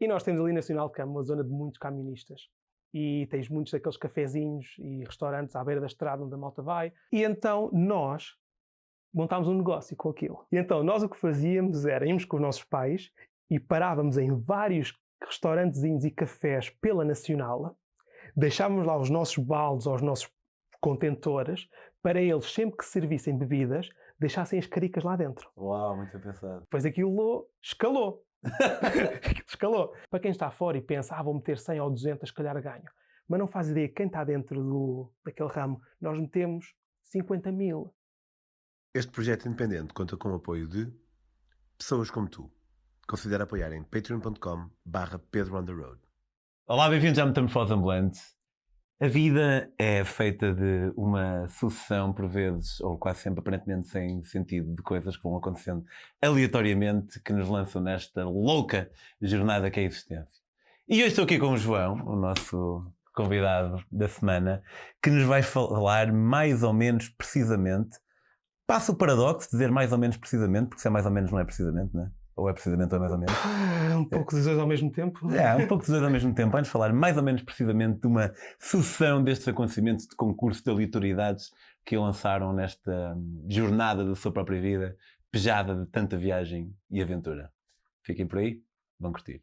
E 0.00 0.06
nós 0.06 0.22
temos 0.22 0.40
ali 0.40 0.52
Nacional 0.52 0.88
de 0.88 0.94
Cama 0.94 1.12
uma 1.12 1.22
zona 1.22 1.42
de 1.42 1.50
muitos 1.50 1.78
camionistas. 1.78 2.48
E 2.92 3.26
tens 3.30 3.48
muitos 3.48 3.72
daqueles 3.72 3.96
cafezinhos 3.96 4.76
e 4.78 5.04
restaurantes 5.04 5.54
à 5.56 5.64
beira 5.64 5.80
da 5.80 5.86
estrada 5.86 6.22
onde 6.22 6.34
a 6.34 6.38
malta 6.38 6.62
vai. 6.62 6.92
E 7.12 7.22
então 7.22 7.70
nós 7.72 8.34
montámos 9.12 9.48
um 9.48 9.54
negócio 9.54 9.96
com 9.96 10.10
aquilo. 10.10 10.46
E 10.52 10.56
então 10.56 10.82
nós 10.82 11.02
o 11.02 11.08
que 11.08 11.16
fazíamos 11.16 11.84
era 11.86 12.06
íamos 12.06 12.24
com 12.24 12.36
os 12.36 12.42
nossos 12.42 12.64
pais 12.64 13.10
e 13.50 13.58
parávamos 13.58 14.18
em 14.18 14.34
vários 14.38 14.92
restaurantezinhos 15.22 16.04
e 16.04 16.10
cafés 16.10 16.70
pela 16.70 17.04
Nacional, 17.04 17.76
deixávamos 18.36 18.86
lá 18.86 18.96
os 18.96 19.10
nossos 19.10 19.42
baldes 19.42 19.86
ou 19.86 19.94
os 19.94 20.02
nossos 20.02 20.30
contentores 20.80 21.68
para 22.02 22.20
eles, 22.20 22.52
sempre 22.52 22.76
que 22.76 22.84
servissem 22.84 23.36
bebidas, 23.36 23.88
deixassem 24.18 24.58
as 24.58 24.66
caricas 24.66 25.02
lá 25.02 25.16
dentro. 25.16 25.50
Uau, 25.56 25.96
muito 25.96 26.12
bem 26.12 26.20
pensado. 26.20 26.60
Depois 26.60 26.84
aquilo 26.84 27.48
escalou. 27.62 28.25
escalou. 29.48 29.94
Para 30.10 30.20
quem 30.20 30.30
está 30.30 30.50
fora 30.50 30.78
e 30.78 30.82
pensa, 30.82 31.14
ah, 31.16 31.22
vou 31.22 31.34
meter 31.34 31.58
100 31.58 31.80
ou 31.80 31.90
200, 31.90 32.28
se 32.28 32.34
calhar 32.34 32.60
ganho. 32.62 32.90
Mas 33.28 33.40
não 33.40 33.46
faz 33.46 33.68
ideia 33.68 33.88
quem 33.88 34.06
está 34.06 34.22
dentro 34.24 34.62
do, 34.62 35.12
daquele 35.24 35.48
ramo. 35.50 35.80
Nós 36.00 36.18
metemos 36.18 36.74
50 37.02 37.50
mil. 37.52 37.94
Este 38.94 39.10
projeto 39.10 39.46
independente 39.46 39.92
conta 39.92 40.16
com 40.16 40.30
o 40.30 40.34
apoio 40.34 40.68
de 40.68 40.92
pessoas 41.76 42.10
como 42.10 42.28
tu. 42.28 42.50
Considera 43.06 43.44
apoiar 43.44 43.72
em 43.72 43.82
patreon.com 43.82 44.70
barra 44.84 45.18
Pedro 45.18 45.58
on 45.58 45.64
the 45.64 45.72
Road. 45.72 46.00
Olá, 46.66 46.88
bem-vindos 46.88 47.18
à 47.18 47.26
Metamorfose 47.26 47.72
Ambulante. 47.72 48.35
A 48.98 49.08
vida 49.08 49.70
é 49.78 50.02
feita 50.04 50.54
de 50.54 50.90
uma 50.96 51.46
sucessão, 51.48 52.14
por 52.14 52.26
vezes, 52.26 52.80
ou 52.80 52.96
quase 52.96 53.20
sempre 53.20 53.40
aparentemente 53.40 53.88
sem 53.88 54.22
sentido, 54.24 54.74
de 54.74 54.80
coisas 54.80 55.18
que 55.18 55.22
vão 55.22 55.36
acontecendo 55.36 55.84
aleatoriamente 56.22 57.20
que 57.20 57.30
nos 57.30 57.46
lançam 57.46 57.82
nesta 57.82 58.24
louca 58.24 58.90
jornada 59.20 59.70
que 59.70 59.80
é 59.80 59.82
a 59.82 59.86
existência. 59.86 60.42
E 60.88 60.94
hoje 61.00 61.08
estou 61.08 61.24
aqui 61.24 61.38
com 61.38 61.50
o 61.50 61.58
João, 61.58 62.06
o 62.06 62.16
nosso 62.16 62.90
convidado 63.14 63.84
da 63.92 64.08
semana, 64.08 64.62
que 65.02 65.10
nos 65.10 65.24
vai 65.24 65.42
falar 65.42 66.10
mais 66.10 66.62
ou 66.62 66.72
menos 66.72 67.10
precisamente. 67.10 67.98
Passa 68.66 68.92
o 68.92 68.96
paradoxo 68.96 69.46
de 69.48 69.52
dizer 69.52 69.70
mais 69.70 69.92
ou 69.92 69.98
menos 69.98 70.16
precisamente, 70.16 70.68
porque 70.68 70.80
se 70.80 70.88
é 70.88 70.90
mais 70.90 71.04
ou 71.04 71.12
menos 71.12 71.30
não 71.30 71.38
é 71.38 71.44
precisamente, 71.44 71.94
não 71.94 72.04
é? 72.04 72.10
Ou 72.36 72.50
é 72.50 72.52
precisamente 72.52 72.92
ou 72.92 72.96
é 72.96 73.00
mais 73.00 73.12
ou 73.12 73.18
menos? 73.18 73.34
Um 73.96 74.04
pouco 74.04 74.34
dos 74.34 74.44
dois 74.44 74.58
ao 74.58 74.66
mesmo 74.66 74.92
tempo. 74.92 75.32
É, 75.32 75.54
um 75.54 75.66
pouco 75.66 75.82
dos 75.82 75.88
dois 75.88 76.02
ao 76.02 76.10
mesmo 76.10 76.34
tempo. 76.34 76.52
Vamos 76.52 76.68
falar 76.68 76.92
mais 76.92 77.16
ou 77.16 77.22
menos 77.22 77.42
precisamente 77.42 78.00
de 78.00 78.06
uma 78.06 78.30
sucessão 78.60 79.24
destes 79.24 79.48
acontecimentos 79.48 80.06
de 80.06 80.14
concurso 80.14 80.62
de 80.62 80.70
aleatoriedades 80.70 81.50
que 81.82 81.96
lançaram 81.96 82.52
nesta 82.52 83.16
jornada 83.48 84.04
da 84.04 84.14
sua 84.14 84.30
própria 84.30 84.60
vida, 84.60 84.94
pejada 85.30 85.74
de 85.74 85.86
tanta 85.86 86.18
viagem 86.18 86.74
e 86.90 87.00
aventura. 87.00 87.50
Fiquem 88.02 88.26
por 88.26 88.38
aí, 88.38 88.60
vão 89.00 89.12
curtir. 89.12 89.42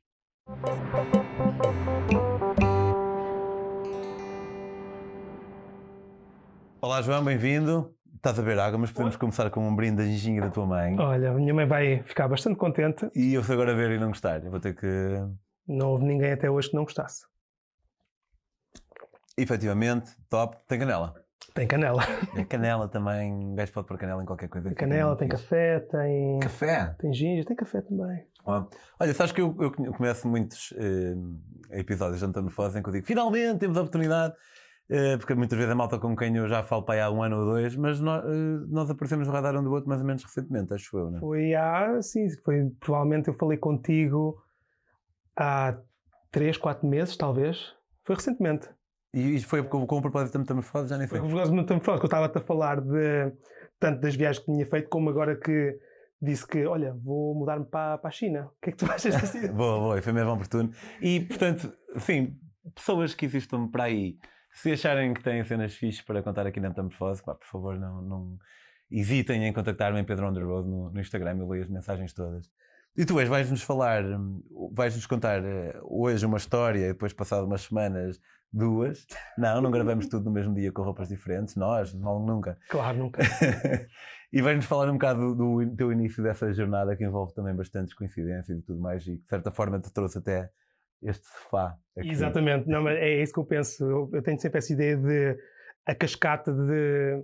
Olá 6.80 7.02
João, 7.02 7.24
bem-vindo. 7.24 7.96
Estás 8.24 8.40
a 8.40 8.42
beber 8.42 8.58
água, 8.58 8.80
mas 8.80 8.90
podemos 8.90 9.18
começar 9.18 9.50
com 9.50 9.68
um 9.68 9.76
brinde 9.76 9.98
da 9.98 10.06
ginginha 10.06 10.40
da 10.40 10.50
tua 10.50 10.66
mãe. 10.66 10.98
Olha, 10.98 11.32
a 11.32 11.34
minha 11.34 11.54
mãe 11.54 11.68
vai 11.68 12.02
ficar 12.04 12.26
bastante 12.30 12.56
contente. 12.56 13.12
E 13.14 13.34
eu 13.34 13.44
se 13.44 13.52
agora 13.52 13.76
ver 13.76 13.92
e 13.92 14.00
não 14.00 14.08
gostar, 14.08 14.42
eu 14.46 14.50
vou 14.50 14.62
ter 14.62 14.74
que. 14.74 14.88
Não 15.68 15.90
houve 15.90 16.06
ninguém 16.06 16.32
até 16.32 16.50
hoje 16.50 16.70
que 16.70 16.76
não 16.78 16.86
gostasse. 16.86 17.26
Efetivamente, 19.38 20.16
top. 20.30 20.56
Tem 20.70 20.80
canela. 20.80 21.14
Tem 21.54 21.68
canela. 21.68 22.02
É 22.38 22.46
canela 22.46 22.88
também. 22.88 23.30
Um 23.30 23.56
gajo 23.56 23.74
pode 23.74 23.88
pôr 23.88 23.98
canela 23.98 24.24
em 24.24 24.26
qualquer 24.26 24.48
coisa. 24.48 24.70
Tem 24.70 24.78
canela, 24.78 25.18
tem 25.18 25.28
café, 25.28 25.82
tem. 25.82 26.40
Café? 26.40 26.96
Tem 27.00 27.14
ginger, 27.14 27.44
tem 27.44 27.58
café 27.58 27.82
também. 27.82 28.26
Ó, 28.46 28.66
Olha, 29.02 29.14
sabes 29.14 29.34
que 29.34 29.42
eu, 29.42 29.54
eu 29.60 29.94
começo 29.94 30.30
muitos 30.30 30.74
eh, 30.78 31.78
episódios 31.78 32.20
de 32.20 32.26
Antonofose 32.26 32.80
em 32.80 32.82
que 32.82 32.88
eu 32.88 32.94
digo 32.94 33.06
finalmente 33.06 33.60
temos 33.60 33.78
a 33.78 33.82
oportunidade, 33.82 34.34
porque 35.20 35.34
muitas 35.36 35.58
vezes 35.58 35.72
é 35.72 35.76
malta 35.76 35.98
com 35.98 36.16
quem 36.16 36.36
eu 36.36 36.48
já 36.48 36.64
falo 36.64 36.84
para 36.84 36.96
aí 36.96 37.02
há 37.02 37.10
um 37.10 37.24
ano 37.24 37.40
ou 37.40 37.46
dois, 37.46 37.76
mas 37.76 38.00
nó- 38.00 38.18
eh, 38.20 38.66
nós 38.70 38.90
aparecemos 38.90 39.28
no 39.28 39.34
radar 39.34 39.56
um 39.58 39.64
do 39.64 39.72
outro 39.72 39.88
mais 39.90 40.02
ou 40.02 40.08
menos 40.08 40.24
recentemente, 40.24 40.74
acho 40.74 40.98
eu, 40.98 41.10
não 41.10 41.18
é? 41.18 41.20
Foi 41.22 41.54
há, 41.56 42.02
sim, 42.02 42.28
foi 42.44 42.70
provavelmente 42.80 43.28
eu 43.30 43.34
falei 43.34 43.58
contigo 43.58 44.42
há 45.36 45.78
3, 46.32 46.58
4 46.58 46.88
meses, 46.88 47.16
talvez. 47.16 47.74
Foi 48.04 48.16
recentemente. 48.16 48.70
E 49.14 49.36
isto 49.36 49.48
foi 49.48 49.64
com, 49.64 49.86
com 49.86 49.98
o 49.98 50.02
propósito 50.02 50.34
da 50.34 50.40
metamorfose, 50.40 50.90
já 50.90 50.98
nem 50.98 51.08
Foi 51.08 51.20
sei. 51.20 51.30
por 51.30 51.36
causa 51.36 51.52
do 51.52 51.56
Metamorfose, 51.58 52.00
que 52.00 52.06
eu 52.06 52.08
estava-te 52.08 52.38
a 52.40 52.42
falar 52.42 52.82
de 52.82 53.32
tanto 53.80 54.02
das 54.02 54.16
viagens 54.16 54.40
que 54.44 54.52
tinha 54.52 54.66
feito, 54.66 54.90
como 54.90 55.10
agora 55.10 55.36
que 55.36 55.78
disse 56.20 56.48
que, 56.48 56.66
olha, 56.66 56.94
vou 57.04 57.36
mudar-me 57.36 57.66
para, 57.66 57.98
para 58.00 58.08
a 58.08 58.12
China. 58.12 58.46
O 58.48 58.62
que 58.62 58.70
é 58.70 58.74
que 58.74 58.78
tu 58.80 58.86
achas 58.92 59.20
disso? 59.32 59.54
boa, 59.54 59.80
boa, 59.80 60.02
foi 60.02 60.14
mesmo 60.14 60.32
oportuno. 60.32 60.72
E, 61.00 61.20
portanto, 61.20 61.72
sim, 62.00 62.36
pessoas 62.74 63.14
que 63.14 63.26
existam 63.26 63.68
para 63.68 63.84
aí, 63.84 64.18
se 64.54 64.72
acharem 64.72 65.14
que 65.14 65.24
têm 65.24 65.44
cenas 65.44 65.74
fixes 65.76 66.02
para 66.02 66.22
contar 66.22 66.46
aqui 66.48 66.60
na 66.60 66.70
Metamorfose, 66.70 67.24
pá, 67.24 67.36
por 67.36 67.48
favor, 67.48 67.80
não, 67.80 68.02
não 68.02 68.38
hesitem 68.90 69.46
em 69.46 69.54
contactar-me 69.54 70.00
em 70.00 70.04
Pedro 70.04 70.32
Road 70.32 70.70
no, 70.70 70.92
no 70.92 71.00
Instagram, 71.00 71.38
eu 71.40 71.48
leio 71.48 71.64
as 71.64 71.70
mensagens 71.70 72.14
todas. 72.14 72.50
E 72.96 73.06
tu, 73.06 73.20
és, 73.20 73.28
vais-nos 73.28 73.64
falar, 73.64 74.04
vais-nos 74.72 75.08
contar 75.08 75.44
eh, 75.44 75.80
hoje 75.82 76.24
uma 76.28 76.38
história 76.38 76.86
e 76.86 76.94
depois, 76.94 77.12
passado 77.12 77.48
umas 77.48 77.62
semanas, 77.62 78.20
duas. 78.52 79.08
Não, 79.36 79.60
não 79.60 79.72
gravamos 79.72 80.08
tudo 80.08 80.26
no 80.26 80.32
mesmo 80.32 80.54
dia 80.54 80.72
com 80.72 80.84
roupas 80.84 81.10
diferentes, 81.10 81.56
nós, 81.56 81.92
não, 81.96 82.20
nunca. 82.20 82.56
Claro, 82.70 83.00
nunca. 83.00 83.24
e 84.32 84.42
vais-nos 84.44 84.66
falar 84.66 84.88
um 84.90 84.94
bocado 84.94 85.34
do, 85.34 85.66
do 85.66 85.76
teu 85.76 85.92
início 85.92 86.22
dessa 86.22 86.54
jornada 86.54 86.96
que 86.96 87.04
envolve 87.04 87.34
também 87.34 87.56
bastantes 87.56 87.96
coincidências 87.96 88.60
e 88.60 88.62
tudo 88.62 88.80
mais 88.80 89.02
e 89.08 89.18
que 89.18 89.24
de 89.24 89.30
certa 89.30 89.52
forma 89.52 89.80
te 89.80 89.92
trouxe 89.92 90.20
até 90.20 90.52
este 91.04 91.26
sofá. 91.28 91.78
aqui. 91.98 92.10
Exatamente, 92.10 92.68
não, 92.68 92.84
mas 92.84 92.98
é 92.98 93.22
isso 93.22 93.34
que 93.34 93.40
eu 93.40 93.46
penso. 93.46 93.84
Eu, 93.84 94.10
eu 94.14 94.22
tenho 94.22 94.40
sempre 94.40 94.60
essa 94.60 94.74
ideia 94.74 94.98
de 94.98 95.38
a 95.86 95.94
cascata 95.94 96.52
de 96.52 97.24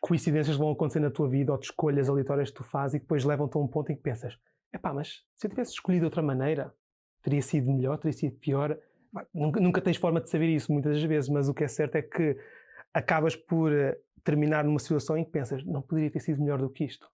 coincidências 0.00 0.56
vão 0.56 0.70
acontecer 0.70 1.00
na 1.00 1.10
tua 1.10 1.28
vida 1.28 1.52
ou 1.52 1.58
de 1.58 1.66
escolhas 1.66 2.08
aleatórias 2.08 2.50
que 2.50 2.56
tu 2.56 2.64
fazes 2.64 2.94
e 2.94 2.98
depois 2.98 3.24
levam-te 3.24 3.56
a 3.56 3.60
um 3.60 3.68
ponto 3.68 3.90
em 3.90 3.96
que 3.96 4.02
pensas: 4.02 4.38
epá, 4.72 4.92
mas 4.92 5.24
se 5.36 5.46
eu 5.46 5.50
tivesse 5.50 5.72
escolhido 5.72 6.02
de 6.02 6.06
outra 6.06 6.22
maneira, 6.22 6.72
teria 7.22 7.42
sido 7.42 7.70
melhor, 7.70 7.98
teria 7.98 8.12
sido 8.12 8.36
pior. 8.36 8.78
Nunca, 9.32 9.60
nunca 9.60 9.80
tens 9.80 9.96
forma 9.96 10.20
de 10.20 10.28
saber 10.28 10.48
isso 10.48 10.72
muitas 10.72 10.94
das 10.94 11.02
vezes, 11.02 11.30
mas 11.30 11.48
o 11.48 11.54
que 11.54 11.64
é 11.64 11.68
certo 11.68 11.96
é 11.96 12.02
que 12.02 12.36
acabas 12.92 13.34
por 13.34 13.72
eh, 13.72 13.98
terminar 14.22 14.64
numa 14.64 14.78
situação 14.78 15.16
em 15.16 15.24
que 15.24 15.30
pensas: 15.30 15.64
não 15.64 15.82
poderia 15.82 16.10
ter 16.10 16.20
sido 16.20 16.40
melhor 16.40 16.58
do 16.58 16.70
que 16.70 16.84
isto. 16.84 17.08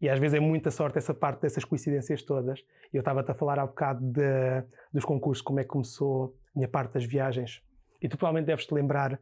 E 0.00 0.08
às 0.08 0.18
vezes 0.18 0.34
é 0.36 0.40
muita 0.40 0.70
sorte 0.70 0.98
essa 0.98 1.12
parte 1.12 1.40
dessas 1.42 1.64
coincidências 1.64 2.22
todas. 2.22 2.60
E 2.92 2.96
eu 2.96 3.00
estava-te 3.00 3.30
a 3.30 3.34
falar 3.34 3.58
há 3.58 3.66
bocado 3.66 4.00
de, 4.04 4.62
dos 4.92 5.04
concursos, 5.04 5.42
como 5.42 5.58
é 5.60 5.64
que 5.64 5.68
começou 5.68 6.36
a 6.54 6.58
minha 6.58 6.68
parte 6.68 6.94
das 6.94 7.04
viagens. 7.04 7.62
E 8.00 8.08
tu 8.08 8.16
provavelmente 8.16 8.46
deves 8.46 8.64
te 8.66 8.72
lembrar, 8.74 9.18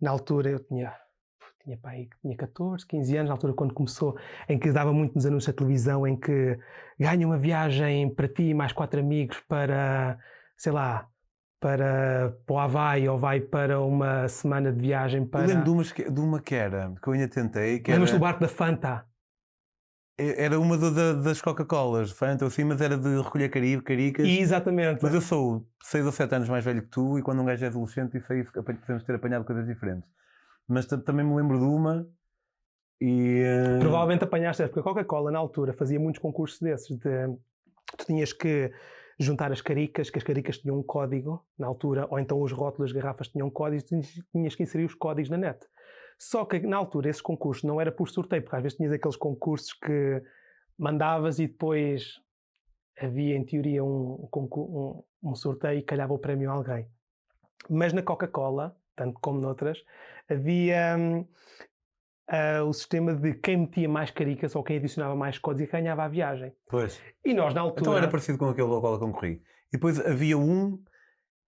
na 0.00 0.10
altura 0.10 0.50
eu 0.50 0.60
tinha, 0.60 0.94
tinha, 1.64 1.76
pá, 1.76 1.90
aí, 1.90 2.08
tinha 2.22 2.36
14, 2.36 2.86
15 2.86 3.16
anos, 3.16 3.28
na 3.28 3.34
altura 3.34 3.52
quando 3.54 3.74
começou, 3.74 4.16
em 4.48 4.56
que 4.56 4.70
dava 4.70 4.92
muito 4.92 5.14
nos 5.16 5.26
anúncios 5.26 5.52
da 5.52 5.58
televisão, 5.58 6.06
em 6.06 6.16
que 6.16 6.56
ganha 6.98 7.26
uma 7.26 7.36
viagem 7.36 8.08
para 8.14 8.28
ti 8.28 8.44
e 8.44 8.54
mais 8.54 8.72
quatro 8.72 9.00
amigos 9.00 9.40
para, 9.48 10.16
sei 10.56 10.70
lá, 10.70 11.08
para, 11.58 12.36
para 12.46 12.54
o 12.54 12.58
Havaí 12.58 13.08
ou 13.08 13.18
vai 13.18 13.40
para 13.40 13.80
uma 13.80 14.28
semana 14.28 14.72
de 14.72 14.80
viagem 14.80 15.22
Eu 15.22 15.26
para... 15.28 15.46
lembro 15.46 15.82
de, 15.82 15.92
que- 15.92 16.08
de 16.10 16.20
uma 16.20 16.40
que 16.40 16.54
era, 16.54 16.94
que 17.02 17.08
eu 17.08 17.12
ainda 17.12 17.28
tentei, 17.28 17.80
que 17.80 17.90
era, 17.90 17.98
Lembras 18.00 18.12
do 18.16 18.20
barco 18.20 18.40
da 18.40 18.48
Fanta? 18.48 19.04
Era 20.36 20.58
uma 20.60 20.76
do- 20.76 20.94
da- 20.94 21.12
das 21.14 21.40
Coca-Colas, 21.40 22.10
Fanta, 22.10 22.46
assim, 22.46 22.64
mas 22.64 22.80
era 22.80 22.96
de 22.96 23.16
recolher 23.22 23.48
cari- 23.48 23.80
caricas. 23.82 24.26
E, 24.26 24.38
exatamente. 24.40 25.02
Mas 25.02 25.14
eu 25.14 25.20
sou 25.20 25.66
6 25.82 26.04
ou 26.06 26.12
7 26.12 26.34
anos 26.34 26.48
mais 26.48 26.64
velho 26.64 26.82
que 26.82 26.88
tu 26.88 27.18
e 27.18 27.22
quando 27.22 27.40
um 27.42 27.44
gajo 27.44 27.64
é 27.64 27.68
adolescente 27.68 28.16
isso 28.18 28.32
aí 28.32 28.44
podemos 28.44 29.04
ter 29.04 29.14
apanhado 29.14 29.44
coisas 29.44 29.66
diferentes. 29.66 30.08
Mas 30.68 30.86
ta- 30.86 30.98
também 30.98 31.24
me 31.26 31.34
lembro 31.34 31.58
de 31.58 31.64
uma 31.64 32.06
e... 33.00 33.42
eh, 33.44 33.78
Provavelmente 33.80 34.24
apanhaste, 34.24 34.62
porque 34.64 34.80
a 34.80 34.82
Coca-Cola 34.82 35.30
na 35.30 35.38
altura 35.38 35.72
fazia 35.72 35.98
muitos 35.98 36.20
concursos 36.20 36.60
desses. 36.60 36.96
De, 36.98 37.26
tu 37.96 38.04
tinhas 38.06 38.32
que 38.32 38.70
juntar 39.18 39.52
as 39.52 39.60
caricas, 39.60 40.08
que 40.10 40.18
as 40.18 40.24
caricas 40.24 40.58
tinham 40.58 40.78
um 40.78 40.82
código 40.82 41.44
na 41.58 41.66
altura, 41.66 42.06
ou 42.10 42.18
então 42.18 42.40
os 42.40 42.52
rótulos 42.52 42.92
das 42.92 43.02
garrafas 43.02 43.28
tinham 43.28 43.50
códigos, 43.50 43.84
tinhas 44.32 44.54
que 44.54 44.62
inserir 44.62 44.84
os 44.86 44.94
códigos 44.94 45.28
na 45.30 45.36
net. 45.36 45.58
Só 46.20 46.44
que 46.44 46.60
na 46.60 46.76
altura 46.76 47.08
esses 47.08 47.22
concursos 47.22 47.64
não 47.64 47.80
era 47.80 47.90
por 47.90 48.06
sorteio, 48.10 48.42
porque 48.42 48.56
às 48.56 48.62
vezes 48.62 48.76
tinhas 48.76 48.92
aqueles 48.92 49.16
concursos 49.16 49.72
que 49.72 50.22
mandavas 50.78 51.38
e 51.38 51.46
depois 51.46 52.20
havia 53.00 53.34
em 53.34 53.42
teoria 53.42 53.82
um, 53.82 54.28
um, 54.30 55.02
um 55.22 55.34
sorteio 55.34 55.78
e 55.78 55.82
calhava 55.82 56.12
o 56.12 56.18
prémio 56.18 56.50
a 56.50 56.52
alguém. 56.52 56.86
Mas 57.70 57.94
na 57.94 58.02
Coca-Cola, 58.02 58.76
tanto 58.94 59.18
como 59.18 59.40
noutras, 59.40 59.78
havia 60.28 60.94
hum, 60.98 61.26
ah, 62.28 62.64
o 62.64 62.72
sistema 62.74 63.14
de 63.14 63.32
quem 63.32 63.56
metia 63.56 63.88
mais 63.88 64.10
caricas 64.10 64.54
ou 64.54 64.62
quem 64.62 64.76
adicionava 64.76 65.16
mais 65.16 65.38
códigos 65.38 65.70
e 65.70 65.72
ganhava 65.72 66.04
a 66.04 66.08
viagem. 66.08 66.52
Pois. 66.68 67.00
E 67.24 67.32
nós 67.32 67.54
na 67.54 67.62
altura. 67.62 67.80
Então 67.80 67.96
era 67.96 68.08
parecido 68.08 68.36
com 68.36 68.44
aquele 68.50 68.68
ao 68.68 68.80
qual 68.82 68.92
eu 68.92 69.00
concorri. 69.00 69.42
E 69.68 69.72
depois 69.72 69.98
havia 69.98 70.36
um, 70.36 70.78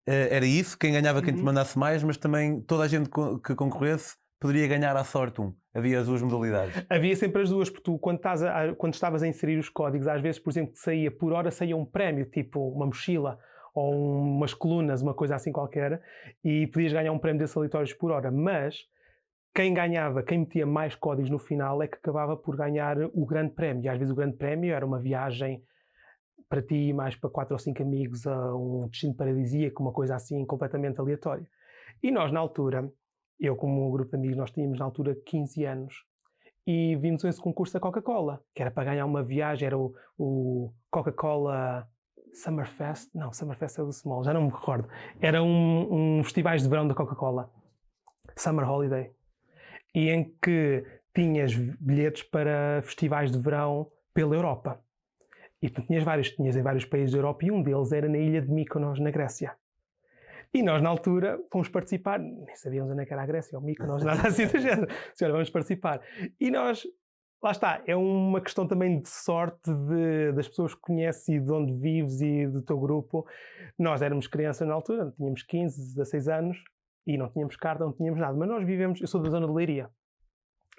eh, 0.06 0.34
era 0.34 0.46
isso, 0.46 0.78
quem 0.78 0.92
ganhava 0.92 1.20
quem 1.20 1.34
te 1.34 1.40
Uhum. 1.40 1.44
mandasse 1.44 1.78
mais, 1.78 2.02
mas 2.02 2.16
também 2.16 2.62
toda 2.62 2.84
a 2.84 2.88
gente 2.88 3.10
que 3.44 3.54
concorresse 3.54 4.21
poderia 4.42 4.66
ganhar 4.68 4.94
à 4.96 5.04
sorte 5.04 5.40
um. 5.40 5.54
Havia 5.74 6.00
as 6.00 6.06
duas 6.06 6.20
modalidades. 6.20 6.84
Havia 6.90 7.16
sempre 7.16 7.40
as 7.42 7.48
duas, 7.48 7.70
porque 7.70 7.84
tu, 7.84 7.98
quando, 7.98 8.16
estás 8.18 8.42
a- 8.42 8.74
quando 8.76 8.92
estavas 8.94 9.22
a 9.22 9.26
inserir 9.28 9.58
os 9.58 9.68
códigos, 9.70 10.06
às 10.06 10.20
vezes, 10.20 10.38
por 10.38 10.50
exemplo, 10.50 10.72
saía 10.76 11.10
por 11.10 11.32
hora, 11.32 11.50
saía 11.50 11.76
um 11.76 11.84
prémio, 11.86 12.26
tipo 12.26 12.60
uma 12.68 12.84
mochila 12.84 13.38
ou 13.74 13.94
umas 14.20 14.52
colunas, 14.52 15.00
uma 15.00 15.14
coisa 15.14 15.34
assim 15.36 15.50
qualquer, 15.50 16.02
e 16.44 16.66
podias 16.66 16.92
ganhar 16.92 17.10
um 17.12 17.18
prémio 17.18 17.38
desses 17.38 17.56
aleatórios 17.56 17.94
por 17.94 18.10
hora. 18.10 18.30
Mas 18.30 18.76
quem 19.54 19.72
ganhava, 19.72 20.22
quem 20.22 20.40
metia 20.40 20.66
mais 20.66 20.94
códigos 20.94 21.30
no 21.30 21.38
final 21.38 21.82
é 21.82 21.86
que 21.88 21.96
acabava 21.96 22.36
por 22.36 22.54
ganhar 22.56 22.98
o 23.14 23.24
grande 23.24 23.54
prémio. 23.54 23.84
E 23.84 23.88
às 23.88 23.96
vezes 23.98 24.12
o 24.12 24.16
grande 24.16 24.36
prémio 24.36 24.74
era 24.74 24.84
uma 24.84 24.98
viagem 24.98 25.62
para 26.48 26.60
ti 26.60 26.88
e 26.88 26.92
mais 26.92 27.16
para 27.16 27.30
quatro 27.30 27.54
ou 27.54 27.58
cinco 27.58 27.82
amigos 27.82 28.26
a 28.26 28.54
um 28.54 28.88
destino 28.90 29.14
paradisíaco, 29.14 29.82
uma 29.82 29.92
coisa 29.92 30.16
assim 30.16 30.44
completamente 30.44 31.00
aleatória. 31.00 31.46
E 32.02 32.10
nós, 32.10 32.30
na 32.30 32.40
altura, 32.40 32.90
eu 33.46 33.56
como 33.56 33.86
um 33.86 33.90
grupo 33.90 34.10
de 34.10 34.16
amigos, 34.16 34.36
nós 34.36 34.50
tínhamos 34.50 34.78
na 34.78 34.84
altura 34.84 35.16
15 35.26 35.64
anos 35.64 36.04
e 36.66 36.96
vimos 36.96 37.24
esse 37.24 37.40
concurso 37.40 37.74
da 37.74 37.80
Coca-Cola, 37.80 38.40
que 38.54 38.62
era 38.62 38.70
para 38.70 38.84
ganhar 38.84 39.04
uma 39.04 39.22
viagem, 39.22 39.66
era 39.66 39.76
o, 39.76 39.94
o 40.16 40.72
Coca-Cola 40.90 41.88
Summerfest, 42.32 43.10
não, 43.14 43.32
Summerfest 43.32 43.78
é 43.78 43.82
do 43.82 43.92
Small, 43.92 44.24
já 44.24 44.32
não 44.32 44.42
me 44.42 44.50
recordo. 44.50 44.88
Era 45.20 45.42
um, 45.42 46.18
um 46.18 46.24
festivais 46.24 46.62
de 46.62 46.68
verão 46.68 46.86
da 46.86 46.94
Coca-Cola, 46.94 47.50
Summer 48.36 48.68
Holiday, 48.68 49.10
e 49.94 50.08
em 50.08 50.32
que 50.40 50.84
tinhas 51.14 51.54
bilhetes 51.54 52.22
para 52.22 52.80
festivais 52.82 53.30
de 53.30 53.38
verão 53.38 53.90
pela 54.14 54.34
Europa. 54.34 54.80
E 55.60 55.68
tinhas 55.68 56.02
vários, 56.02 56.30
tinhas 56.30 56.56
em 56.56 56.62
vários 56.62 56.84
países 56.84 57.12
da 57.12 57.18
Europa 57.18 57.44
e 57.44 57.50
um 57.50 57.62
deles 57.62 57.92
era 57.92 58.08
na 58.08 58.18
ilha 58.18 58.40
de 58.40 58.50
Mykonos, 58.50 58.98
na 58.98 59.10
Grécia. 59.10 59.56
E 60.54 60.62
nós, 60.62 60.82
na 60.82 60.90
altura, 60.90 61.40
fomos 61.50 61.68
participar, 61.68 62.18
nem 62.18 62.54
sabíamos 62.56 62.92
onde 62.92 63.02
é 63.02 63.06
era 63.10 63.22
a 63.22 63.26
Grécia, 63.26 63.58
ou 63.58 63.64
Mykonos, 63.64 64.04
nada 64.04 64.28
assim 64.28 64.46
do 64.46 64.58
género. 64.60 64.86
Se 65.14 65.24
olha, 65.24 65.32
vamos 65.32 65.48
participar. 65.48 66.02
E 66.38 66.50
nós, 66.50 66.86
lá 67.42 67.52
está, 67.52 67.82
é 67.86 67.96
uma 67.96 68.38
questão 68.38 68.68
também 68.68 69.00
de 69.00 69.08
sorte 69.08 69.72
de, 69.72 70.32
das 70.32 70.46
pessoas 70.46 70.74
que 70.74 70.80
conheces 70.82 71.26
e 71.28 71.40
de 71.40 71.50
onde 71.50 71.72
vives 71.72 72.20
e 72.20 72.46
do 72.46 72.60
teu 72.60 72.78
grupo. 72.78 73.26
Nós 73.78 74.02
éramos 74.02 74.26
crianças 74.26 74.68
na 74.68 74.74
altura, 74.74 75.10
tínhamos 75.16 75.42
15, 75.42 75.94
16 75.94 76.28
anos 76.28 76.62
e 77.06 77.16
não 77.16 77.30
tínhamos 77.30 77.56
carta, 77.56 77.84
não 77.84 77.92
tínhamos 77.92 78.20
nada. 78.20 78.36
Mas 78.36 78.48
nós 78.48 78.66
vivemos, 78.66 79.00
eu 79.00 79.06
sou 79.06 79.22
da 79.22 79.30
zona 79.30 79.46
de 79.46 79.52
Leiria. 79.54 79.88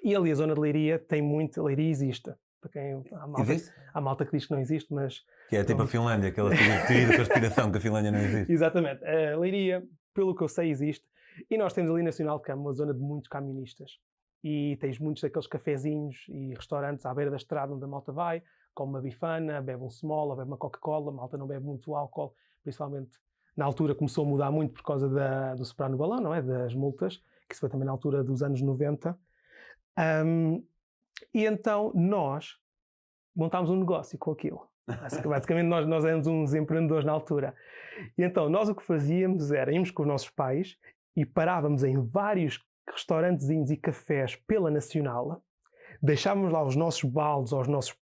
E 0.04 0.14
ali 0.14 0.30
a 0.30 0.34
zona 0.36 0.54
de 0.54 0.60
Leiria 0.60 1.00
tem 1.00 1.20
muito, 1.20 1.60
Leiria 1.60 1.90
existe 1.90 2.32
para 2.64 2.70
quem 2.70 3.04
há 3.12 3.26
malta, 3.26 3.52
há 3.92 4.00
malta 4.00 4.24
que 4.24 4.32
diz 4.32 4.46
que 4.46 4.52
não 4.52 4.60
existe, 4.60 4.92
mas. 4.92 5.22
Que 5.50 5.56
é 5.56 5.64
tipo 5.64 5.82
a 5.82 5.86
Finlândia, 5.86 6.30
aquela 6.30 6.50
teoria 6.50 7.08
de 7.08 7.16
conspiração 7.18 7.70
que 7.70 7.76
a 7.76 7.80
Finlândia 7.80 8.10
não 8.10 8.18
existe. 8.18 8.50
Exatamente. 8.52 9.04
A 9.04 9.36
Leiria, 9.36 9.86
pelo 10.14 10.34
que 10.34 10.42
eu 10.42 10.48
sei, 10.48 10.70
existe. 10.70 11.06
E 11.50 11.58
nós 11.58 11.72
temos 11.74 11.90
ali 11.90 12.02
Nacional 12.02 12.38
de 12.38 12.44
Cama 12.44 12.62
uma 12.62 12.72
zona 12.72 12.94
de 12.94 13.00
muitos 13.00 13.28
caministas. 13.28 13.98
E 14.42 14.76
tens 14.80 14.98
muitos 14.98 15.22
daqueles 15.22 15.46
cafezinhos 15.46 16.26
e 16.28 16.54
restaurantes 16.54 17.04
à 17.04 17.14
beira 17.14 17.30
da 17.30 17.36
estrada 17.36 17.72
onde 17.72 17.84
a 17.84 17.88
malta 17.88 18.12
vai, 18.12 18.42
come 18.74 18.90
uma 18.90 19.00
bifana, 19.00 19.60
bebe 19.60 19.82
um 19.82 19.90
small, 19.90 20.36
bebe 20.36 20.48
uma 20.48 20.56
Coca-Cola, 20.56 21.10
a 21.10 21.14
malta 21.14 21.36
não 21.36 21.46
bebe 21.46 21.64
muito 21.64 21.94
álcool, 21.94 22.34
principalmente 22.62 23.18
na 23.56 23.64
altura 23.64 23.94
começou 23.94 24.24
a 24.24 24.28
mudar 24.28 24.50
muito 24.50 24.74
por 24.74 24.82
causa 24.82 25.08
da, 25.08 25.54
do 25.54 25.64
soprar 25.64 25.88
no 25.88 25.96
balão, 25.96 26.20
não 26.20 26.34
é? 26.34 26.42
Das 26.42 26.74
multas, 26.74 27.16
que 27.48 27.54
isso 27.54 27.60
foi 27.60 27.70
também 27.70 27.86
na 27.86 27.92
altura 27.92 28.22
dos 28.22 28.42
anos 28.42 28.60
90. 28.60 29.18
Um, 30.26 30.62
e 31.32 31.44
então 31.44 31.92
nós 31.94 32.56
montámos 33.34 33.70
um 33.70 33.76
negócio 33.76 34.18
com 34.18 34.30
aquilo. 34.30 34.68
Basicamente, 35.24 35.66
nós, 35.66 35.86
nós 35.86 36.04
éramos 36.04 36.26
uns 36.26 36.54
empreendedores 36.54 37.04
na 37.04 37.12
altura. 37.12 37.54
E 38.18 38.22
então, 38.22 38.48
nós 38.48 38.68
o 38.68 38.74
que 38.74 38.82
fazíamos 38.82 39.50
era 39.50 39.72
íamos 39.72 39.90
com 39.90 40.02
os 40.02 40.08
nossos 40.08 40.30
pais 40.30 40.76
e 41.16 41.24
parávamos 41.24 41.84
em 41.84 42.00
vários 42.06 42.60
restaurantezinhos 42.88 43.70
e 43.70 43.76
cafés 43.76 44.36
pela 44.36 44.70
Nacional, 44.70 45.42
deixávamos 46.02 46.52
lá 46.52 46.62
os 46.62 46.76
nossos 46.76 47.04
baldes 47.04 47.52
ou 47.52 47.60
os 47.60 47.68
nossos 47.68 47.96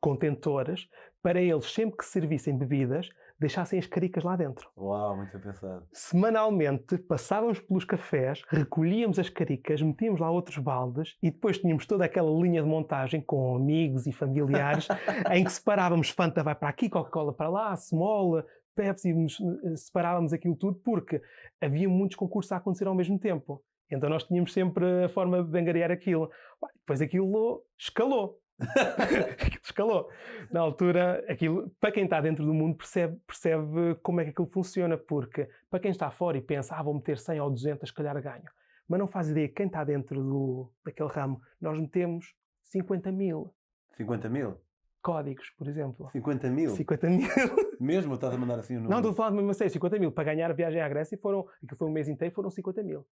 contentores 0.00 0.88
para 1.22 1.40
eles, 1.40 1.72
sempre 1.72 1.96
que 1.96 2.04
servissem 2.04 2.56
bebidas, 2.56 3.10
deixassem 3.38 3.78
as 3.78 3.86
caricas 3.86 4.24
lá 4.24 4.36
dentro. 4.36 4.68
Uau, 4.76 5.16
muito 5.16 5.38
pensado. 5.38 5.86
Semanalmente 5.92 6.98
passávamos 6.98 7.60
pelos 7.60 7.84
cafés, 7.84 8.42
recolhíamos 8.48 9.18
as 9.18 9.28
caricas, 9.28 9.80
metíamos 9.80 10.20
lá 10.20 10.30
outros 10.30 10.58
baldes 10.58 11.16
e 11.22 11.30
depois 11.30 11.58
tínhamos 11.58 11.86
toda 11.86 12.04
aquela 12.04 12.30
linha 12.30 12.62
de 12.62 12.68
montagem 12.68 13.20
com 13.20 13.56
amigos 13.56 14.06
e 14.06 14.12
familiares 14.12 14.88
em 15.32 15.44
que 15.44 15.52
separávamos 15.52 16.10
Fanta 16.10 16.42
vai 16.42 16.54
para 16.54 16.68
aqui, 16.68 16.88
Coca-Cola 16.88 17.32
para 17.32 17.48
lá, 17.48 17.76
Small, 17.76 18.44
Pepsi, 18.74 19.10
eh, 19.10 19.76
separávamos 19.76 20.32
aquilo 20.32 20.54
tudo 20.56 20.80
porque 20.84 21.20
havia 21.60 21.88
muitos 21.88 22.16
concursos 22.16 22.52
a 22.52 22.56
acontecer 22.56 22.86
ao 22.86 22.94
mesmo 22.94 23.18
tempo. 23.18 23.62
Então 23.90 24.08
nós 24.08 24.24
tínhamos 24.24 24.52
sempre 24.52 25.04
a 25.04 25.08
forma 25.08 25.42
de 25.42 25.58
angariar 25.58 25.90
aquilo. 25.90 26.30
Depois 26.76 27.00
aquilo 27.00 27.64
escalou. 27.78 28.38
escalou. 29.62 30.10
Na 30.50 30.60
altura, 30.60 31.24
aquilo, 31.28 31.70
para 31.80 31.92
quem 31.92 32.04
está 32.04 32.20
dentro 32.20 32.44
do 32.44 32.52
mundo, 32.52 32.76
percebe, 32.76 33.18
percebe 33.26 33.94
como 34.02 34.20
é 34.20 34.24
que 34.24 34.30
aquilo 34.30 34.48
funciona, 34.48 34.96
porque 34.96 35.48
para 35.70 35.80
quem 35.80 35.90
está 35.90 36.10
fora 36.10 36.36
e 36.38 36.40
pensa, 36.40 36.74
ah, 36.74 36.82
vou 36.82 36.94
meter 36.94 37.18
100 37.18 37.40
ou 37.40 37.50
200, 37.50 37.88
se 37.88 37.94
calhar 37.94 38.20
ganho. 38.20 38.50
Mas 38.88 38.98
não 38.98 39.06
faz 39.06 39.28
ideia, 39.28 39.48
quem 39.48 39.66
está 39.66 39.84
dentro 39.84 40.22
do, 40.22 40.72
daquele 40.84 41.10
ramo, 41.10 41.40
nós 41.60 41.78
metemos 41.78 42.34
50 42.62 43.12
mil. 43.12 43.54
50 43.96 44.28
mil? 44.28 44.56
Códigos, 45.02 45.50
por 45.56 45.68
exemplo. 45.68 46.08
50 46.10 46.50
mil? 46.50 46.70
50 46.70 47.10
mil. 47.10 47.28
Mesmo? 47.78 48.14
Estás 48.14 48.34
a 48.34 48.38
mandar 48.38 48.58
assim 48.58 48.74
o 48.74 48.80
número? 48.80 48.90
Não, 48.90 48.98
estou 48.98 49.12
a 49.12 49.14
falar 49.14 49.30
mesmo 49.30 49.50
a 49.50 49.54
sério, 49.54 49.72
50 49.72 49.98
mil. 49.98 50.10
Para 50.10 50.24
ganhar 50.24 50.50
a 50.50 50.54
viagem 50.54 50.80
à 50.80 50.88
Grécia 50.88 51.16
foram, 51.18 51.46
que 51.68 51.76
foi 51.76 51.86
um 51.86 51.92
mês 51.92 52.08
inteiro, 52.08 52.34
foram 52.34 52.50
50 52.50 52.82
mil. 52.82 53.06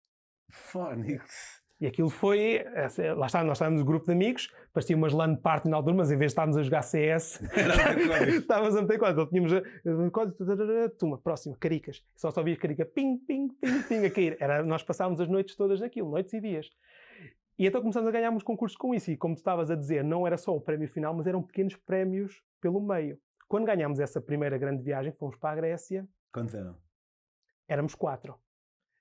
Fónix. 0.51 1.65
E 1.79 1.87
aquilo 1.87 2.09
foi, 2.09 2.65
lá 3.17 3.27
está, 3.27 3.45
nós 3.45 3.59
estávamos 3.59 3.81
no 3.81 3.87
grupo 3.87 4.07
de 4.07 4.13
amigos, 4.13 4.51
parecia 4.73 4.97
umas 4.97 5.13
LAN 5.13 5.37
party 5.37 5.69
na 5.69 5.77
altura, 5.77 5.95
mas 5.97 6.11
em 6.11 6.17
vez 6.17 6.31
de 6.31 6.33
estarmos 6.33 6.57
a 6.57 6.63
jogar 6.63 6.81
CS, 6.81 7.39
estávamos 8.41 8.77
a 8.77 8.81
meter 8.81 8.99
quase, 8.99 9.27
tínhamos 9.27 9.53
a, 9.53 10.89
tuma, 10.99 11.19
próxima, 11.19 11.55
caricas, 11.61 12.03
só 12.17 12.31
só 12.31 12.43
via 12.43 12.57
carica, 12.57 12.87
ping, 12.87 13.19
ping, 13.19 13.49
ping, 13.61 13.83
ping, 13.83 14.07
a 14.07 14.11
cair. 14.11 14.39
Era, 14.41 14.63
nós 14.63 14.83
passávamos 14.83 15.21
as 15.21 15.29
noites 15.29 15.55
todas 15.55 15.79
naquilo, 15.81 16.11
noites 16.11 16.33
e 16.33 16.41
dias. 16.41 16.71
E 17.59 17.67
então 17.67 17.83
começamos 17.83 18.09
a 18.09 18.13
ganhar 18.13 18.31
uns 18.31 18.43
concursos 18.43 18.77
com 18.77 18.95
isso, 18.95 19.11
e 19.11 19.17
como 19.17 19.35
tu 19.35 19.39
estavas 19.39 19.71
a 19.71 19.75
dizer, 19.75 20.03
não 20.03 20.27
era 20.27 20.39
só 20.39 20.57
o 20.57 20.61
prémio 20.61 20.89
final, 20.89 21.13
mas 21.15 21.27
eram 21.27 21.43
pequenos 21.43 21.77
prémios 21.77 22.43
pelo 22.59 22.81
meio. 22.81 23.19
Quando 23.49 23.67
ganhámos 23.67 24.01
essa 24.01 24.21
primeira 24.21 24.57
grande 24.57 24.83
viagem, 24.83 25.13
fomos 25.13 25.37
para 25.37 25.51
a 25.51 25.57
Grécia. 25.57 26.09
Quantos 26.33 26.55
eram? 26.55 26.77
Éramos 27.69 27.95
quatro. 27.95 28.39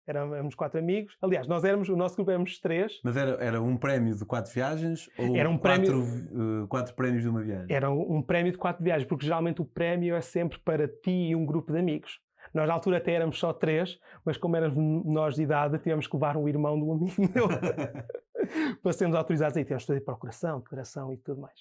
Éramos 0.07 0.54
quatro 0.54 0.80
amigos. 0.80 1.18
Aliás, 1.22 1.48
nós 1.48 1.63
éramos, 1.63 1.90
o 1.90 1.96
nosso 1.96 2.16
grupo 2.16 2.30
éramos 2.30 2.60
três. 2.60 3.00
Mas 3.04 3.18
era, 3.18 3.31
era 3.44 3.62
um 3.62 3.75
prémio 3.75 4.16
de 4.16 4.24
quatro 4.24 4.54
viagens 4.54 5.10
ou 5.18 5.36
era 5.36 5.50
um 5.50 5.57
quatro, 5.57 5.84
prémio, 5.84 6.63
uh, 6.63 6.68
quatro 6.68 6.94
prémios 6.94 7.24
de 7.24 7.30
uma 7.30 7.42
viagem? 7.42 7.75
Era 7.75 7.90
um, 7.90 8.18
um 8.18 8.22
prémio 8.22 8.52
de 8.52 8.57
quatro 8.57 8.84
viagens, 8.84 9.07
porque 9.07 9.25
geralmente 9.25 9.62
o 9.62 9.66
prémio 9.66 10.16
é 10.16 10.22
sempre 10.22 10.60
para 10.60 10.88
ti 10.88 11.30
e 11.30 11.36
um 11.36 11.46
grupo 11.46 11.72
de 11.72 11.80
amigos. 11.80 12.19
Nós, 12.54 12.68
na 12.68 12.74
altura, 12.74 12.98
até 12.98 13.13
éramos 13.13 13.39
só 13.39 13.51
três, 13.51 14.00
mas 14.24 14.38
como 14.38 14.56
éramos 14.56 14.77
menores 14.77 15.36
de 15.36 15.44
idade, 15.44 15.77
tivemos 15.80 16.08
que 16.08 16.15
levar 16.15 16.38
um 16.38 16.48
irmão 16.48 16.77
de 16.77 16.84
um 16.84 16.94
amigo 16.94 17.15
meu 17.34 17.48
para 18.82 18.94
sermos 18.94 19.18
autorizados. 19.18 19.58
Aí 19.58 19.63
tivemos 19.63 19.84
que 19.84 19.88
fazer 19.88 20.01
procuração, 20.01 20.60
declaração 20.60 21.12
e 21.12 21.18
tudo 21.18 21.41
mais. 21.41 21.60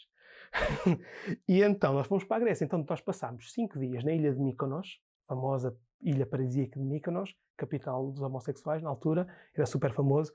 e 1.49 1.63
então, 1.63 1.95
nós 1.95 2.07
fomos 2.07 2.25
para 2.25 2.37
a 2.37 2.41
Grécia. 2.41 2.65
Então, 2.65 2.85
nós 2.89 3.01
passámos 3.01 3.53
cinco 3.53 3.79
dias 3.79 4.05
na 4.05 4.13
ilha 4.13 4.33
de 4.33 4.41
Mykonos, 4.41 5.01
famosa 5.27 5.77
ilha 6.05 6.27
paradisíaca 6.27 6.79
de 6.79 6.85
Mykonos, 6.85 7.35
capital 7.57 8.11
dos 8.11 8.21
homossexuais 8.21 8.83
na 8.83 8.91
altura, 8.91 9.27
era 9.55 9.67
super 9.67 9.93
famoso. 9.93 10.33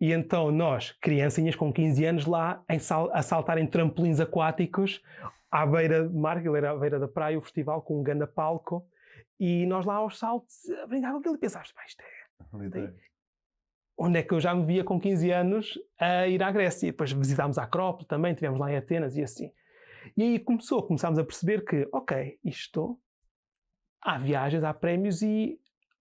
E 0.00 0.12
então 0.12 0.50
nós, 0.50 0.92
criancinhas 1.00 1.56
com 1.56 1.72
15 1.72 2.04
anos 2.04 2.26
lá, 2.26 2.62
em 2.68 2.78
sal, 2.78 3.10
a 3.12 3.22
saltar 3.22 3.58
em 3.58 3.66
trampolins 3.66 4.20
aquáticos 4.20 5.02
à 5.50 5.64
beira 5.64 6.08
do 6.08 6.18
mar, 6.18 6.44
ele 6.44 6.56
era 6.56 6.70
à 6.70 6.76
beira 6.76 6.98
da 6.98 7.08
praia, 7.08 7.38
o 7.38 7.42
festival 7.42 7.80
com 7.82 8.00
um 8.00 8.02
grande 8.02 8.26
palco, 8.26 8.86
e 9.40 9.64
nós 9.66 9.84
lá 9.86 9.96
aos 9.96 10.18
saltos 10.18 10.68
a 10.82 10.86
brincar 10.86 11.12
com 11.12 11.18
aquilo 11.18 11.36
e 11.36 11.38
pensávamos, 11.38 11.72
isto 11.86 12.02
é... 12.02 12.92
Onde 13.98 14.18
é 14.18 14.22
que 14.22 14.34
eu 14.34 14.40
já 14.40 14.54
me 14.54 14.66
via 14.66 14.84
com 14.84 15.00
15 15.00 15.30
anos 15.30 15.78
a 15.98 16.26
ir 16.26 16.42
à 16.42 16.50
Grécia? 16.50 16.86
E 16.86 16.90
depois 16.90 17.10
visitámos 17.12 17.56
a 17.56 17.62
Acrópole 17.62 18.06
também, 18.06 18.32
estivemos 18.32 18.60
lá 18.60 18.70
em 18.70 18.76
Atenas 18.76 19.16
e 19.16 19.22
assim. 19.22 19.50
E 20.14 20.22
aí 20.22 20.38
começou, 20.38 20.82
começámos 20.82 21.18
a 21.18 21.24
perceber 21.24 21.64
que, 21.64 21.88
ok, 21.90 22.38
isto 22.44 23.00
há 24.06 24.16
viagens, 24.16 24.62
há 24.62 24.72
prémios 24.72 25.20
e 25.20 25.58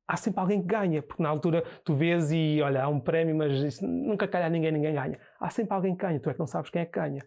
há 0.08 0.16
sempre 0.16 0.40
alguém 0.40 0.62
que 0.62 0.68
ganha, 0.68 1.02
porque 1.02 1.24
na 1.24 1.30
altura 1.30 1.64
tu 1.84 1.96
vês 1.96 2.32
e 2.32 2.62
olha, 2.62 2.84
há 2.84 2.88
um 2.88 3.00
prémio, 3.00 3.36
mas 3.36 3.54
isso 3.54 3.86
nunca 3.86 4.28
calha 4.28 4.48
ninguém, 4.48 4.72
ninguém 4.72 4.94
ganha. 4.94 5.20
Há 5.40 5.50
sempre 5.50 5.74
alguém 5.74 5.96
que 5.96 6.06
ganha, 6.06 6.20
tu 6.20 6.30
é 6.30 6.34
que 6.34 6.40
não 6.40 6.46
sabes 6.46 6.70
quem 6.70 6.84
é 6.84 6.86
que 6.86 7.00
ganha. 7.00 7.26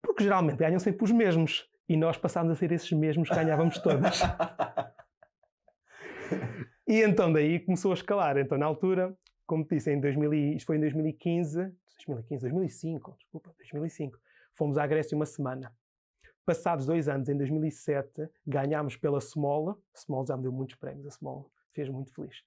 Porque 0.00 0.22
geralmente 0.22 0.56
ganham 0.56 0.78
sempre 0.78 1.02
os 1.02 1.10
mesmos 1.10 1.68
e 1.88 1.96
nós 1.96 2.16
passámos 2.16 2.52
a 2.52 2.54
ser 2.54 2.70
esses 2.70 2.92
mesmos 2.92 3.28
que 3.28 3.34
ganhávamos 3.34 3.78
todas. 3.78 4.22
e 6.86 7.02
então 7.02 7.32
daí 7.32 7.58
começou 7.58 7.90
a 7.90 7.94
escalar. 7.94 8.38
Então 8.38 8.56
na 8.56 8.66
altura, 8.66 9.12
como 9.44 9.64
te 9.64 9.74
disse, 9.74 9.92
em 9.92 10.00
2000, 10.00 10.32
isto 10.54 10.66
foi 10.66 10.76
em 10.76 10.80
2015, 10.80 11.72
2015, 12.06 12.42
2005, 12.42 13.16
desculpa, 13.18 13.52
2005, 13.58 14.16
fomos 14.54 14.78
à 14.78 14.86
Grécia 14.86 15.16
uma 15.16 15.26
semana. 15.26 15.72
Passados 16.44 16.86
dois 16.86 17.08
anos, 17.08 17.28
em 17.28 17.36
2007, 17.36 18.28
ganhámos 18.46 18.96
pela 18.96 19.20
Small. 19.20 19.78
Small 19.94 20.26
já 20.26 20.36
me 20.36 20.42
deu 20.42 20.52
muitos 20.52 20.76
prémios, 20.76 21.06
a 21.06 21.10
Small 21.10 21.50
fez 21.72 21.88
muito 21.88 22.12
feliz. 22.14 22.38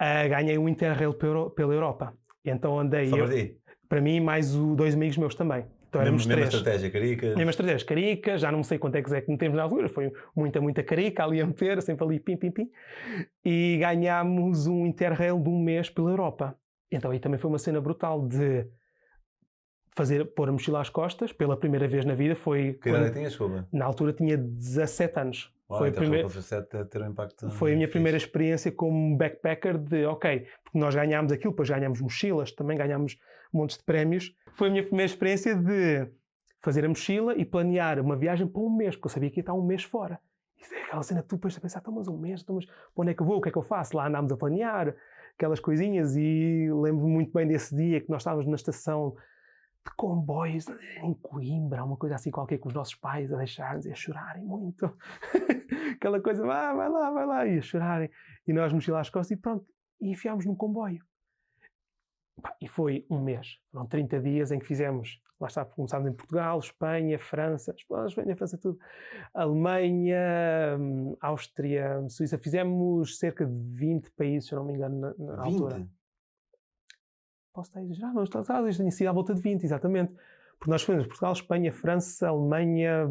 Uh, 0.00 0.28
ganhei 0.28 0.58
um 0.58 0.68
Interrail 0.68 1.14
pela 1.14 1.74
Europa. 1.74 2.16
Então 2.44 2.78
andei 2.78 3.06
Só 3.06 3.16
eu, 3.16 3.56
para 3.88 4.00
mim 4.00 4.20
mais 4.20 4.54
o, 4.54 4.74
dois 4.74 4.94
amigos 4.94 5.16
meus 5.16 5.34
também. 5.34 5.64
Então 5.88 6.02
éramos 6.02 6.26
mesma 6.26 6.42
três. 6.42 6.54
estratégia, 6.54 6.90
carica. 6.90 7.34
Mesma 7.36 7.50
estratégia, 7.50 7.86
carica, 7.86 8.36
já 8.36 8.50
não 8.50 8.64
sei 8.64 8.78
quanto 8.78 8.96
é 8.96 9.02
que 9.02 9.14
é 9.14 9.20
que 9.20 9.30
metemos 9.30 9.56
na 9.56 9.62
altura, 9.62 9.88
foi 9.88 10.12
muita, 10.34 10.60
muita 10.60 10.82
carica 10.82 11.24
ali 11.24 11.40
a 11.40 11.46
meter, 11.46 11.80
sempre 11.82 12.04
ali 12.04 12.18
pim, 12.18 12.36
pim, 12.36 12.50
pim. 12.50 12.68
E 13.44 13.78
ganhámos 13.78 14.66
um 14.66 14.84
interrail 14.84 15.38
de 15.38 15.48
um 15.48 15.62
mês 15.62 15.88
pela 15.88 16.10
Europa. 16.10 16.58
Então 16.90 17.12
aí 17.12 17.20
também 17.20 17.38
foi 17.38 17.48
uma 17.48 17.58
cena 17.58 17.80
brutal 17.80 18.26
de 18.26 18.66
fazer, 19.94 20.24
pôr 20.34 20.48
a 20.48 20.52
mochila 20.52 20.80
às 20.80 20.88
costas, 20.90 21.32
pela 21.32 21.56
primeira 21.56 21.86
vez 21.86 22.04
na 22.04 22.14
vida, 22.14 22.34
foi... 22.34 22.74
Que 22.74 22.88
idade 22.88 23.04
quando- 23.06 23.12
tinhas, 23.14 23.28
desculpa? 23.30 23.68
na 23.72 23.84
altura 23.84 24.12
tinha 24.12 24.36
17 24.36 25.18
anos. 25.20 25.54
Uau, 25.70 25.78
foi, 25.78 25.88
a 25.88 25.90
então 25.90 26.02
primeira, 26.02 26.28
17 26.28 26.68
deve 26.72 26.84
ter 26.90 27.02
um 27.02 27.06
impacto. 27.10 27.50
foi 27.50 27.72
a 27.72 27.74
minha 27.74 27.86
fixe. 27.86 27.92
primeira 27.92 28.16
experiência 28.18 28.70
como 28.72 29.16
backpacker 29.16 29.78
de, 29.78 30.04
ok, 30.04 30.46
porque 30.64 30.78
nós 30.78 30.94
ganhámos 30.94 31.32
aquilo, 31.32 31.52
depois 31.52 31.70
ganhámos 31.70 32.00
mochilas, 32.00 32.52
também 32.52 32.76
ganhámos 32.76 33.16
montes 33.52 33.78
de 33.78 33.84
prémios. 33.84 34.34
Foi 34.52 34.68
a 34.68 34.70
minha 34.70 34.82
primeira 34.84 35.06
experiência 35.10 35.54
de 35.56 36.06
fazer 36.60 36.84
a 36.84 36.88
mochila 36.88 37.34
e 37.36 37.44
planear 37.44 37.98
uma 38.00 38.16
viagem 38.16 38.46
para 38.46 38.60
um 38.60 38.70
mês, 38.74 38.94
porque 38.96 39.06
eu 39.06 39.10
sabia 39.10 39.30
que 39.30 39.38
ia 39.38 39.42
estar 39.42 39.54
um 39.54 39.62
mês 39.64 39.84
fora. 39.84 40.18
Isso 40.60 40.74
é 40.74 40.82
aquela 40.82 41.02
cena 41.02 41.22
que 41.22 41.28
tu 41.28 41.36
depois 41.36 41.56
a 41.56 41.60
pensar, 41.60 41.80
então, 41.80 41.94
mas 41.94 42.08
um 42.08 42.18
mês, 42.18 42.40
então, 42.42 42.56
mas 42.56 42.64
para 42.66 42.74
onde 42.96 43.10
é 43.10 43.14
que 43.14 43.22
eu 43.22 43.26
vou, 43.26 43.36
o 43.38 43.40
que 43.40 43.48
é 43.48 43.52
que 43.52 43.58
eu 43.58 43.62
faço? 43.62 43.96
Lá 43.96 44.06
andámos 44.08 44.32
a 44.32 44.36
planear 44.36 44.94
aquelas 45.36 45.60
coisinhas 45.60 46.14
e 46.16 46.68
lembro-me 46.72 47.10
muito 47.12 47.32
bem 47.32 47.46
desse 47.46 47.74
dia 47.74 48.00
que 48.00 48.08
nós 48.10 48.20
estávamos 48.22 48.46
na 48.46 48.54
estação 48.56 49.14
de 49.84 49.94
comboios 49.96 50.66
em 51.02 51.14
Coimbra, 51.14 51.84
uma 51.84 51.96
coisa 51.96 52.14
assim 52.14 52.30
qualquer 52.30 52.58
com 52.58 52.68
os 52.68 52.74
nossos 52.74 52.94
pais 52.94 53.32
a 53.32 53.36
deixar-nos 53.36 53.84
e 53.84 53.92
a 53.92 53.94
chorarem 53.94 54.42
muito. 54.42 54.96
Aquela 55.96 56.20
coisa, 56.20 56.44
vá, 56.44 56.72
vai 56.72 56.88
lá, 56.88 57.10
vai 57.10 57.26
lá, 57.26 57.46
e 57.46 57.58
a 57.58 57.62
chorarem. 57.62 58.10
E 58.46 58.52
nós 58.52 58.72
mochila 58.72 59.00
às 59.00 59.10
costas 59.10 59.36
e 59.36 59.40
pronto, 59.40 59.66
e 60.00 60.10
enfiámos 60.10 60.46
num 60.46 60.54
comboio. 60.54 61.04
E 62.60 62.66
foi 62.66 63.06
um 63.10 63.20
mês, 63.22 63.58
foram 63.70 63.86
30 63.86 64.20
dias 64.20 64.50
em 64.50 64.58
que 64.58 64.66
fizemos, 64.66 65.20
lá 65.38 65.46
está, 65.46 65.64
começámos 65.64 66.08
em 66.08 66.12
Portugal, 66.12 66.58
Espanha, 66.58 67.18
França, 67.18 67.74
Espanha, 67.76 68.36
França, 68.36 68.58
tudo, 68.58 68.78
Alemanha, 69.32 70.76
hum, 70.78 71.16
Áustria, 71.20 72.04
Suíça, 72.08 72.38
fizemos 72.38 73.18
cerca 73.18 73.46
de 73.46 73.52
20 73.52 74.10
países, 74.12 74.48
se 74.48 74.54
eu 74.54 74.58
não 74.58 74.66
me 74.66 74.74
engano, 74.74 74.98
na, 74.98 75.14
na 75.36 75.42
20? 75.44 75.52
altura. 75.52 75.88
Posso 77.54 77.70
estar 77.70 77.78
a 77.78 77.82
exagerar, 77.84 78.12
mas 78.12 78.28
está- 78.28 78.72
tinha 78.72 78.90
sido 78.90 79.08
à 79.08 79.12
volta 79.12 79.32
de 79.32 79.40
20, 79.40 79.62
exatamente. 79.62 80.12
Porque 80.58 80.70
nós 80.70 80.82
fomos 80.82 81.06
Portugal, 81.06 81.32
Espanha, 81.32 81.72
França, 81.72 82.28
Alemanha, 82.28 83.08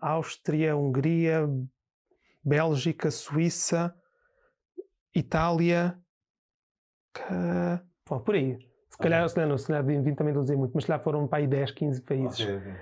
Áustria, 0.00 0.76
Hungria, 0.76 1.48
Bélgica, 2.44 3.10
Suíça, 3.10 3.94
Itália, 5.14 5.98
ca- 7.12 7.82
Pô, 8.04 8.20
por 8.20 8.34
aí. 8.34 8.58
Se 8.90 8.98
calhar, 8.98 9.28
se 9.28 9.34
calhar, 9.34 9.48
não, 9.48 9.58
se 9.58 9.66
calhar 9.66 9.84
20 9.84 10.14
também 10.14 10.30
estou 10.30 10.40
a 10.40 10.44
dizer 10.44 10.56
muito, 10.56 10.72
mas 10.74 10.84
se 10.84 10.88
calhar 10.88 11.02
foram 11.02 11.26
para 11.26 11.38
aí 11.38 11.46
10, 11.46 11.70
15 11.70 12.00
países. 12.02 12.40
Ok, 12.40 12.56
ok. 12.56 12.72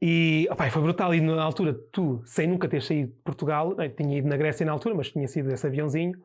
E 0.00 0.48
opá, 0.50 0.68
foi 0.70 0.82
brutal. 0.82 1.14
E 1.14 1.20
na 1.20 1.42
altura, 1.42 1.74
tu, 1.92 2.22
sem 2.24 2.46
nunca 2.48 2.68
ter 2.68 2.82
saído 2.82 3.12
de 3.12 3.18
Portugal, 3.22 3.74
eu 3.80 3.94
tinha 3.94 4.18
ido 4.18 4.28
na 4.28 4.36
Grécia 4.36 4.64
na 4.66 4.72
altura, 4.72 4.94
mas 4.94 5.10
tinha 5.10 5.28
sido 5.28 5.50
esse 5.52 5.66
aviãozinho, 5.66 6.20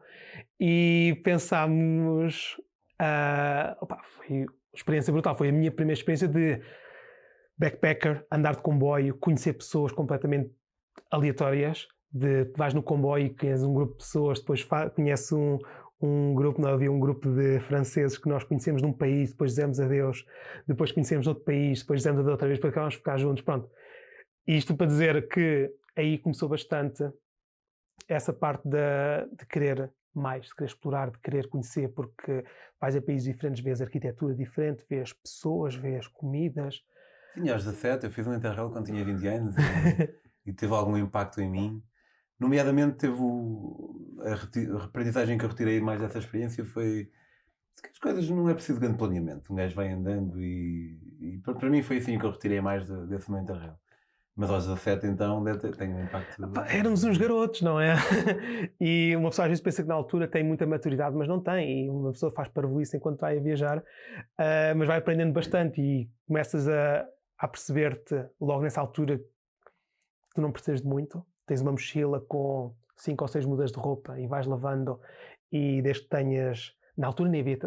e 0.59 1.19
pensámos. 1.23 2.55
Ah, 2.99 3.77
opá, 3.81 4.01
foi 4.03 4.43
uma 4.43 4.53
experiência 4.73 5.11
brutal. 5.11 5.35
Foi 5.35 5.49
a 5.49 5.51
minha 5.51 5.71
primeira 5.71 5.97
experiência 5.97 6.27
de 6.27 6.61
backpacker, 7.57 8.25
andar 8.31 8.55
de 8.55 8.61
comboio, 8.61 9.17
conhecer 9.17 9.53
pessoas 9.53 9.91
completamente 9.91 10.51
aleatórias. 11.11 11.87
De, 12.09 12.45
vais 12.55 12.73
no 12.73 12.81
comboio 12.81 13.35
conheces 13.35 13.63
um 13.63 13.73
grupo 13.73 13.93
de 13.93 13.97
pessoas, 13.97 14.39
depois 14.39 14.65
conheces 14.95 15.31
um, 15.31 15.57
um 16.01 16.33
grupo, 16.33 16.61
não 16.61 16.69
havia 16.69 16.91
um 16.91 16.99
grupo 16.99 17.29
de 17.29 17.59
franceses 17.59 18.17
que 18.17 18.29
nós 18.29 18.43
conhecemos 18.43 18.81
num 18.81 18.93
país, 18.93 19.31
depois 19.31 19.51
dizemos 19.51 19.79
adeus, 19.79 20.25
depois 20.65 20.91
conhecemos 20.91 21.27
outro 21.27 21.43
país, 21.43 21.81
depois 21.81 21.99
dizemos 21.99 22.19
adeus 22.19 22.31
outra 22.31 22.47
vez, 22.47 22.59
depois 22.59 22.71
acabamos 22.71 22.93
de 22.93 22.99
ficar 22.99 23.17
juntos, 23.17 23.43
pronto. 23.43 23.69
Isto 24.47 24.75
para 24.75 24.87
dizer 24.87 25.27
que 25.27 25.69
aí 25.95 26.17
começou 26.17 26.47
bastante 26.47 27.03
essa 28.07 28.31
parte 28.31 28.67
da- 28.69 29.25
de 29.25 29.45
querer 29.45 29.91
mais, 30.17 30.45
de 30.47 30.55
querer 30.55 30.67
explorar, 30.69 31.11
de 31.11 31.19
querer 31.19 31.47
conhecer, 31.47 31.89
porque 31.89 32.43
vais 32.79 32.95
a 32.95 33.01
países 33.01 33.31
diferentes, 33.31 33.63
vês 33.63 33.81
arquitetura 33.81 34.35
diferente, 34.35 34.85
vês 34.89 35.13
pessoas, 35.13 35.75
vês 35.75 36.07
comidas. 36.07 36.81
Tinha 37.33 37.53
aos 37.53 37.63
17, 37.63 38.05
eu 38.05 38.11
fiz 38.11 38.25
um 38.27 38.33
Interrail 38.33 38.69
quando 38.69 38.85
tinha 38.85 39.03
20 39.03 39.27
anos 39.27 39.55
e, 39.57 39.59
e 40.49 40.53
teve 40.53 40.73
algum 40.73 40.97
impacto 40.97 41.39
em 41.41 41.49
mim. 41.49 41.83
Nomeadamente, 42.39 42.97
teve 42.97 43.15
o- 43.19 44.17
a, 44.21 44.79
a 44.81 44.85
aprendizagem 44.85 45.37
que 45.37 45.45
eu 45.45 45.49
retirei 45.49 45.79
mais 45.81 45.99
dessa 45.99 46.19
experiência 46.19 46.63
foi 46.65 47.11
que 47.81 47.89
as 47.89 47.99
coisas 47.99 48.29
não 48.29 48.49
é 48.49 48.53
preciso 48.53 48.79
grande 48.79 48.97
planeamento. 48.97 49.51
Um 49.53 49.55
gajo 49.55 49.75
vai 49.75 49.91
andando 49.91 50.41
e, 50.41 50.99
e 51.19 51.37
para, 51.43 51.53
para 51.55 51.69
mim 51.69 51.81
foi 51.83 51.97
assim 51.97 52.17
que 52.17 52.25
eu 52.25 52.31
retirei 52.31 52.59
mais 52.61 52.85
de- 52.85 53.07
desse 53.07 53.29
meu 53.31 53.39
Interrail. 53.41 53.75
Mas 54.37 54.51
aos 54.51 54.67
17, 54.67 55.07
então, 55.07 55.43
deve 55.43 55.57
ter, 55.57 55.75
tem 55.75 55.91
um 55.91 56.03
impacto. 56.03 56.39
Éramos 56.69 57.03
uns 57.03 57.17
garotos, 57.17 57.63
não 57.63 57.81
é? 57.81 57.95
e 58.79 59.15
uma 59.15 59.29
pessoa 59.31 59.45
às 59.45 59.49
vezes 59.49 59.63
pensa 59.63 59.81
que 59.81 59.89
na 59.89 59.95
altura 59.95 60.27
tem 60.27 60.43
muita 60.43 60.63
maturidade, 60.67 61.15
mas 61.15 61.27
não 61.27 61.41
tem. 61.41 61.85
E 61.85 61.89
uma 61.89 62.11
pessoa 62.11 62.31
faz 62.31 62.47
parvoíce 62.47 62.95
enquanto 62.97 63.21
vai 63.21 63.39
a 63.39 63.41
viajar, 63.41 63.83
ah, 64.37 64.75
mas 64.75 64.87
vai 64.87 64.99
aprendendo 64.99 65.33
bastante 65.33 65.81
e 65.81 66.07
começas 66.27 66.69
a, 66.69 67.03
a 67.39 67.47
perceber-te 67.47 68.13
logo 68.39 68.61
nessa 68.61 68.79
altura 68.79 69.17
que 69.17 69.25
tu 70.35 70.41
não 70.41 70.51
precisas 70.51 70.83
de 70.83 70.87
muito. 70.87 71.25
Tens 71.47 71.61
uma 71.61 71.71
mochila 71.71 72.21
com 72.21 72.75
cinco 72.95 73.23
ou 73.23 73.27
seis 73.27 73.43
mudas 73.43 73.71
de 73.71 73.79
roupa 73.79 74.19
e 74.19 74.27
vais 74.27 74.45
lavando 74.45 74.99
e 75.51 75.81
desde 75.81 76.03
que 76.03 76.09
tenhas... 76.09 76.75
Na 76.95 77.07
altura 77.07 77.29
nem 77.29 77.41
havia... 77.41 77.57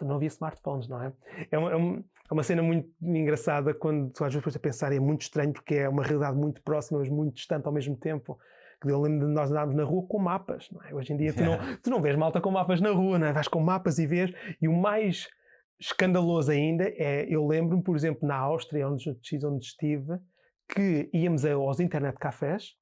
Não 0.00 0.16
havia 0.16 0.28
smartphones, 0.28 0.88
não 0.88 1.02
é? 1.02 1.12
É 1.50 1.58
uma, 1.58 1.72
é 1.72 1.76
uma- 1.76 2.04
é 2.30 2.34
uma 2.34 2.42
cena 2.42 2.62
muito 2.62 2.90
engraçada 3.00 3.72
quando 3.72 4.10
tu 4.10 4.24
às 4.24 4.34
vezes 4.34 4.56
a 4.56 4.58
pensar, 4.58 4.92
é 4.92 5.00
muito 5.00 5.22
estranho 5.22 5.52
porque 5.52 5.76
é 5.76 5.88
uma 5.88 6.02
realidade 6.02 6.36
muito 6.36 6.62
próxima, 6.62 6.98
mas 6.98 7.08
muito 7.08 7.34
distante 7.34 7.66
ao 7.66 7.72
mesmo 7.72 7.96
tempo. 7.96 8.38
Eu 8.84 9.00
lembro 9.00 9.26
de 9.26 9.32
nós 9.32 9.50
andarmos 9.50 9.74
na 9.74 9.82
rua 9.82 10.06
com 10.06 10.18
mapas, 10.18 10.68
não 10.70 10.82
é? 10.84 10.94
Hoje 10.94 11.12
em 11.12 11.16
dia 11.16 11.32
tu, 11.32 11.42
não, 11.42 11.58
tu 11.82 11.90
não 11.90 12.02
vês 12.02 12.14
malta 12.16 12.40
com 12.40 12.50
mapas 12.50 12.80
na 12.80 12.90
rua, 12.90 13.18
não 13.18 13.26
é? 13.26 13.32
Vais 13.32 13.48
com 13.48 13.60
mapas 13.60 13.98
e 13.98 14.06
vês, 14.06 14.30
e 14.60 14.68
o 14.68 14.72
mais 14.72 15.26
escandaloso 15.80 16.50
ainda 16.50 16.84
é, 16.84 17.26
eu 17.28 17.46
lembro-me, 17.46 17.82
por 17.82 17.96
exemplo, 17.96 18.26
na 18.26 18.36
Áustria, 18.36 18.88
onde, 18.88 19.08
onde 19.44 19.64
estive, 19.64 20.18
que 20.68 21.08
íamos 21.12 21.44
aos 21.44 21.80
internet 21.80 22.18
cafés 22.18 22.74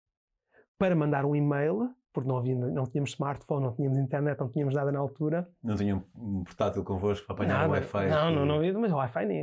para 0.79 0.95
mandar 0.95 1.25
um 1.25 1.37
e-mail, 1.37 1.91
porque 2.17 2.29
não, 2.31 2.39
havia, 2.39 2.55
não 2.57 2.85
tínhamos 2.87 3.11
smartphone, 3.11 3.63
não 3.67 3.75
tínhamos 3.75 3.99
internet, 3.99 4.41
não 4.41 4.49
tínhamos 4.49 4.75
nada 4.75 4.91
na 4.91 4.99
altura, 4.99 5.47
Não 5.63 5.77
tinha 5.77 6.03
um 6.17 6.43
portátil 6.45 6.83
convosco 6.83 7.27
para 7.27 7.35
apanhar 7.37 7.55
Nada. 7.59 7.69
o 7.69 7.73
Wi-Fi. 7.73 8.09
Não, 8.09 8.31
não, 8.31 8.47
não, 8.47 8.55
havia- 8.57 8.73
mas 8.79 8.91
o 8.91 8.97
Wi-Fi 8.97 9.27
nem, 9.27 9.43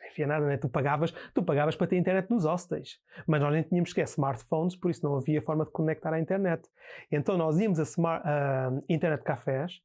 nem 0.00 0.10
havia 0.10 0.26
nada, 0.26 0.44
né? 0.46 0.56
Tu 0.56 0.68
pagavas, 0.68 1.12
tu 1.32 1.40
pagavas 1.44 1.76
para 1.76 1.86
ter 1.86 1.96
internet 1.98 2.28
nos 2.28 2.44
hostels, 2.44 2.98
mas 3.28 3.40
nós 3.40 3.52
nem 3.52 3.62
tínhamos 3.62 3.90
sequer 3.90 4.06
smartphones, 4.06 4.74
por 4.74 4.90
isso 4.90 5.04
não 5.06 5.16
havia 5.16 5.40
forma 5.40 5.64
de 5.64 5.70
conectar 5.70 6.12
à 6.12 6.18
internet. 6.18 6.68
Então 7.12 7.36
nós 7.38 7.60
íamos 7.60 7.78
a, 7.78 7.84
smart, 7.84 8.26
a 8.26 8.72
internet 8.88 9.22
cafés 9.22 9.80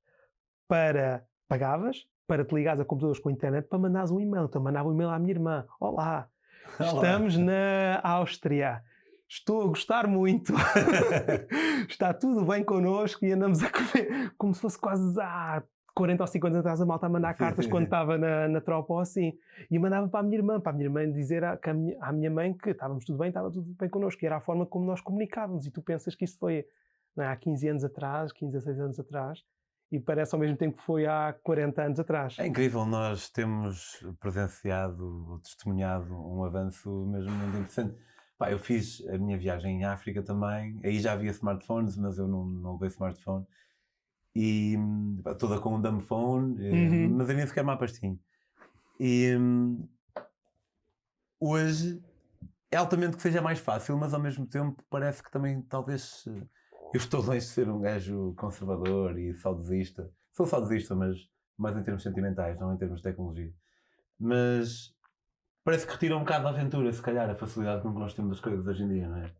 para 0.67 1.23
pagavas 1.47 2.07
para 2.27 2.43
te 2.43 2.55
ligares 2.55 2.79
a 2.81 2.85
computadores 2.85 3.21
com 3.21 3.29
internet 3.29 3.67
para 3.67 3.77
mandares 3.77 4.09
um 4.09 4.19
e-mail. 4.19 4.45
Então 4.45 4.59
mandava 4.61 4.89
um 4.89 4.93
e-mail 4.93 5.11
à 5.11 5.19
minha 5.19 5.31
irmã. 5.31 5.63
Olá, 5.79 6.27
Olá. 6.79 6.87
estamos 6.93 7.37
na 7.37 7.99
Áustria. 8.03 8.81
Estou 9.27 9.63
a 9.63 9.67
gostar 9.67 10.07
muito. 10.07 10.53
Está 11.89 12.13
tudo 12.13 12.45
bem 12.45 12.63
connosco 12.63 13.25
e 13.25 13.31
andamos 13.31 13.63
a 13.63 13.69
comer 13.69 14.33
como 14.37 14.53
se 14.53 14.61
fosse 14.61 14.79
quase 14.79 15.19
há 15.19 15.63
40 15.95 16.23
ou 16.23 16.27
50 16.27 16.47
anos 16.47 16.59
atrás 16.59 16.81
a 16.81 16.85
malta 16.85 17.05
a 17.05 17.09
mandar 17.09 17.33
cartas 17.33 17.65
quando 17.65 17.85
estava 17.85 18.17
na, 18.17 18.47
na 18.47 18.61
tropa 18.61 18.93
ou 18.93 18.99
assim. 18.99 19.33
E 19.71 19.79
mandava 19.79 20.07
para 20.07 20.19
a 20.19 20.23
minha 20.23 20.37
irmã, 20.37 20.59
para 20.59 20.71
a 20.71 20.75
minha 20.75 20.85
irmã 20.85 21.11
dizer 21.11 21.43
à, 21.43 21.59
a 21.61 21.73
minha, 21.73 21.97
à 22.01 22.11
minha 22.11 22.29
mãe 22.29 22.53
que 22.53 22.69
estávamos 22.69 23.05
tudo 23.05 23.17
bem, 23.17 23.29
estava 23.29 23.49
tudo 23.49 23.73
bem 23.79 23.89
connosco. 23.89 24.23
E 24.23 24.27
era 24.27 24.37
a 24.37 24.41
forma 24.41 24.65
como 24.65 24.85
nós 24.85 25.01
comunicávamos. 25.01 25.65
E 25.65 25.71
tu 25.71 25.81
pensas 25.81 26.13
que 26.13 26.25
isto 26.25 26.37
foi 26.37 26.65
é, 27.17 27.25
há 27.25 27.35
15 27.35 27.67
anos 27.69 27.83
atrás, 27.83 28.31
15, 28.33 28.51
16 28.51 28.79
anos 28.79 28.99
atrás, 28.99 29.43
e 29.91 29.99
parece 29.99 30.35
ao 30.35 30.41
mesmo 30.41 30.57
tempo 30.57 30.77
que 30.77 30.83
foi 30.83 31.05
há 31.05 31.33
40 31.43 31.81
anos 31.81 31.99
atrás. 31.99 32.35
É 32.39 32.45
incrível, 32.45 32.85
nós 32.85 33.29
temos 33.29 34.05
presenciado 34.19 35.25
ou 35.29 35.39
testemunhado 35.39 36.13
um 36.13 36.43
avanço 36.43 36.89
mesmo 37.05 37.31
muito 37.31 37.57
interessante. 37.57 37.95
Pá, 38.37 38.51
eu 38.51 38.59
fiz 38.59 39.01
a 39.07 39.17
minha 39.17 39.37
viagem 39.37 39.79
em 39.81 39.85
África 39.85 40.21
também, 40.21 40.79
aí 40.83 40.99
já 40.99 41.13
havia 41.13 41.31
smartphones, 41.31 41.95
mas 41.95 42.17
eu 42.17 42.27
não, 42.27 42.45
não 42.45 42.73
levei 42.73 42.89
smartphone. 42.89 43.45
E 44.35 44.75
pá, 45.23 45.33
toda 45.33 45.59
com 45.59 45.75
um 45.75 45.81
dumb 45.81 46.01
phone, 46.01 46.57
eh, 46.65 46.71
Uhum. 46.73 47.15
mas 47.15 47.29
eu 47.29 47.35
nem 47.35 47.47
sequer 47.47 47.63
mapas 47.63 47.93
tinha. 47.93 48.17
E 48.99 49.35
hum, 49.37 49.87
hoje 51.39 52.01
é 52.71 52.77
altamente 52.77 53.15
que 53.15 53.21
seja 53.23 53.41
mais 53.41 53.59
fácil, 53.59 53.97
mas 53.97 54.13
ao 54.13 54.19
mesmo 54.19 54.45
tempo 54.45 54.83
parece 54.89 55.23
que 55.23 55.31
também 55.31 55.61
talvez 55.61 56.25
eu 56.27 56.97
estou 56.97 57.21
longe 57.21 57.39
de 57.39 57.45
ser 57.45 57.69
um 57.69 57.79
gajo 57.79 58.33
conservador 58.37 59.17
e 59.17 59.33
saudosista. 59.35 60.11
Sou 60.33 60.45
saudosista, 60.45 60.95
mas 60.95 61.17
mais 61.57 61.77
em 61.77 61.83
termos 61.83 62.03
sentimentais, 62.03 62.59
não 62.59 62.73
em 62.73 62.77
termos 62.77 62.97
de 62.97 63.03
tecnologia. 63.03 63.53
Mas 64.19 64.94
parece 65.65 65.85
que 65.85 65.93
retira 65.93 66.15
um 66.15 66.19
bocado 66.19 66.43
da 66.43 66.51
aventura, 66.51 66.93
se 66.93 67.01
calhar, 67.01 67.29
a 67.29 67.35
facilidade 67.35 67.81
com 67.81 67.91
que 67.91 67.99
nós 67.99 68.13
temos 68.13 68.33
as 68.33 68.39
coisas 68.39 68.65
hoje 68.65 68.83
em 68.83 68.87
dia, 68.87 69.09
não 69.09 69.17
é? 69.17 69.31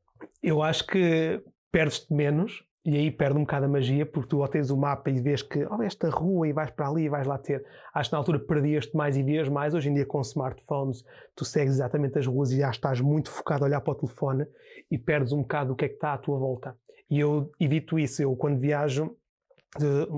Eu 0.42 0.62
acho 0.62 0.86
que 0.86 1.42
perdes-te 1.72 2.12
menos 2.14 2.66
E 2.88 2.96
aí 2.96 3.10
perde 3.10 3.36
um 3.36 3.42
bocado 3.42 3.66
a 3.66 3.68
magia, 3.68 4.06
porque 4.06 4.30
tu 4.30 4.40
ou 4.40 4.48
tens 4.48 4.70
o 4.70 4.78
mapa 4.78 5.10
e 5.10 5.20
vês 5.20 5.42
que 5.42 5.66
oh, 5.66 5.82
esta 5.82 6.08
rua 6.08 6.48
e 6.48 6.54
vais 6.54 6.70
para 6.70 6.88
ali 6.88 7.06
e 7.06 7.10
vais 7.10 7.26
lá 7.26 7.36
ter. 7.36 7.66
Acho 7.92 8.12
que 8.12 8.14
na 8.14 8.20
altura 8.20 8.40
perdias-te 8.40 8.96
mais 8.96 9.18
e 9.18 9.24
vias 9.24 9.50
mais. 9.50 9.74
Hoje 9.74 9.90
em 9.90 9.94
dia, 9.96 10.06
com 10.06 10.22
smartphones, 10.22 11.04
tu 11.36 11.44
segues 11.44 11.74
exatamente 11.74 12.20
as 12.20 12.28
ruas 12.28 12.52
e 12.52 12.60
já 12.60 12.70
estás 12.70 13.02
muito 13.02 13.32
focado 13.32 13.64
a 13.64 13.68
olhar 13.68 13.82
para 13.82 13.94
o 13.94 13.96
telefone 13.96 14.46
e 14.92 15.00
perdes 15.00 15.34
um 15.34 15.42
bocado 15.42 15.74
o 15.74 15.76
que 15.76 15.86
é 15.86 15.88
que 15.88 15.96
está 15.96 16.14
à 16.14 16.18
tua 16.20 16.38
volta. 16.38 16.78
E 17.10 17.20
eu 17.20 17.52
evito 17.60 17.98
isso. 17.98 18.22
Eu, 18.22 18.36
quando 18.36 18.60
viajo, 18.60 19.18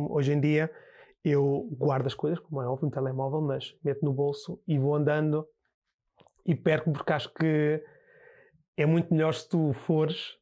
hoje 0.10 0.34
em 0.34 0.42
dia, 0.42 0.70
eu 1.24 1.70
guardo 1.72 2.08
as 2.08 2.14
coisas, 2.14 2.38
como 2.38 2.62
é 2.62 2.68
óbvio, 2.68 2.88
no 2.88 2.92
telemóvel, 2.92 3.40
mas 3.40 3.74
meto 3.82 4.04
no 4.04 4.12
bolso 4.12 4.60
e 4.68 4.78
vou 4.78 4.94
andando 4.94 5.48
e 6.48 6.56
perco 6.56 6.92
porque 6.92 7.14
acho 7.14 7.32
que 7.34 7.84
é 8.78 8.86
muito 8.86 9.14
melhor 9.14 9.34
se 9.34 9.48
tu 9.50 9.74
fores 9.74 10.38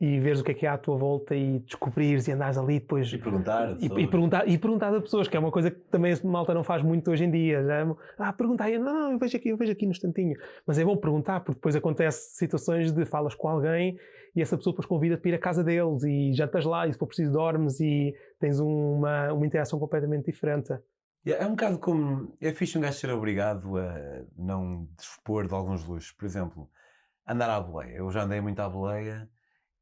e 0.00 0.18
veres 0.18 0.40
o 0.40 0.44
que 0.44 0.52
é 0.52 0.54
que 0.54 0.66
há 0.66 0.72
à 0.72 0.78
tua 0.78 0.96
volta 0.96 1.34
e 1.36 1.58
descobrires 1.58 2.26
e 2.26 2.32
andares 2.32 2.56
ali 2.56 2.80
depois 2.80 3.12
E 3.12 3.18
perguntar. 3.18 3.76
e, 3.78 3.84
e 3.84 4.08
perguntar 4.08 4.48
e 4.48 4.56
perguntar 4.56 4.94
a 4.94 5.00
pessoas 5.00 5.28
que 5.28 5.36
é 5.36 5.40
uma 5.40 5.50
coisa 5.52 5.70
que 5.70 5.78
também 5.90 6.14
a 6.14 6.26
malta 6.26 6.54
não 6.54 6.64
faz 6.64 6.82
muito 6.82 7.10
hoje 7.10 7.24
em 7.24 7.30
dia. 7.30 7.62
Já, 7.62 7.74
é 7.80 7.86
ah 8.18 8.32
perguntar 8.32 8.70
não, 8.70 8.94
não 8.94 9.12
eu 9.12 9.18
vejo 9.18 9.36
aqui 9.36 9.50
eu 9.50 9.58
vejo 9.58 9.72
aqui 9.72 9.84
no 9.84 9.92
instantinho. 9.92 10.34
Mas 10.66 10.78
é 10.78 10.84
bom 10.84 10.96
perguntar 10.96 11.40
porque 11.40 11.58
depois 11.58 11.76
acontece 11.76 12.34
situações 12.36 12.92
de 12.92 13.04
falas 13.04 13.34
com 13.34 13.46
alguém 13.46 13.98
e 14.34 14.40
essa 14.40 14.56
pessoa 14.56 14.72
depois 14.72 14.86
convida-te 14.86 15.20
para 15.20 15.30
ir 15.32 15.34
à 15.34 15.38
casa 15.38 15.62
deles 15.62 16.02
e 16.02 16.30
estás 16.30 16.64
lá 16.64 16.88
e 16.88 16.92
se 16.92 16.98
for 16.98 17.06
preciso 17.06 17.32
dormes 17.32 17.78
e 17.78 18.14
tens 18.38 18.58
uma, 18.58 19.32
uma 19.34 19.46
interação 19.46 19.78
completamente 19.78 20.24
diferente 20.26 20.72
é 21.26 21.46
um 21.46 21.50
bocado 21.50 21.78
como 21.78 22.36
é 22.40 22.52
fixe 22.52 22.78
um 22.78 22.80
gajo 22.80 22.98
ser 22.98 23.10
obrigado 23.10 23.76
a 23.76 24.24
não 24.36 24.88
dispor 24.96 25.46
de 25.46 25.54
alguns 25.54 25.84
luxos 25.84 26.12
por 26.12 26.24
exemplo 26.24 26.70
andar 27.26 27.50
à 27.50 27.60
boleia 27.60 27.96
eu 27.96 28.10
já 28.10 28.22
andei 28.22 28.40
muito 28.40 28.60
à 28.60 28.68
boleia 28.68 29.28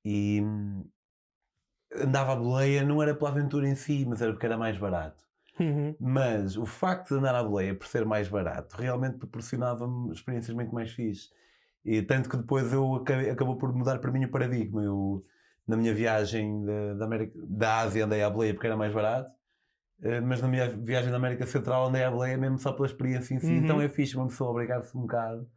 e 0.04 0.40
hum, 0.42 0.84
andava 1.94 2.32
à 2.32 2.36
boleia 2.36 2.84
não 2.84 3.02
era 3.02 3.14
pela 3.14 3.30
aventura 3.30 3.68
em 3.68 3.74
si, 3.74 4.04
mas 4.06 4.20
era 4.20 4.32
porque 4.32 4.46
era 4.46 4.56
mais 4.56 4.76
barato. 4.76 5.24
Uhum. 5.58 5.94
Mas 5.98 6.56
o 6.56 6.64
facto 6.64 7.08
de 7.08 7.14
andar 7.16 7.34
à 7.34 7.42
boleia 7.42 7.74
por 7.74 7.86
ser 7.86 8.04
mais 8.04 8.28
barato 8.28 8.76
realmente 8.76 9.18
proporcionava-me 9.18 10.12
experiências 10.12 10.54
muito 10.54 10.72
mais 10.72 10.92
fixe. 10.92 11.30
E 11.84 12.02
tanto 12.02 12.28
que 12.28 12.36
depois 12.36 12.72
eu 12.72 12.96
acabei, 12.96 13.30
acabou 13.30 13.56
por 13.56 13.72
mudar 13.72 13.98
para 13.98 14.12
mim 14.12 14.24
o 14.24 14.30
paradigma. 14.30 14.82
Eu, 14.82 15.24
na 15.66 15.76
minha 15.76 15.94
viagem 15.94 16.64
da, 16.64 16.94
da, 16.94 17.04
América, 17.04 17.38
da 17.46 17.78
Ásia 17.80 18.04
andei 18.04 18.22
à 18.22 18.30
boleia 18.30 18.54
porque 18.54 18.66
era 18.66 18.76
mais 18.76 18.92
barato, 18.92 19.30
mas 20.24 20.40
na 20.40 20.48
minha 20.48 20.68
viagem 20.68 21.10
da 21.10 21.16
América 21.16 21.46
Central 21.46 21.88
andei 21.88 22.04
à 22.04 22.10
boleia 22.10 22.36
mesmo 22.36 22.58
só 22.58 22.72
pela 22.72 22.86
experiência 22.86 23.34
em 23.34 23.40
si. 23.40 23.46
Uhum. 23.46 23.56
Então 23.56 23.80
é 23.80 23.88
fixe 23.88 24.16
uma 24.16 24.26
pessoa 24.26 24.50
obrigar-se 24.50 24.96
um 24.96 25.02
bocado. 25.02 25.48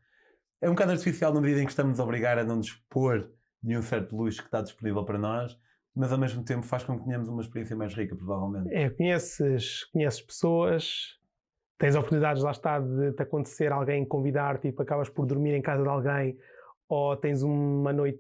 É 0.62 0.70
um 0.70 0.74
bocado 0.74 0.92
artificial 0.92 1.34
na 1.34 1.42
medida 1.42 1.62
em 1.62 1.66
que 1.66 1.72
estamos 1.72 2.00
a 2.00 2.04
obrigar 2.04 2.38
a 2.38 2.44
não 2.44 2.60
dispor 2.60 3.30
de 3.62 3.78
um 3.78 3.82
certo 3.82 4.16
luxo 4.16 4.40
que 4.40 4.48
está 4.48 4.62
disponível 4.62 5.04
para 5.06 5.18
nós, 5.18 5.58
mas 5.96 6.12
ao 6.12 6.18
mesmo 6.18 6.44
tempo 6.44 6.64
faz 6.64 6.84
com 6.84 6.98
que 6.98 7.06
tenhamos 7.06 7.28
uma 7.28 7.42
experiência 7.42 7.76
mais 7.76 7.94
rica, 7.94 8.16
provavelmente. 8.16 8.74
É, 8.74 8.90
conheces, 8.90 9.84
conheces 9.86 10.22
pessoas, 10.22 11.18
tens 11.78 11.96
oportunidades, 11.96 12.42
lá 12.44 12.52
está, 12.52 12.80
de 12.80 13.12
te 13.14 13.22
acontecer 13.22 13.72
alguém 13.72 14.06
convidar-te 14.06 14.68
e 14.68 14.76
acabas 14.78 15.10
por 15.10 15.26
dormir 15.26 15.54
em 15.54 15.62
casa 15.62 15.84
de 15.84 15.90
alguém, 15.90 16.38
ou 16.88 17.16
tens 17.18 17.44
uma 17.44 17.94
noite 17.94 18.20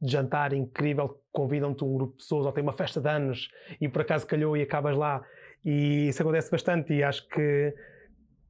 de 0.00 0.12
jantar 0.12 0.52
incrível, 0.52 1.20
convidam-te 1.32 1.84
um 1.84 1.94
grupo 1.94 2.12
de 2.12 2.18
pessoas, 2.18 2.46
ou 2.46 2.52
tem 2.52 2.62
uma 2.62 2.72
festa 2.72 3.00
de 3.00 3.08
anos 3.08 3.50
e 3.80 3.88
por 3.88 4.02
acaso 4.02 4.26
calhou 4.26 4.56
e 4.56 4.62
acabas 4.62 4.96
lá. 4.96 5.24
E 5.64 6.08
isso 6.08 6.22
acontece 6.22 6.50
bastante 6.50 6.92
e 6.94 7.02
acho 7.02 7.28
que, 7.28 7.74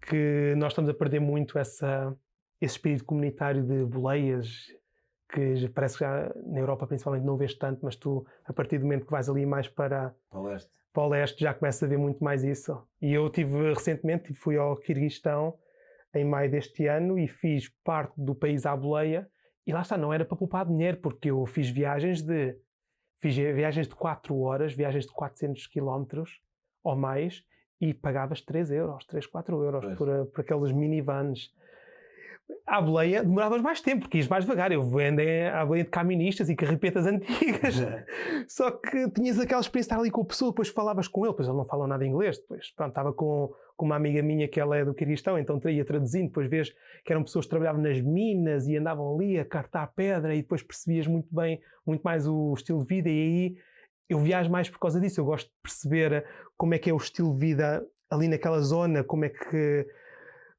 que 0.03 0.55
nós 0.57 0.73
estamos 0.73 0.91
a 0.91 0.95
perder 0.95 1.21
muito 1.21 1.59
essa, 1.59 2.15
esse 2.61 2.75
espírito 2.77 3.05
comunitário 3.05 3.63
de 3.63 3.85
boleias 3.85 4.49
que 5.31 5.69
parece 5.69 5.99
que 5.99 6.05
já 6.05 6.33
na 6.47 6.59
Europa 6.59 6.87
principalmente 6.87 7.25
não 7.25 7.37
vês 7.37 7.55
tanto, 7.55 7.81
mas 7.85 7.97
tu, 7.97 8.27
a 8.45 8.53
partir 8.53 8.79
do 8.79 8.85
momento 8.85 9.05
que 9.05 9.13
vais 9.13 9.29
ali 9.29 9.45
mais 9.45 9.69
para, 9.69 10.15
para 10.31 10.41
o 10.41 10.43
leste, 10.45 10.71
para 10.93 11.03
o 11.03 11.09
leste 11.09 11.41
já 11.41 11.53
começas 11.53 11.83
a 11.83 11.87
ver 11.87 11.99
muito 11.99 12.25
mais 12.25 12.43
isso. 12.45 12.83
E 13.01 13.13
eu 13.13 13.29
tive 13.29 13.73
recentemente, 13.75 14.33
fui 14.33 14.57
ao 14.57 14.77
Kirguistão 14.77 15.55
em 16.15 16.25
maio 16.25 16.51
deste 16.51 16.87
ano 16.87 17.19
e 17.19 17.29
fiz 17.29 17.69
parte 17.85 18.15
do 18.17 18.35
país 18.35 18.65
à 18.65 18.75
boleia 18.75 19.29
e 19.67 19.73
lá 19.73 19.83
está, 19.83 19.99
não 19.99 20.13
era 20.13 20.25
para 20.25 20.37
poupar 20.37 20.65
dinheiro, 20.65 20.97
porque 20.97 21.31
eu 21.31 21.45
fiz 21.45 21.69
viagens 21.69 22.23
de 22.23 22.57
fiz 23.19 23.37
viagens 23.37 23.87
de 23.87 23.95
4 23.95 24.35
horas, 24.39 24.73
viagens 24.73 25.05
de 25.05 25.13
400 25.13 25.67
km 25.67 26.23
ou 26.89 26.97
mais 26.97 27.45
e 27.81 27.95
pagavas 27.95 28.41
3 28.41 28.71
euros, 28.73 29.05
3, 29.07 29.27
4 29.27 29.63
euros 29.63 29.97
por, 29.97 30.27
por 30.27 30.41
aqueles 30.41 30.73
minivans 30.73 31.53
à 32.67 32.81
boleia 32.81 33.23
demoravas 33.23 33.61
mais 33.61 33.81
tempo, 33.81 34.01
porque 34.03 34.19
ias 34.19 34.29
mais 34.29 34.45
devagar. 34.45 34.73
Eu 34.73 34.83
andei 34.99 35.47
à 35.47 35.65
boleia 35.65 35.85
de 35.85 35.91
caministas 35.91 36.49
e 36.49 36.57
carripetas 36.57 37.05
antigas. 37.07 37.77
Só 38.47 38.71
que 38.71 39.11
tinhas 39.11 39.39
aquela 39.39 39.61
experiência 39.61 39.89
de 39.89 39.95
estar 39.95 40.01
ali 40.01 40.11
com 40.11 40.23
a 40.23 40.25
pessoa, 40.25 40.51
depois 40.51 40.69
falavas 40.69 41.09
com 41.09 41.25
ele, 41.25 41.33
depois 41.33 41.49
ele 41.49 41.57
não 41.57 41.65
fala 41.65 41.87
nada 41.87 42.07
inglês. 42.07 42.39
Depois, 42.39 42.71
pronto, 42.71 42.91
estava 42.91 43.13
com, 43.13 43.53
com 43.77 43.87
uma 43.87 43.97
amiga 43.97 44.23
minha 44.23 44.49
que 44.49 44.61
ela 44.61 44.77
é 44.77 44.85
do 44.85 44.95
Quiristão, 44.95 45.39
então 45.39 45.61
ia 45.67 45.85
traduzindo. 45.85 46.29
Depois 46.29 46.49
vês 46.49 46.75
que 47.05 47.13
eram 47.13 47.23
pessoas 47.23 47.45
que 47.45 47.51
trabalhavam 47.51 47.83
nas 47.83 48.01
minas 48.01 48.67
e 48.67 48.77
andavam 48.77 49.15
ali 49.15 49.39
a 49.39 49.45
cartar 49.45 49.87
pedra 49.95 50.35
e 50.35 50.43
depois 50.43 50.63
percebias 50.63 51.07
muito 51.07 51.29
bem, 51.35 51.61
muito 51.87 52.03
mais 52.03 52.27
o 52.27 52.55
estilo 52.55 52.81
de 52.83 52.87
vida. 52.87 53.09
E 53.09 53.13
aí 53.13 53.57
eu 54.09 54.19
viajo 54.19 54.51
mais 54.51 54.69
por 54.69 54.79
causa 54.79 55.01
disso. 55.01 55.21
Eu 55.21 55.25
gosto 55.25 55.49
de 55.49 55.55
perceber 55.63 56.25
como 56.57 56.75
é 56.75 56.79
que 56.79 56.91
é 56.91 56.93
o 56.93 56.97
estilo 56.97 57.33
de 57.33 57.41
vida 57.41 57.87
ali 58.11 58.29
naquela 58.29 58.61
zona, 58.61 59.05
como 59.05 59.25
é 59.25 59.29
que 59.29 59.87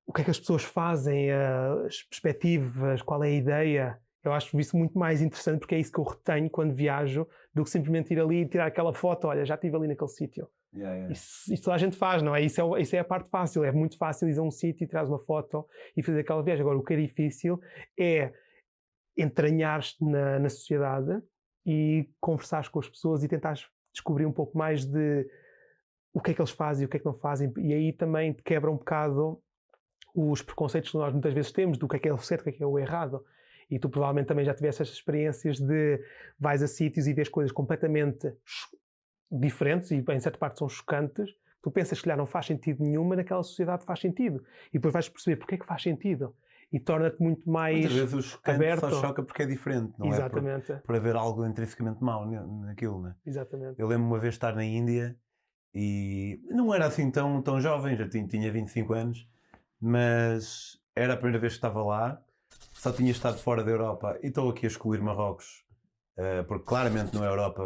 o 0.06 0.14
que 0.14 0.22
é 0.22 0.24
que 0.24 0.32
as 0.32 0.40
pessoas 0.40 0.64
fazem, 0.64 1.32
as 1.32 2.02
perspectivas, 2.02 3.02
qual 3.04 3.24
é 3.24 3.28
a 3.28 3.32
ideia. 3.32 4.00
Eu 4.24 4.34
acho 4.34 4.60
isso 4.60 4.76
muito 4.76 4.98
mais 4.98 5.22
interessante 5.22 5.60
porque 5.60 5.76
é 5.76 5.80
isso 5.80 5.92
que 5.92 6.00
eu 6.00 6.04
retenho 6.04 6.50
quando 6.50 6.74
viajo 6.74 7.28
do 7.54 7.64
que 7.64 7.70
simplesmente 7.70 8.12
ir 8.12 8.20
ali 8.20 8.42
e 8.42 8.46
tirar 8.48 8.66
aquela 8.66 8.92
foto. 8.92 9.28
Olha, 9.28 9.46
já 9.46 9.54
estive 9.54 9.76
ali 9.76 9.88
naquele 9.88 10.10
sítio. 10.10 10.50
Yeah, 10.74 10.96
yeah. 10.96 11.14
Isso, 11.14 11.54
isso 11.54 11.64
toda 11.64 11.76
a 11.76 11.80
gente 11.80 11.96
faz, 11.96 12.24
não 12.24 12.36
é? 12.36 12.42
Isso, 12.42 12.76
é? 12.76 12.82
isso 12.82 12.96
é 12.96 13.00
a 13.00 13.04
parte 13.04 13.30
fácil. 13.30 13.64
É 13.64 13.72
muito 13.72 13.98
fácil 13.98 14.28
ir 14.28 14.38
a 14.38 14.42
um 14.42 14.52
sítio 14.52 14.84
e 14.84 14.88
tirar 14.88 15.06
uma 15.06 15.20
foto 15.20 15.66
e 15.96 16.02
fazer 16.02 16.22
aquela 16.22 16.42
viagem. 16.42 16.62
Agora, 16.62 16.78
o 16.78 16.84
que 16.84 16.94
é 16.94 16.98
difícil 16.98 17.60
é 17.98 18.34
entranhar-te 19.16 20.04
na, 20.04 20.40
na 20.40 20.50
sociedade 20.50 21.22
e 21.70 22.10
conversares 22.20 22.68
com 22.68 22.80
as 22.80 22.90
pessoas 22.90 23.24
e 23.24 23.28
tentares 23.28 23.68
descobrir 23.94 24.26
um 24.26 24.32
pouco 24.32 24.58
mais 24.58 24.86
de 24.86 25.30
o 26.12 26.20
que 26.20 26.32
é 26.32 26.34
que 26.34 26.42
eles 26.42 26.50
fazem 26.50 26.82
e 26.82 26.86
o 26.88 26.90
que 26.90 26.98
é 26.98 27.00
que 27.00 27.06
não 27.06 27.14
fazem. 27.14 27.54
E 27.58 27.72
aí 27.72 27.94
também 27.94 28.34
te 28.34 28.42
quebra 28.42 28.72
um 28.72 28.78
bocado 28.78 29.40
os 30.16 30.42
preconceitos 30.42 30.90
que 30.90 30.98
nós 30.98 31.14
muitas 31.14 31.32
vezes 31.32 31.52
temos 31.52 31.78
do 31.78 31.88
que 31.88 31.98
é 31.98 32.00
que 32.00 32.10
é 32.10 32.14
o 32.14 32.18
certo, 32.18 32.42
o 32.42 32.44
que 32.46 32.50
é 32.50 32.54
que 32.54 32.64
é 32.64 32.66
o 32.66 32.80
errado. 32.80 33.24
E 33.70 33.78
tu 33.78 33.88
provavelmente 33.88 34.26
também 34.26 34.44
já 34.44 34.56
tiveste 34.56 34.82
essas 34.82 34.96
experiências 34.96 35.60
de 35.60 36.04
vais 36.40 36.64
a 36.64 36.68
sítios 36.68 37.06
e 37.06 37.14
vês 37.14 37.30
coisas 37.30 37.52
completamente 37.52 38.34
diferentes 39.32 39.92
e 39.92 39.98
em 39.98 40.20
certa 40.20 40.40
parte 40.40 40.58
são 40.58 40.68
chocantes. 40.68 41.30
Tu 41.62 41.70
pensas 41.70 42.02
que 42.02 42.10
já 42.10 42.18
não 42.18 42.26
faz 42.26 42.48
sentido 42.48 42.84
nenhuma, 42.84 43.16
naquela 43.16 43.44
sociedade 43.44 43.86
faz 43.86 44.00
sentido. 44.00 44.44
E 44.70 44.80
depois 44.80 44.92
vais 44.92 45.08
perceber 45.08 45.36
porque 45.36 45.54
é 45.54 45.58
que 45.60 45.66
faz 45.68 45.84
sentido. 45.84 46.36
E 46.72 46.80
torna-te 46.80 47.22
muito 47.22 47.50
mais 47.50 47.80
Muitas 47.80 47.94
vezes 47.94 48.14
o 48.14 48.22
chocante 48.22 48.56
aberto. 48.56 48.82
só 48.82 49.02
choca 49.02 49.24
porque 49.24 49.44
é 49.44 49.46
diferente, 49.46 49.94
não 49.98 50.08
Exatamente. 50.08 50.72
é? 50.72 50.76
Por, 50.76 50.86
por 50.86 50.96
haver 50.96 51.16
algo 51.16 51.46
intrinsecamente 51.46 52.04
mau 52.04 52.26
naquilo, 52.28 53.02
né? 53.02 53.16
Exatamente. 53.26 53.80
Eu 53.80 53.88
lembro 53.88 54.06
uma 54.06 54.20
vez 54.20 54.36
estar 54.36 54.54
na 54.56 54.64
Índia 54.64 55.18
e 55.74 56.40
não 56.50 56.74
era 56.74 56.86
assim 56.86 57.10
tão, 57.10 57.42
tão 57.42 57.60
jovem, 57.60 57.98
já 57.98 58.08
tinha, 58.08 58.28
tinha 58.28 58.52
25 58.52 58.94
anos 58.94 59.28
mas 59.80 60.80
era 60.96 61.14
a 61.14 61.18
primeira 61.18 61.40
vez 61.40 61.54
que 61.54 61.58
estava 61.58 61.82
lá, 61.84 62.22
só 62.74 62.92
tinha 62.92 63.12
estado 63.12 63.38
fora 63.38 63.64
da 63.64 63.72
Europa 63.72 64.20
e 64.22 64.28
estou 64.28 64.50
aqui 64.50 64.66
a 64.66 64.70
excluir 64.70 65.02
Marrocos, 65.02 65.64
uh, 66.18 66.44
porque 66.46 66.66
claramente 66.66 67.14
não 67.14 67.24
é 67.24 67.28
Europa, 67.28 67.64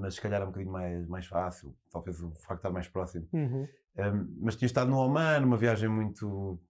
mas 0.00 0.16
se 0.16 0.20
calhar 0.20 0.42
é 0.42 0.44
um 0.44 0.48
bocadinho 0.48 0.72
mais, 0.72 1.06
mais 1.06 1.26
fácil, 1.26 1.74
talvez 1.90 2.20
o 2.20 2.30
facto 2.34 2.48
de 2.48 2.58
estar 2.58 2.70
mais 2.70 2.88
próximo. 2.88 3.26
Uhum. 3.32 3.66
Um, 3.98 4.36
mas 4.42 4.56
tinha 4.56 4.66
estado 4.66 4.90
no 4.90 4.98
Oman, 4.98 5.40
numa 5.40 5.56
viagem 5.56 5.88
muito, 5.88 6.60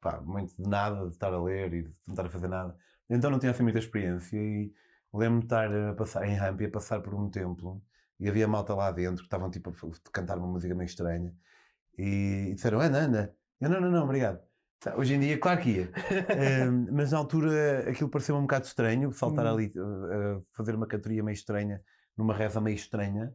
pá, 0.00 0.20
muito 0.20 0.54
de 0.56 0.68
nada, 0.68 1.06
de 1.06 1.12
estar 1.12 1.32
a 1.32 1.42
ler 1.42 1.72
e 1.74 1.82
de 1.82 1.92
tentar 2.06 2.28
fazer 2.28 2.48
nada. 2.48 2.76
Então 3.08 3.30
não 3.30 3.38
tinha 3.38 3.52
assim 3.52 3.62
muita 3.62 3.78
experiência 3.78 4.36
e 4.36 4.72
lembro-me 5.12 5.40
de 5.40 5.46
estar 5.46 5.72
a 5.72 5.94
passar 5.94 6.26
em 6.26 6.34
Rampi, 6.34 6.66
a 6.66 6.70
passar 6.70 7.00
por 7.00 7.14
um 7.14 7.30
templo 7.30 7.82
e 8.18 8.28
havia 8.28 8.48
malta 8.48 8.74
lá 8.74 8.90
dentro 8.90 9.18
que 9.18 9.26
estavam 9.26 9.50
tipo 9.50 9.70
a 9.70 10.10
cantar 10.10 10.38
uma 10.38 10.48
música 10.48 10.74
meio 10.74 10.86
estranha 10.86 11.32
e, 11.98 12.48
e 12.50 12.54
disseram, 12.54 12.80
anda, 12.80 12.98
anda, 12.98 13.36
eu, 13.60 13.70
não, 13.70 13.80
não, 13.80 13.90
não, 13.90 14.04
obrigado. 14.04 14.40
Hoje 14.96 15.14
em 15.14 15.20
dia, 15.20 15.38
claro 15.38 15.60
que 15.60 15.70
ia. 15.70 15.90
um, 16.68 16.88
mas 16.92 17.12
na 17.12 17.18
altura 17.18 17.88
aquilo 17.88 18.10
pareceu 18.10 18.36
um 18.36 18.42
bocado 18.42 18.66
estranho, 18.66 19.12
saltar 19.12 19.46
hum. 19.46 19.48
ali, 19.48 19.72
uh, 19.76 20.44
fazer 20.52 20.74
uma 20.74 20.86
cantoria 20.86 21.22
meio 21.22 21.34
estranha, 21.34 21.80
numa 22.16 22.34
reza 22.34 22.60
meio 22.60 22.76
estranha. 22.76 23.32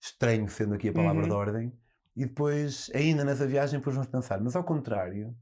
Estranho 0.00 0.46
sendo 0.48 0.74
aqui 0.74 0.90
a 0.90 0.92
palavra 0.92 1.22
uhum. 1.22 1.28
de 1.28 1.34
ordem. 1.34 1.72
E 2.14 2.26
depois, 2.26 2.90
ainda 2.94 3.24
nessa 3.24 3.46
viagem, 3.46 3.78
depois 3.78 3.96
vamos 3.96 4.10
pensar, 4.10 4.38
mas 4.40 4.54
ao 4.54 4.62
contrário, 4.62 5.34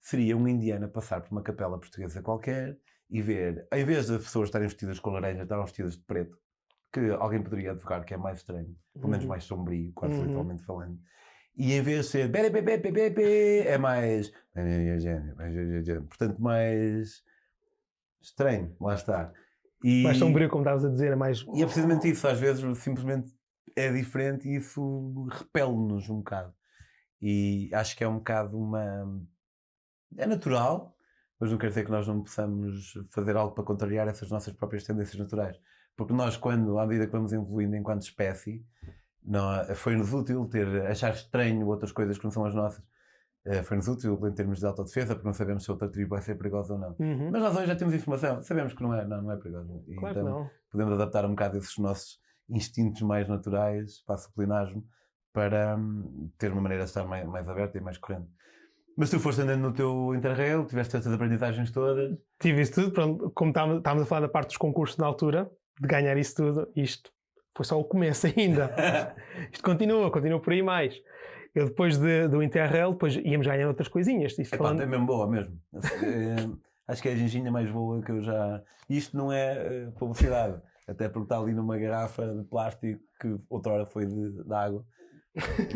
seria 0.00 0.36
um 0.36 0.46
indiano 0.46 0.88
passar 0.88 1.20
por 1.20 1.32
uma 1.32 1.42
capela 1.42 1.78
portuguesa 1.78 2.22
qualquer 2.22 2.78
e 3.08 3.22
ver, 3.22 3.66
em 3.72 3.84
vez 3.84 4.06
de 4.06 4.18
pessoas 4.18 4.48
estarem 4.48 4.68
vestidas 4.68 4.98
com 4.98 5.10
laranja, 5.10 5.42
estarem 5.42 5.64
vestidas 5.64 5.96
de 5.96 6.04
preto, 6.04 6.38
que 6.92 7.10
alguém 7.10 7.42
poderia 7.42 7.72
advogar 7.72 8.04
que 8.04 8.14
é 8.14 8.16
mais 8.16 8.38
estranho, 8.38 8.74
pelo 8.94 9.08
menos 9.08 9.24
uhum. 9.24 9.30
mais 9.30 9.44
sombrio, 9.44 9.92
quase 9.94 10.14
uhum. 10.14 10.22
literalmente 10.22 10.64
falando 10.64 10.98
e 11.56 11.72
em 11.72 11.80
vez 11.80 12.04
de 12.04 12.12
ser 12.12 12.28
é 13.66 13.78
mais. 13.78 14.30
Portanto, 16.08 16.40
mais 16.40 17.22
estranho, 18.20 18.76
lá 18.80 18.94
está. 18.94 19.32
E, 19.82 20.02
Mais 20.02 20.18
sombrio, 20.18 20.48
como 20.48 20.62
estavas 20.62 20.84
a 20.84 20.90
dizer, 20.90 21.12
é 21.12 21.16
mais. 21.16 21.44
e 21.54 21.62
é 21.62 21.64
precisamente 21.64 22.08
isso, 22.08 22.26
às 22.26 22.38
vezes 22.38 22.78
simplesmente 22.78 23.32
é 23.74 23.92
diferente 23.92 24.48
e 24.48 24.56
isso 24.56 25.26
repele-nos 25.30 26.08
um 26.10 26.18
bocado. 26.18 26.52
E 27.22 27.70
acho 27.72 27.96
que 27.96 28.04
é 28.04 28.08
um 28.08 28.18
bocado 28.18 28.58
uma. 28.58 29.22
É 30.16 30.26
natural, 30.26 30.96
mas 31.38 31.50
não 31.50 31.58
quer 31.58 31.68
dizer 31.68 31.84
que 31.84 31.90
nós 31.90 32.06
não 32.06 32.22
possamos 32.22 32.94
fazer 33.10 33.36
algo 33.36 33.54
para 33.54 33.64
contrariar 33.64 34.08
essas 34.08 34.30
nossas 34.30 34.54
próprias 34.54 34.84
tendências 34.84 35.18
naturais. 35.18 35.58
Porque 35.96 36.12
nós, 36.12 36.36
quando, 36.36 36.78
à 36.78 36.86
medida 36.86 37.06
que 37.06 37.12
vamos 37.12 37.32
evoluindo 37.32 37.76
enquanto 37.76 38.02
espécie, 38.02 38.64
foi-nos 39.74 40.12
útil 40.12 40.46
ter, 40.46 40.86
achar 40.86 41.12
estranho 41.12 41.66
outras 41.66 41.92
coisas 41.92 42.18
que 42.18 42.24
não 42.24 42.30
são 42.30 42.44
as 42.44 42.54
nossas. 42.54 42.84
Eh, 43.46 43.62
Foi-nos 43.62 43.86
útil 43.86 44.18
em 44.26 44.32
termos 44.32 44.58
de 44.58 44.66
autodefesa, 44.66 45.14
porque 45.14 45.26
não 45.26 45.32
sabemos 45.32 45.64
se 45.64 45.70
outra 45.70 45.88
tribo 45.88 46.10
vai 46.10 46.20
ser 46.20 46.34
perigosa 46.34 46.74
ou 46.74 46.80
não. 46.80 46.96
Uhum. 46.98 47.30
Mas 47.30 47.42
nós 47.42 47.56
hoje 47.56 47.66
já 47.66 47.76
temos 47.76 47.94
informação, 47.94 48.42
sabemos 48.42 48.74
que 48.74 48.82
não 48.82 48.92
é, 48.92 49.06
não, 49.06 49.22
não 49.22 49.32
é 49.32 49.36
perigosa. 49.36 49.72
Claro 49.98 50.18
então 50.18 50.24
não. 50.24 50.50
podemos 50.70 50.94
adaptar 50.94 51.24
um 51.24 51.30
bocado 51.30 51.56
esses 51.56 51.78
nossos 51.78 52.18
instintos 52.48 53.02
mais 53.02 53.28
naturais 53.28 54.02
para 54.04 54.16
a 54.16 54.66
para 55.32 55.76
hum, 55.76 56.30
ter 56.38 56.50
uma 56.50 56.62
maneira 56.62 56.84
de 56.84 56.88
estar 56.88 57.04
mais, 57.04 57.26
mais 57.28 57.46
aberta 57.46 57.76
e 57.76 57.80
mais 57.80 57.98
corrente. 57.98 58.28
Mas 58.96 59.10
tu 59.10 59.20
foste 59.20 59.42
andando 59.42 59.60
no 59.60 59.72
teu 59.72 60.14
Interrail, 60.14 60.64
tiveste 60.64 60.96
essas 60.96 61.12
aprendizagens 61.12 61.70
todas. 61.70 62.16
Tive 62.40 62.62
isso 62.62 62.72
tudo, 62.74 62.92
pronto, 62.92 63.30
como 63.34 63.50
estávamos 63.50 64.02
a 64.02 64.06
falar 64.06 64.22
da 64.22 64.28
parte 64.28 64.48
dos 64.48 64.56
concursos 64.56 64.96
na 64.96 65.06
altura, 65.06 65.50
de 65.80 65.86
ganhar 65.86 66.16
isso 66.16 66.34
tudo, 66.36 66.68
isto 66.74 67.10
foi 67.54 67.64
só 67.66 67.78
o 67.78 67.84
começo 67.84 68.26
ainda. 68.34 68.74
isto 69.52 69.62
continua, 69.62 70.10
continua 70.10 70.40
por 70.40 70.52
aí 70.52 70.62
mais. 70.62 70.94
Eu 71.54 71.66
depois 71.66 71.96
de- 71.98 72.28
do 72.28 72.42
Interrail, 72.42 72.92
depois 72.92 73.16
íamos 73.16 73.46
ganhando 73.46 73.68
outras 73.68 73.88
coisinhas. 73.88 74.32
Isto 74.38 74.54
Epá, 74.54 74.64
falando- 74.64 74.82
é 74.82 74.86
mesmo 74.86 75.06
boa 75.06 75.26
mesmo. 75.28 75.58
É, 75.74 76.36
acho 76.88 77.02
que 77.02 77.08
é 77.08 77.12
a 77.12 77.16
ginginha 77.16 77.50
mais 77.50 77.70
boa 77.70 78.02
que 78.02 78.12
eu 78.12 78.22
já. 78.22 78.62
Isto 78.88 79.16
não 79.16 79.32
é 79.32 79.52
eh, 79.84 79.90
publicidade, 79.98 80.60
até 80.86 81.08
porque 81.08 81.24
está 81.24 81.38
ali 81.38 81.52
numa 81.52 81.76
garrafa 81.78 82.26
de 82.34 82.44
plástico 82.44 83.00
que 83.20 83.36
outrora 83.50 83.84
foi 83.86 84.06
de, 84.06 84.42
de 84.44 84.54
água. 84.54 84.84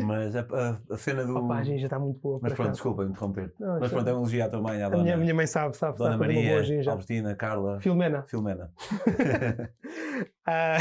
Mas 0.04 0.34
a, 0.34 0.40
a- 0.40 0.80
a 0.94 0.96
cena 0.96 1.24
do. 1.24 1.36
Opa, 1.36 1.56
a 1.56 1.62
ginja 1.62 1.86
está 1.86 1.98
muito 1.98 2.18
boa. 2.20 2.38
Mas 2.42 2.52
pronto, 2.54 2.68
acaso. 2.68 2.72
desculpa 2.76 3.04
interromper. 3.04 3.52
Não, 3.60 3.74
Mas 3.74 3.82
isto- 3.84 3.94
pronto, 3.94 4.08
é 4.08 4.12
um 4.14 4.16
elogio 4.16 4.44
à 4.44 4.48
tua 4.48 4.62
mãe, 4.62 4.82
à 4.82 4.86
a 4.86 4.88
dona, 4.88 5.02
minha, 5.02 5.14
a 5.14 5.18
minha 5.18 5.34
mãe 5.34 5.46
sabe, 5.46 5.76
sabe, 5.76 5.98
dona 5.98 6.12
sabe 6.12 6.24
fazer 6.24 6.38
uma 6.38 6.42
boa 6.50 6.60
Maria. 6.62 6.90
Albertina, 6.90 7.34
Carla, 7.34 7.80
Filomena. 7.80 8.22
Filomena. 8.26 8.70
Ah, 10.46 10.78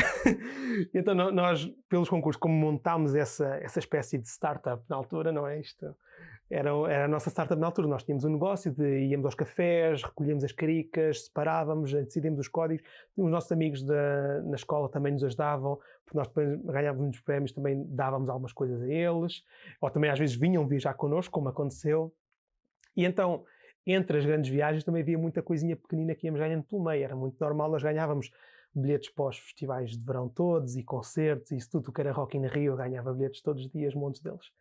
então 0.95 1.13
nós, 1.13 1.69
pelos 1.87 2.09
concursos, 2.09 2.39
como 2.39 2.53
montámos 2.55 3.13
essa, 3.13 3.45
essa 3.61 3.77
espécie 3.79 4.17
de 4.17 4.27
startup 4.27 4.81
na 4.89 4.95
altura, 4.95 5.31
não 5.31 5.45
é 5.45 5.59
isto? 5.59 5.95
Era, 6.49 6.71
era 6.89 7.05
a 7.05 7.07
nossa 7.07 7.29
startup 7.29 7.59
na 7.59 7.67
altura. 7.67 7.87
Nós 7.87 8.03
tínhamos 8.03 8.25
um 8.25 8.29
negócio 8.29 8.71
de 8.71 9.05
íamos 9.05 9.25
aos 9.25 9.35
cafés, 9.35 10.01
recolhíamos 10.01 10.43
as 10.43 10.51
caricas, 10.51 11.25
separávamos, 11.25 11.91
decidíamos 11.91 12.39
os 12.39 12.47
códigos. 12.47 12.83
Os 13.15 13.29
nossos 13.29 13.51
amigos 13.51 13.83
da, 13.83 14.41
na 14.41 14.55
escola 14.55 14.89
também 14.89 15.13
nos 15.13 15.23
ajudavam, 15.23 15.77
porque 16.03 16.17
nós 16.17 16.27
depois 16.27 16.59
ganhávamos 16.63 17.01
muitos 17.01 17.21
prémios, 17.21 17.51
também 17.51 17.85
dávamos 17.89 18.29
algumas 18.29 18.51
coisas 18.51 18.81
a 18.81 18.87
eles, 18.87 19.43
ou 19.79 19.91
também 19.91 20.09
às 20.09 20.17
vezes 20.17 20.35
vinham 20.35 20.67
viajar 20.67 20.95
connosco, 20.95 21.31
como 21.31 21.49
aconteceu. 21.49 22.11
E 22.97 23.05
então, 23.05 23.45
entre 23.85 24.17
as 24.17 24.25
grandes 24.25 24.49
viagens, 24.49 24.83
também 24.83 25.03
havia 25.03 25.17
muita 25.17 25.43
coisinha 25.43 25.75
pequenina 25.75 26.15
que 26.15 26.25
íamos 26.25 26.39
ganhando 26.39 26.63
pelo 26.63 26.83
meio. 26.83 27.03
Era 27.03 27.15
muito 27.15 27.37
normal, 27.39 27.69
nós 27.69 27.83
ganhávamos 27.83 28.31
bilhetes 28.73 29.09
para 29.09 29.29
os 29.29 29.37
festivais 29.37 29.91
de 29.91 30.03
verão 30.03 30.29
todos 30.29 30.75
e 30.75 30.83
concertos 30.83 31.51
e 31.51 31.57
isso 31.57 31.71
tudo 31.71 31.89
o 31.89 31.91
que 31.91 32.01
era 32.01 32.11
Rock 32.11 32.37
in 32.37 32.45
Rio, 32.47 32.75
ganhava 32.75 33.13
bilhetes 33.13 33.41
todos 33.41 33.65
os 33.65 33.71
dias, 33.71 33.93
montes 33.93 34.21
deles. 34.21 34.51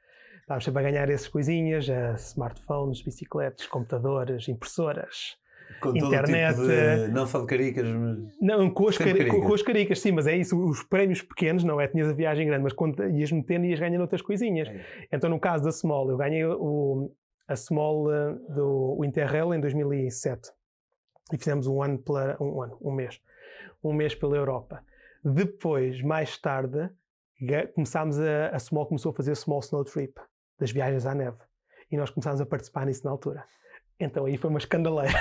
Estávamos 0.48 0.64
sempre 0.64 0.80
a 0.80 0.90
ganhar 0.90 1.10
essas 1.10 1.28
coisinhas, 1.28 1.86
eh, 1.90 2.14
smartphones, 2.14 3.02
bicicletas, 3.02 3.66
computadores, 3.66 4.48
impressoras. 4.48 5.36
Com 5.78 5.92
todo 5.92 6.06
Internet, 6.06 6.54
tipo 6.56 6.70
eh, 6.70 7.06
de, 7.06 7.12
não 7.12 7.26
só 7.26 7.40
de 7.42 7.46
caricas, 7.46 7.86
mas. 7.86 8.18
Não, 8.40 8.70
com 8.70 8.88
as, 8.88 8.96
cari- 8.96 9.28
com, 9.28 9.52
as 9.52 9.60
caricas, 9.60 10.00
sim, 10.00 10.10
mas 10.10 10.26
é 10.26 10.34
isso, 10.34 10.58
os 10.58 10.82
prémios 10.82 11.20
pequenos, 11.20 11.64
não 11.64 11.78
é? 11.78 11.86
Tinhas 11.86 12.08
a 12.08 12.14
viagem 12.14 12.46
grande, 12.46 12.62
mas 12.62 12.72
quando 12.72 13.06
ias 13.10 13.30
metendo, 13.30 13.66
ias 13.66 13.78
ganhando 13.78 14.00
outras 14.00 14.22
coisinhas. 14.22 14.68
É. 14.68 14.82
Então, 15.12 15.28
no 15.28 15.38
caso 15.38 15.64
da 15.64 15.70
Small, 15.70 16.08
eu 16.08 16.16
ganhei 16.16 16.46
o, 16.46 17.12
a 17.46 17.54
Small 17.54 18.10
eh, 18.10 18.32
do 18.48 19.04
Interrail 19.04 19.52
em 19.52 19.60
2007 19.60 20.50
e 21.30 21.36
fizemos 21.36 21.66
um 21.66 21.82
ano, 21.82 21.98
pela, 21.98 22.38
um 22.42 22.62
ano, 22.62 22.78
um 22.80 22.90
mês, 22.90 23.20
um 23.84 23.92
mês 23.92 24.14
pela 24.14 24.34
Europa. 24.34 24.82
Depois, 25.22 26.00
mais 26.00 26.38
tarde, 26.38 26.88
começámos 27.74 28.18
a, 28.18 28.48
a 28.48 28.58
Small 28.58 28.86
começou 28.86 29.10
a 29.10 29.14
fazer 29.14 29.36
Small 29.36 29.60
Snow 29.60 29.84
Trip, 29.84 30.14
das 30.58 30.70
viagens 30.70 31.06
à 31.06 31.14
neve, 31.14 31.38
e 31.90 31.96
nós 31.96 32.10
começámos 32.10 32.40
a 32.40 32.46
participar 32.46 32.86
nisso 32.86 33.04
na 33.04 33.10
altura. 33.10 33.44
Então 34.00 34.26
aí 34.26 34.36
foi 34.36 34.48
uma 34.48 34.58
escandaleira. 34.58 35.18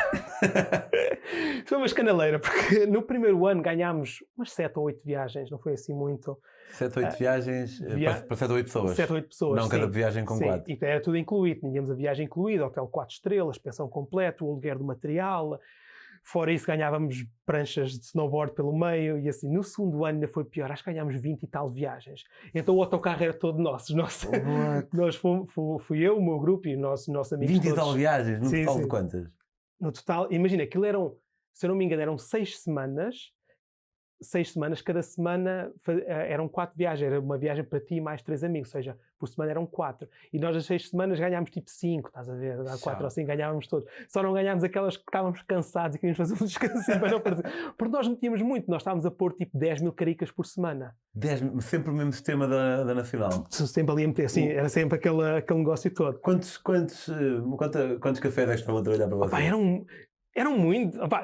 foi 1.66 1.78
uma 1.78 1.88
escandaleira, 1.88 2.40
porque 2.40 2.86
no 2.86 3.02
primeiro 3.02 3.46
ano 3.48 3.62
ganhámos 3.62 4.24
umas 4.38 4.52
7 4.52 4.78
ou 4.78 4.86
8 4.86 5.04
viagens, 5.04 5.50
não 5.50 5.58
foi 5.58 5.74
assim 5.74 5.94
muito. 5.96 6.38
7 6.74 7.00
ou 7.00 7.06
8 7.06 7.18
viagens 7.18 7.82
eh, 7.82 7.96
via- 7.96 8.12
para, 8.14 8.22
para 8.22 8.38
7 8.38 8.50
ou 8.50 8.56
8 8.58 8.66
pessoas. 8.66 8.96
7 8.96 9.10
ou 9.10 9.16
8 9.16 9.28
pessoas. 9.30 9.62
não 9.62 9.70
cada 9.70 9.86
sim. 9.86 9.92
viagem 9.92 10.26
com 10.26 10.36
Sim, 10.36 10.46
4. 10.46 10.72
E 10.72 10.78
era 10.82 11.02
tudo 11.02 11.18
incluído. 11.18 11.62
Tínhamos 11.62 11.90
a 11.90 11.96
viagem 11.96 12.26
incluída, 12.26 12.68
hotel 12.68 12.88
4 12.88 13.16
estrelas, 13.16 13.58
pensão 13.58 13.90
completa, 13.90 14.44
o 14.44 14.52
aluguer 14.52 14.78
do 14.78 14.84
material. 14.84 15.60
Fora 16.30 16.52
isso, 16.52 16.68
ganhávamos 16.68 17.26
pranchas 17.46 17.92
de 17.94 18.06
snowboard 18.06 18.54
pelo 18.54 18.78
meio. 18.78 19.18
E 19.18 19.30
assim, 19.30 19.50
no 19.50 19.64
segundo 19.64 20.04
ano 20.04 20.16
ainda 20.16 20.28
foi 20.28 20.44
pior. 20.44 20.70
Acho 20.70 20.84
que 20.84 20.92
ganhámos 20.92 21.16
20 21.22 21.44
e 21.44 21.48
tal 21.48 21.70
viagens. 21.72 22.24
Então 22.54 22.76
o 22.76 22.82
autocarro 22.84 23.24
era 23.24 23.34
todo 23.34 23.60
nosso. 23.60 23.96
Nossa, 23.96 24.28
nós 24.94 25.16
fomos, 25.16 25.50
fu- 25.54 25.80
fui 25.80 26.00
eu, 26.00 26.18
o 26.18 26.22
meu 26.26 26.38
grupo 26.38 26.68
e 26.68 26.76
os 26.76 26.82
nossos, 26.82 27.08
nossos 27.08 27.32
amigos 27.34 27.54
20 27.56 27.64
e 27.64 27.70
todos. 27.70 27.84
tal 27.86 27.94
viagens, 27.94 28.40
no 28.42 28.46
Sim, 28.50 28.60
total 28.60 28.76
sim. 28.76 28.82
de 28.82 28.88
quantas? 28.88 29.30
No 29.80 29.92
total, 29.92 30.32
imagina, 30.34 30.64
aquilo 30.64 30.84
eram, 30.84 31.16
se 31.54 31.66
eu 31.66 31.70
não 31.70 31.76
me 31.78 31.86
engano, 31.86 32.02
eram 32.02 32.18
seis 32.18 32.60
semanas. 32.60 33.32
Seis 34.20 34.52
semanas, 34.52 34.82
cada 34.82 35.04
semana 35.04 35.72
eh, 35.88 36.34
eram 36.34 36.48
quatro 36.48 36.76
viagens. 36.76 37.06
Era 37.12 37.20
uma 37.20 37.38
viagem 37.38 37.64
para 37.64 37.80
ti 37.80 37.96
e 37.96 38.02
mais 38.02 38.22
três 38.24 38.44
amigos, 38.44 38.70
ou 38.70 38.72
seja, 38.72 38.98
por 39.20 39.28
semana 39.30 39.52
eram 39.52 39.66
quatro. 39.68 40.08
E 40.34 40.40
nós, 40.40 40.56
as 40.56 40.66
seis 40.66 40.90
semanas, 40.90 41.20
ganhámos 41.20 41.52
tipo 41.52 41.70
cinco, 41.70 42.08
estás 42.10 42.28
a 42.28 42.34
ver? 42.34 42.60
Há 42.62 42.78
quatro 42.80 42.80
Tchau. 42.96 43.04
ou 43.04 43.10
cinco, 43.12 43.28
ganhávamos 43.28 43.68
todos. 43.68 43.88
Só 44.08 44.24
não 44.24 44.34
ganhámos 44.34 44.64
aquelas 44.64 44.98
que 44.98 45.04
estávamos 45.04 45.42
cansados 45.44 45.96
e 45.96 46.00
queríamos 46.00 46.18
fazer 46.18 46.34
um 46.34 46.46
descansinho 46.48 47.00
para 47.00 47.12
não 47.12 47.22
fazer. 47.22 47.44
Porque 47.78 47.92
nós 47.96 48.08
metíamos 48.08 48.42
muito, 48.42 48.72
nós 48.72 48.82
estávamos 48.82 49.06
a 49.06 49.12
pôr 49.12 49.34
tipo 49.34 49.56
10 49.56 49.82
mil 49.84 49.94
caricas 49.94 50.32
por 50.32 50.46
semana. 50.48 50.96
10, 51.14 51.44
sempre 51.64 51.92
o 51.92 51.94
mesmo 51.94 52.12
sistema 52.12 52.48
da, 52.48 52.84
da 52.84 52.96
Nacional. 52.96 53.46
Sempre 53.52 53.92
ali 53.94 54.04
a 54.04 54.08
meter, 54.08 54.26
assim, 54.26 54.48
era 54.48 54.68
sempre 54.70 54.98
aquele, 54.98 55.24
aquele 55.38 55.60
negócio 55.60 55.94
todo. 55.94 56.18
Quantos, 56.20 56.58
quantos, 56.58 57.08
eh, 57.10 57.14
quanta- 57.56 58.00
quantos 58.00 58.20
cafés 58.20 58.50
é 58.50 58.54
que 58.54 58.60
estavam 58.62 58.82
a 58.82 58.84
trabalhar 58.84 59.08
para 59.08 59.16
vocês? 59.18 59.32
Opa, 59.34 59.42
eram, 59.44 59.86
eram 60.36 60.58
muito. 60.58 61.00
opa, 61.02 61.24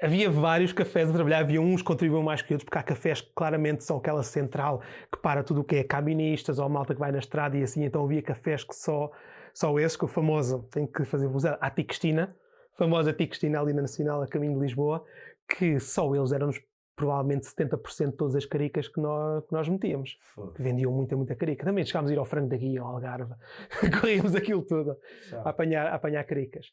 havia 0.00 0.30
vários 0.30 0.72
cafés 0.72 1.10
a 1.10 1.12
trabalhar, 1.12 1.38
havia 1.40 1.60
uns 1.60 1.82
que 1.82 1.86
contribuíam 1.86 2.22
mais 2.22 2.40
que 2.40 2.52
outros, 2.54 2.64
porque 2.64 2.78
há 2.78 2.82
cafés 2.82 3.20
que 3.20 3.32
claramente 3.34 3.84
são 3.84 3.96
aquela 3.96 4.22
central 4.22 4.80
que 5.12 5.20
para 5.20 5.42
tudo 5.42 5.60
o 5.62 5.64
que 5.64 5.76
é 5.76 5.84
cabinistas 5.84 6.58
ou 6.58 6.68
malta 6.68 6.94
que 6.94 7.00
vai 7.00 7.10
na 7.10 7.18
estrada 7.18 7.56
e 7.56 7.62
assim, 7.62 7.84
então 7.84 8.04
havia 8.04 8.22
cafés 8.22 8.64
que 8.64 8.74
só, 8.74 9.10
só 9.52 9.78
esses, 9.78 9.96
que 9.96 10.04
o 10.04 10.08
famoso, 10.08 10.68
tenho 10.70 10.86
que 10.86 11.04
fazer 11.04 11.26
usar, 11.26 11.58
a 11.60 11.70
Ticostina, 11.70 12.34
famosa 12.76 13.12
Ticostina 13.12 13.60
ali 13.60 13.72
na 13.72 13.82
Nacional, 13.82 14.22
a 14.22 14.26
caminho 14.28 14.54
de 14.54 14.60
Lisboa, 14.60 15.04
que 15.48 15.80
só 15.80 16.14
eles 16.14 16.32
eram-nos 16.32 16.60
provavelmente 16.94 17.46
70% 17.46 18.10
de 18.10 18.16
todas 18.16 18.34
as 18.34 18.44
caricas 18.44 18.88
que 18.88 19.00
nós, 19.00 19.44
que 19.46 19.52
nós 19.52 19.68
metíamos. 19.68 20.18
Fogo. 20.34 20.52
Que 20.52 20.62
vendiam 20.62 20.92
muita, 20.92 21.16
muita 21.16 21.36
carica. 21.36 21.64
Também 21.64 21.84
chegámos 21.84 22.10
a 22.10 22.14
ir 22.14 22.18
ao 22.18 22.24
Frango 22.24 22.48
da 22.48 22.56
Guia, 22.56 22.82
ao 22.82 22.88
Algarve, 22.88 23.34
corríamos 24.00 24.34
aquilo 24.34 24.62
tudo 24.62 24.96
a 25.44 25.50
apanhar, 25.50 25.86
a 25.86 25.94
apanhar 25.94 26.24
caricas. 26.24 26.66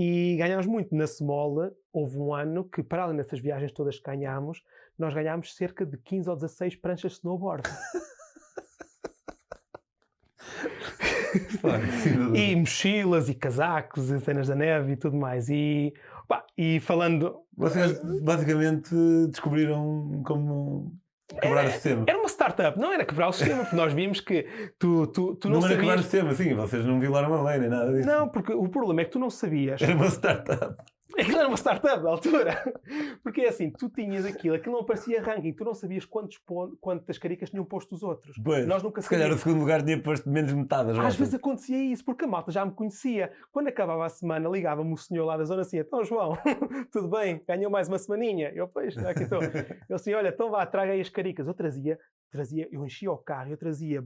E 0.00 0.36
ganhámos 0.36 0.66
muito. 0.66 0.94
Na 0.94 1.08
Small, 1.08 1.72
houve 1.92 2.18
um 2.18 2.32
ano 2.32 2.62
que, 2.62 2.84
para 2.84 3.02
além 3.02 3.16
dessas 3.16 3.40
viagens 3.40 3.72
todas 3.72 3.98
que 3.98 4.04
ganhámos, 4.04 4.62
nós 4.96 5.12
ganhámos 5.12 5.56
cerca 5.56 5.84
de 5.84 5.98
15 5.98 6.30
ou 6.30 6.36
16 6.36 6.76
pranchas 6.76 7.10
de 7.10 7.18
snowboard. 7.18 7.68
E 12.32 12.54
mochilas, 12.54 13.28
e 13.28 13.34
casacos, 13.34 14.10
e 14.10 14.20
cenas 14.20 14.46
da 14.46 14.54
neve 14.54 14.92
e 14.92 14.96
tudo 14.96 15.16
mais. 15.16 15.48
E, 15.48 15.92
pá, 16.28 16.46
e 16.56 16.78
falando. 16.78 17.40
Vocês 17.56 18.00
basicamente 18.22 18.94
descobriram 19.28 20.22
como 20.24 20.96
quebrar 21.40 21.66
o 21.66 21.70
sistema. 21.70 22.04
Era 22.06 22.18
uma 22.18 22.28
startup, 22.28 22.78
não 22.78 22.92
era 22.92 23.04
quebrar 23.04 23.28
o 23.28 23.32
sistema, 23.32 23.62
porque 23.62 23.76
nós 23.76 23.92
vimos 23.92 24.20
que 24.20 24.46
tu, 24.78 25.06
tu, 25.08 25.36
tu 25.36 25.48
não, 25.48 25.60
não 25.60 25.66
era 25.66 25.76
quebrar 25.76 25.98
o 25.98 26.02
sabias. 26.02 26.26
sistema, 26.34 26.34
sim, 26.34 26.54
vocês 26.54 26.84
não 26.84 26.98
violaram 26.98 27.34
a 27.34 27.42
lei 27.42 27.58
nem 27.58 27.68
nada 27.68 27.92
disso. 27.92 28.08
Não, 28.08 28.28
porque 28.28 28.52
o 28.52 28.68
problema 28.68 29.02
é 29.02 29.04
que 29.04 29.10
tu 29.10 29.18
não 29.18 29.30
sabias. 29.30 29.80
Era 29.82 29.94
uma 29.94 30.06
startup. 30.06 30.76
Aquilo 31.16 31.38
era 31.38 31.48
uma 31.48 31.56
startup 31.56 32.02
da 32.02 32.10
altura. 32.10 32.74
Porque 33.22 33.42
é 33.42 33.48
assim, 33.48 33.70
tu 33.70 33.88
tinhas 33.88 34.24
aquilo, 34.24 34.56
aquilo 34.56 34.74
não 34.74 34.82
aparecia 34.82 35.22
ranking, 35.22 35.52
tu 35.52 35.64
não 35.64 35.74
sabias 35.74 36.04
quantos 36.04 36.38
pon- 36.38 36.76
quantas 36.80 37.16
caricas 37.18 37.50
tinham 37.50 37.64
posto 37.64 37.94
os 37.94 38.02
outros. 38.02 38.36
Pois, 38.42 38.66
Nós 38.66 38.82
nunca 38.82 39.00
se 39.00 39.08
calhar 39.08 39.30
o 39.30 39.38
segundo 39.38 39.60
lugar 39.60 39.82
tinha 39.82 40.00
posto 40.02 40.28
menos 40.28 40.52
metade. 40.52 40.90
Às 41.00 41.16
vezes 41.16 41.34
acontecia 41.34 41.78
isso, 41.78 42.04
porque 42.04 42.24
a 42.24 42.28
malta 42.28 42.52
já 42.52 42.64
me 42.64 42.72
conhecia. 42.72 43.32
Quando 43.50 43.68
acabava 43.68 44.04
a 44.04 44.08
semana, 44.08 44.48
ligava-me 44.48 44.92
o 44.92 44.96
senhor 44.96 45.24
lá 45.24 45.36
da 45.36 45.44
zona 45.44 45.62
assim: 45.62 45.78
então, 45.78 46.04
João, 46.04 46.36
tudo 46.92 47.08
bem? 47.08 47.42
Ganhou 47.46 47.70
mais 47.70 47.88
uma 47.88 47.98
semaninha? 47.98 48.50
Eu, 48.54 48.68
pois, 48.68 48.96
aqui 48.98 49.22
estou. 49.22 49.40
Eu 49.88 49.96
assim: 49.96 50.12
olha, 50.14 50.28
então 50.28 50.50
vá, 50.50 50.64
traga 50.66 50.92
aí 50.92 51.00
as 51.00 51.08
caricas. 51.08 51.46
Eu 51.46 51.54
trazia, 51.54 51.98
trazia 52.30 52.68
eu 52.70 52.84
enchia 52.84 53.10
o 53.10 53.16
carro, 53.18 53.50
eu 53.50 53.56
trazia 53.56 54.04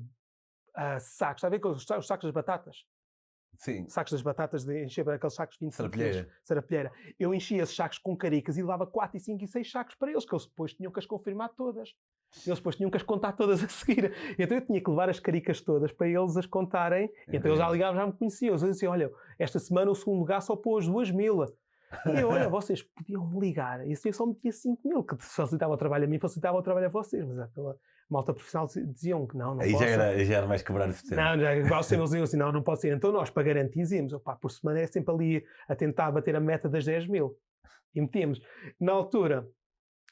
ah, 0.74 0.98
sacos, 0.98 1.38
está 1.38 1.48
a 1.48 1.50
ver 1.50 1.58
com 1.58 1.70
os 1.70 1.84
sacos 1.84 2.24
das 2.24 2.30
batatas? 2.32 2.84
Sim. 3.62 3.88
Sacos 3.88 4.10
das 4.10 4.22
batatas, 4.22 4.64
de 4.64 4.82
encher 4.82 5.08
aqueles 5.08 5.34
sacos 5.34 5.56
de 5.56 5.64
25 5.66 5.90
quilos, 5.90 6.26
Sarapilheira. 6.42 6.90
Eu 7.16 7.32
enchia 7.32 7.62
esses 7.62 7.76
sacos 7.76 7.96
com 7.96 8.16
caricas 8.16 8.56
e 8.56 8.60
levava 8.60 8.84
4, 8.88 9.16
e 9.16 9.20
5 9.20 9.44
e 9.44 9.46
6 9.46 9.70
sacos 9.70 9.94
para 9.94 10.10
eles, 10.10 10.24
que 10.24 10.34
eles 10.34 10.46
depois 10.46 10.74
tinham 10.74 10.90
que 10.90 10.98
as 10.98 11.06
confirmar 11.06 11.48
todas. 11.50 11.94
Eles 12.44 12.58
depois 12.58 12.74
tinham 12.74 12.90
que 12.90 12.96
as 12.96 13.04
contar 13.04 13.34
todas 13.34 13.62
a 13.62 13.68
seguir. 13.68 14.12
Então 14.36 14.58
eu 14.58 14.66
tinha 14.66 14.80
que 14.80 14.90
levar 14.90 15.08
as 15.08 15.20
caricas 15.20 15.60
todas 15.60 15.92
para 15.92 16.08
eles 16.08 16.36
as 16.36 16.44
contarem. 16.44 17.08
Então 17.28 17.52
eles 17.52 17.58
já 17.58 17.70
ligavam, 17.70 18.00
já 18.00 18.04
me 18.04 18.12
conheciam. 18.12 18.50
Eles 18.50 18.62
diziam, 18.62 18.90
olha, 18.90 19.08
esta 19.38 19.60
semana 19.60 19.92
o 19.92 19.94
segundo 19.94 20.18
lugar 20.18 20.42
só 20.42 20.56
pôs 20.56 20.88
2 20.88 21.12
mil. 21.12 21.44
E 21.44 22.20
eu, 22.20 22.30
olha, 22.30 22.48
vocês 22.48 22.82
podiam 22.82 23.24
me 23.28 23.38
ligar. 23.38 23.86
E 23.86 23.92
assim 23.92 24.08
eu 24.08 24.12
só 24.12 24.26
metia 24.26 24.50
5 24.50 24.88
mil, 24.88 25.04
que 25.04 25.14
facilitava 25.18 25.72
o 25.72 25.76
trabalho 25.76 26.04
a 26.04 26.08
mim, 26.08 26.18
facilitava 26.18 26.58
o 26.58 26.62
trabalho 26.62 26.86
a 26.86 26.90
vocês. 26.90 27.24
Mas 27.24 27.48
pela 27.52 27.76
malta 28.12 28.32
profissional 28.32 28.68
diziam 28.68 29.26
que 29.26 29.36
não, 29.36 29.54
não 29.54 29.62
Aí 29.62 29.72
posso. 29.72 29.84
já 29.84 29.90
era, 29.90 30.24
já 30.24 30.36
era 30.36 30.46
mais 30.46 30.62
quebrar 30.62 30.88
o 30.88 30.92
sistema. 30.92 31.22
Não, 31.22 31.40
já, 31.40 31.56
igual 31.56 31.82
sempre 31.82 31.98
eles 32.02 32.10
diziam 32.10 32.24
assim, 32.24 32.36
não, 32.36 32.52
não 32.52 32.62
pode 32.62 32.80
ser. 32.80 32.94
Então 32.94 33.10
nós, 33.10 33.30
para 33.30 33.42
garantir, 33.42 33.80
dizíamos, 33.80 34.12
opá, 34.12 34.36
por 34.36 34.50
semana 34.50 34.80
é 34.80 34.86
sempre 34.86 35.14
ali 35.14 35.44
a 35.66 35.74
tentar 35.74 36.10
bater 36.12 36.36
a 36.36 36.40
meta 36.40 36.68
das 36.68 36.84
10 36.84 37.08
mil. 37.08 37.36
E 37.94 38.00
metíamos. 38.00 38.40
Na 38.78 38.92
altura, 38.92 39.48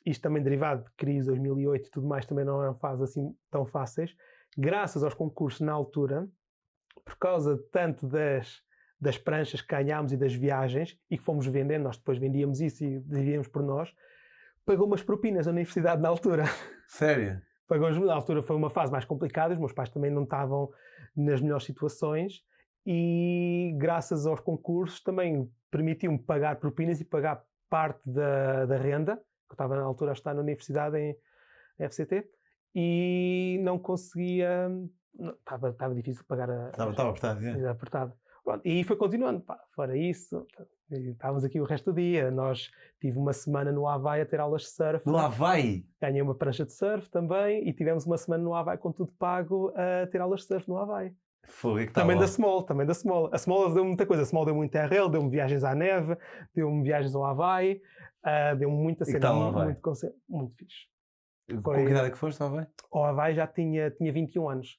isto 0.04 0.22
também 0.22 0.42
derivado 0.42 0.84
de 0.84 0.90
crise 0.96 1.26
2008 1.26 1.86
e 1.86 1.90
tudo 1.90 2.06
mais, 2.06 2.26
também 2.26 2.44
não 2.44 2.62
eram 2.62 2.74
fases 2.74 3.10
assim 3.10 3.34
tão 3.50 3.66
fáceis. 3.66 4.14
Graças 4.56 5.04
aos 5.04 5.14
concursos 5.14 5.60
na 5.60 5.72
altura, 5.72 6.28
por 7.04 7.16
causa 7.16 7.62
tanto 7.70 8.06
das, 8.06 8.62
das 9.00 9.16
pranchas 9.16 9.60
que 9.60 9.68
ganhámos 9.68 10.12
e 10.12 10.16
das 10.16 10.34
viagens, 10.34 10.98
e 11.10 11.16
que 11.16 11.22
fomos 11.22 11.46
vendendo, 11.46 11.84
nós 11.84 11.96
depois 11.96 12.18
vendíamos 12.18 12.60
isso 12.60 12.84
e 12.84 12.98
dividíamos 13.00 13.48
por 13.48 13.62
nós, 13.62 13.94
pagou 14.64 14.86
umas 14.86 15.02
propinas 15.02 15.46
na 15.46 15.52
universidade 15.52 16.02
na 16.02 16.08
altura 16.08 16.44
Sério? 16.86 17.40
Pagou 17.70 17.88
na 17.88 18.12
altura 18.12 18.42
foi 18.42 18.56
uma 18.56 18.68
fase 18.68 18.90
mais 18.90 19.04
complicada, 19.04 19.54
os 19.54 19.60
meus 19.60 19.72
pais 19.72 19.88
também 19.88 20.10
não 20.10 20.24
estavam 20.24 20.72
nas 21.16 21.40
melhores 21.40 21.64
situações 21.64 22.42
e 22.84 23.72
graças 23.78 24.26
aos 24.26 24.40
concursos 24.40 25.00
também 25.00 25.48
permitiu-me 25.70 26.18
pagar 26.18 26.56
propinas 26.56 27.00
e 27.00 27.04
pagar 27.04 27.44
parte 27.68 28.00
da, 28.04 28.66
da 28.66 28.76
renda, 28.76 29.16
que 29.16 29.52
eu 29.52 29.54
estava 29.54 29.76
na 29.76 29.82
altura 29.82 30.10
a 30.10 30.14
estar 30.14 30.34
na 30.34 30.40
universidade 30.40 30.98
em, 30.98 31.16
em 31.78 31.88
FCT, 31.88 32.28
e 32.74 33.60
não 33.62 33.78
conseguia, 33.78 34.68
não, 35.14 35.30
estava, 35.30 35.70
estava 35.70 35.94
difícil 35.94 36.24
pagar 36.26 36.50
a, 36.50 36.70
Estava, 36.70 36.90
estava 36.90 37.10
apertado, 37.10 37.46
é. 37.46 37.68
Apertado. 37.68 38.12
Pronto, 38.42 38.66
e 38.66 38.82
foi 38.82 38.96
continuando. 38.96 39.42
Pá, 39.42 39.62
fora 39.76 39.96
isso, 39.96 40.44
e 40.90 41.10
estávamos 41.10 41.44
aqui 41.44 41.60
o 41.60 41.64
resto 41.64 41.92
do 41.92 42.00
dia. 42.00 42.30
Nós 42.30 42.70
tive 43.00 43.18
uma 43.18 43.32
semana 43.32 43.70
no 43.72 43.86
Havaí 43.86 44.20
a 44.20 44.26
ter 44.26 44.40
aulas 44.40 44.62
de 44.62 44.68
surf. 44.68 45.06
No 45.06 45.16
Havaí. 45.18 45.84
Ganhei 46.00 46.22
uma 46.22 46.34
prancha 46.34 46.64
de 46.64 46.72
surf 46.72 47.08
também 47.10 47.68
e 47.68 47.72
tivemos 47.72 48.06
uma 48.06 48.16
semana 48.18 48.42
no 48.42 48.54
Havaí 48.54 48.78
com 48.78 48.92
tudo 48.92 49.12
pago 49.18 49.72
a 49.76 50.06
ter 50.08 50.20
aulas 50.20 50.40
de 50.40 50.46
surf 50.46 50.68
no 50.68 50.76
Havaí. 50.76 51.14
Foi 51.46 51.86
que 51.86 51.92
Também 51.92 52.16
estava. 52.16 52.20
da 52.20 52.26
Small, 52.28 52.62
também 52.64 52.86
da 52.86 52.94
Small. 52.94 53.30
A 53.32 53.38
Small 53.38 53.72
deu 53.72 53.84
muita 53.84 54.06
coisa. 54.06 54.22
A 54.22 54.26
Small 54.26 54.44
deu-me 54.44 54.64
interrail, 54.66 55.08
deu-me 55.08 55.30
viagens 55.30 55.64
à 55.64 55.74
neve, 55.74 56.16
deu-me 56.54 56.82
viagens 56.82 57.14
ao 57.14 57.24
Havaí, 57.24 57.80
ah, 58.22 58.54
deu-me 58.54 58.76
muita 58.76 59.04
cena, 59.04 59.32
o 59.32 59.36
muito, 59.42 59.58
muito, 59.64 59.80
conce- 59.80 60.14
muito 60.28 60.54
fixe. 60.56 60.86
Com 61.62 61.72
que 61.72 61.80
idade 61.80 62.06
é 62.06 62.10
que 62.10 62.18
foste, 62.18 62.40
Havaí? 62.42 62.66
O 62.92 63.02
Havaí 63.02 63.34
já 63.34 63.46
tinha, 63.46 63.90
tinha 63.90 64.12
21 64.12 64.48
anos. 64.48 64.78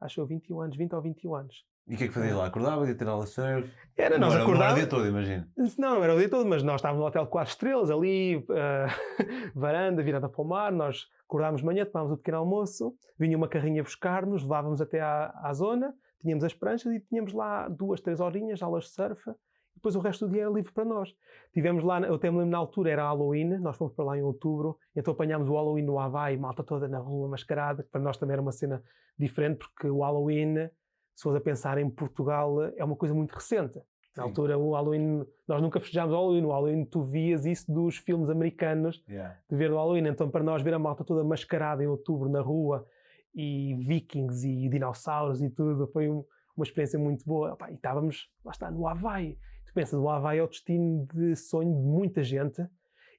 Acho 0.00 0.20
eu 0.20 0.26
21 0.26 0.60
anos, 0.60 0.76
20 0.76 0.92
ou 0.94 1.02
21 1.02 1.34
anos. 1.34 1.64
E 1.88 1.94
o 1.94 1.98
que 1.98 2.04
é 2.04 2.08
que 2.08 2.14
fazias 2.14 2.36
lá? 2.36 2.46
Acordavas, 2.46 2.88
ia 2.88 2.94
ter 2.96 3.06
aula 3.06 3.24
de 3.24 3.30
surf? 3.30 3.72
Era, 3.96 4.18
nós 4.18 4.30
não 4.30 4.40
era 4.40 4.40
o 4.40 4.42
acordávamos. 4.48 4.80
dia 4.80 4.88
todo, 4.88 5.06
imagino. 5.06 5.46
Não, 5.78 5.94
não 5.96 6.04
era 6.04 6.14
o 6.14 6.18
dia 6.18 6.28
todo, 6.28 6.48
mas 6.48 6.62
nós 6.62 6.76
estávamos 6.76 7.00
no 7.00 7.06
hotel 7.06 7.26
4 7.26 7.50
estrelas, 7.52 7.90
ali, 7.90 8.44
ah, 8.50 8.86
varanda, 9.54 10.02
virada 10.02 10.28
para 10.28 10.42
o 10.42 10.44
mar. 10.44 10.72
Nós 10.72 11.06
acordámos 11.24 11.60
de 11.60 11.66
manhã, 11.66 11.86
tomávamos 11.86 12.14
o 12.14 12.16
pequeno 12.18 12.38
almoço, 12.38 12.94
vinha 13.18 13.36
uma 13.36 13.48
carrinha 13.48 13.82
buscar-nos, 13.82 14.42
levávamos 14.42 14.80
até 14.80 15.00
à, 15.00 15.32
à 15.42 15.52
zona, 15.54 15.94
tínhamos 16.20 16.42
as 16.42 16.52
pranchas 16.52 16.92
e 16.92 17.00
tínhamos 17.00 17.32
lá 17.32 17.68
duas, 17.68 18.00
três 18.00 18.18
horinhas, 18.18 18.60
aulas 18.62 18.84
de 18.84 18.90
surf. 18.90 19.30
E 19.30 19.34
depois 19.76 19.94
o 19.94 20.00
resto 20.00 20.26
do 20.26 20.32
dia 20.32 20.42
era 20.42 20.50
livre 20.50 20.72
para 20.72 20.84
nós. 20.84 21.14
Tivemos 21.52 21.84
lá, 21.84 22.00
eu 22.00 22.14
até 22.14 22.28
me 22.30 22.38
lembro 22.38 22.50
na 22.50 22.58
altura, 22.58 22.90
era 22.90 23.02
Halloween, 23.04 23.58
nós 23.60 23.76
fomos 23.76 23.94
para 23.94 24.06
lá 24.06 24.18
em 24.18 24.22
outubro, 24.22 24.76
então 24.96 25.14
apanhámos 25.14 25.48
o 25.48 25.54
Halloween 25.54 25.84
no 25.84 26.00
Havaí, 26.00 26.36
malta 26.36 26.64
toda 26.64 26.88
na 26.88 26.98
rua, 26.98 27.28
mascarada, 27.28 27.84
que 27.84 27.90
para 27.90 28.00
nós 28.00 28.16
também 28.16 28.32
era 28.32 28.42
uma 28.42 28.52
cena 28.52 28.82
diferente, 29.18 29.58
porque 29.58 29.86
o 29.88 30.00
Halloween, 30.00 30.68
se 31.16 31.22
fores 31.22 31.38
a 31.38 31.40
pensar 31.40 31.78
em 31.78 31.90
Portugal, 31.90 32.62
é 32.76 32.84
uma 32.84 32.94
coisa 32.94 33.12
muito 33.14 33.32
recente. 33.34 33.78
Na 34.16 34.22
Sim. 34.22 34.28
altura, 34.28 34.56
o 34.56 34.72
Halloween, 34.72 35.26
nós 35.48 35.60
nunca 35.60 35.80
festejámos 35.80 36.12
o 36.14 36.16
Halloween. 36.16 36.44
O 36.44 36.50
Halloween, 36.50 36.84
tu 36.84 37.02
vias 37.02 37.44
isso 37.44 37.70
dos 37.72 37.96
filmes 37.96 38.30
americanos 38.30 39.02
Yeah. 39.08 39.36
de 39.50 39.56
ver 39.56 39.70
o 39.72 39.76
Halloween. 39.76 40.06
Então, 40.06 40.30
para 40.30 40.44
nós, 40.44 40.62
ver 40.62 40.72
a 40.74 40.78
malta 40.78 41.02
toda 41.04 41.24
mascarada 41.24 41.82
em 41.82 41.86
outubro 41.86 42.28
na 42.28 42.40
rua 42.40 42.86
e 43.34 43.74
vikings 43.74 44.46
e 44.48 44.68
dinossauros 44.68 45.42
e 45.42 45.50
tudo, 45.50 45.86
foi 45.88 46.08
um- 46.08 46.24
uma 46.56 46.64
experiência 46.64 46.98
muito 46.98 47.24
boa. 47.26 47.56
E 47.70 47.74
estávamos, 47.74 48.30
lá 48.44 48.52
está, 48.52 48.70
no 48.70 48.86
Havaí. 48.88 49.36
Tu 49.66 49.74
pensas, 49.74 49.98
o 49.98 50.08
Havaí 50.08 50.38
é 50.38 50.42
o 50.42 50.46
destino 50.48 51.06
de 51.12 51.34
sonho 51.36 51.74
de 51.74 51.82
muita 51.82 52.22
gente 52.22 52.66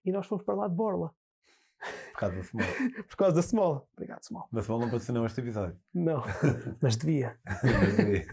e 0.03 0.11
nós 0.11 0.25
fomos 0.25 0.43
para 0.43 0.55
lá 0.55 0.67
de 0.67 0.73
Borla, 0.73 1.11
Por 2.13 2.19
causa 2.19 2.35
da 2.35 2.43
Small. 2.43 2.67
por 3.07 3.17
causa 3.17 3.35
da 3.35 3.41
Small. 3.41 3.89
Obrigado, 3.93 4.23
Small. 4.23 4.47
Da 4.51 4.61
Small 4.61 4.79
não 4.79 4.89
patrocinou 4.89 5.25
este 5.25 5.41
episódio. 5.41 5.77
Não, 5.93 6.23
mas 6.81 6.95
devia. 6.95 7.35
Mas, 7.45 7.99
eh, 7.99 8.25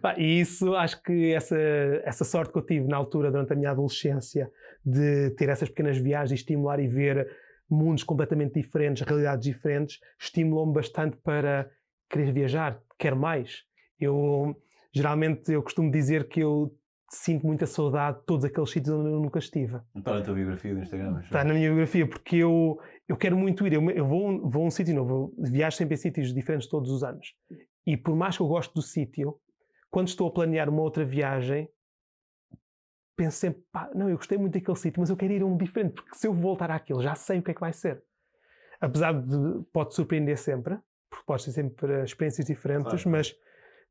Pá, 0.00 0.14
e 0.18 0.40
isso, 0.40 0.74
acho 0.74 1.02
que 1.02 1.32
essa, 1.32 1.56
essa 2.04 2.24
sorte 2.24 2.52
que 2.52 2.58
eu 2.58 2.66
tive 2.66 2.86
na 2.86 2.96
altura, 2.96 3.30
durante 3.30 3.52
a 3.52 3.56
minha 3.56 3.70
adolescência, 3.70 4.50
de 4.84 5.30
ter 5.30 5.48
essas 5.48 5.68
pequenas 5.68 5.98
viagens, 5.98 6.40
estimular 6.40 6.80
e 6.80 6.88
ver 6.88 7.28
mundos 7.68 8.02
completamente 8.02 8.54
diferentes, 8.54 9.02
realidades 9.06 9.44
diferentes, 9.44 10.00
estimulou-me 10.18 10.72
bastante 10.72 11.16
para 11.18 11.70
querer 12.08 12.32
viajar, 12.32 12.80
quero 12.98 13.16
mais. 13.16 13.62
Eu, 13.98 14.56
geralmente, 14.92 15.52
eu 15.52 15.62
costumo 15.62 15.90
dizer 15.90 16.26
que 16.28 16.40
eu 16.40 16.74
sinto 17.12 17.46
muita 17.46 17.66
saudade 17.66 18.20
de 18.20 18.24
todos 18.24 18.44
aqueles 18.44 18.70
sítios 18.70 18.94
onde 18.94 19.10
eu 19.10 19.20
nunca 19.20 19.38
estive. 19.38 19.80
Está 19.96 20.14
na 20.14 20.22
tua 20.22 20.34
biografia 20.34 20.74
do 20.74 20.80
Instagram. 20.80 21.16
acho. 21.16 21.26
Está 21.26 21.44
na 21.44 21.52
minha 21.54 21.68
biografia, 21.68 22.08
porque 22.08 22.36
eu, 22.36 22.78
eu 23.08 23.16
quero 23.16 23.36
muito 23.36 23.66
ir. 23.66 23.72
Eu, 23.72 23.90
eu 23.90 24.06
vou, 24.06 24.48
vou 24.48 24.62
a 24.64 24.66
um 24.66 24.70
sítio 24.70 24.94
novo, 24.94 25.34
viajo 25.38 25.76
sempre 25.76 25.94
em 25.94 25.98
sítios 25.98 26.32
diferentes 26.32 26.68
todos 26.68 26.90
os 26.90 27.02
anos. 27.02 27.34
E 27.86 27.96
por 27.96 28.14
mais 28.14 28.36
que 28.36 28.42
eu 28.42 28.46
goste 28.48 28.72
do 28.74 28.82
sítio, 28.82 29.38
quando 29.90 30.08
estou 30.08 30.28
a 30.28 30.32
planear 30.32 30.68
uma 30.68 30.82
outra 30.82 31.04
viagem, 31.04 31.68
penso 33.16 33.36
sempre, 33.38 33.62
pá, 33.72 33.90
não, 33.94 34.08
eu 34.08 34.16
gostei 34.16 34.38
muito 34.38 34.54
daquele 34.54 34.76
sítio, 34.76 35.00
mas 35.00 35.10
eu 35.10 35.16
quero 35.16 35.32
ir 35.32 35.42
a 35.42 35.46
um 35.46 35.56
diferente, 35.56 35.94
porque 35.94 36.14
se 36.14 36.26
eu 36.26 36.32
voltar 36.32 36.70
àquele, 36.70 37.02
já 37.02 37.14
sei 37.14 37.38
o 37.38 37.42
que 37.42 37.50
é 37.50 37.54
que 37.54 37.60
vai 37.60 37.72
ser. 37.72 38.02
Apesar 38.80 39.12
de, 39.12 39.62
pode 39.72 39.94
surpreender 39.94 40.38
sempre, 40.38 40.78
porque 41.10 41.26
pode 41.26 41.42
ser 41.42 41.52
sempre 41.52 42.02
experiências 42.04 42.46
diferentes, 42.46 43.02
Claro. 43.02 43.10
mas, 43.10 43.34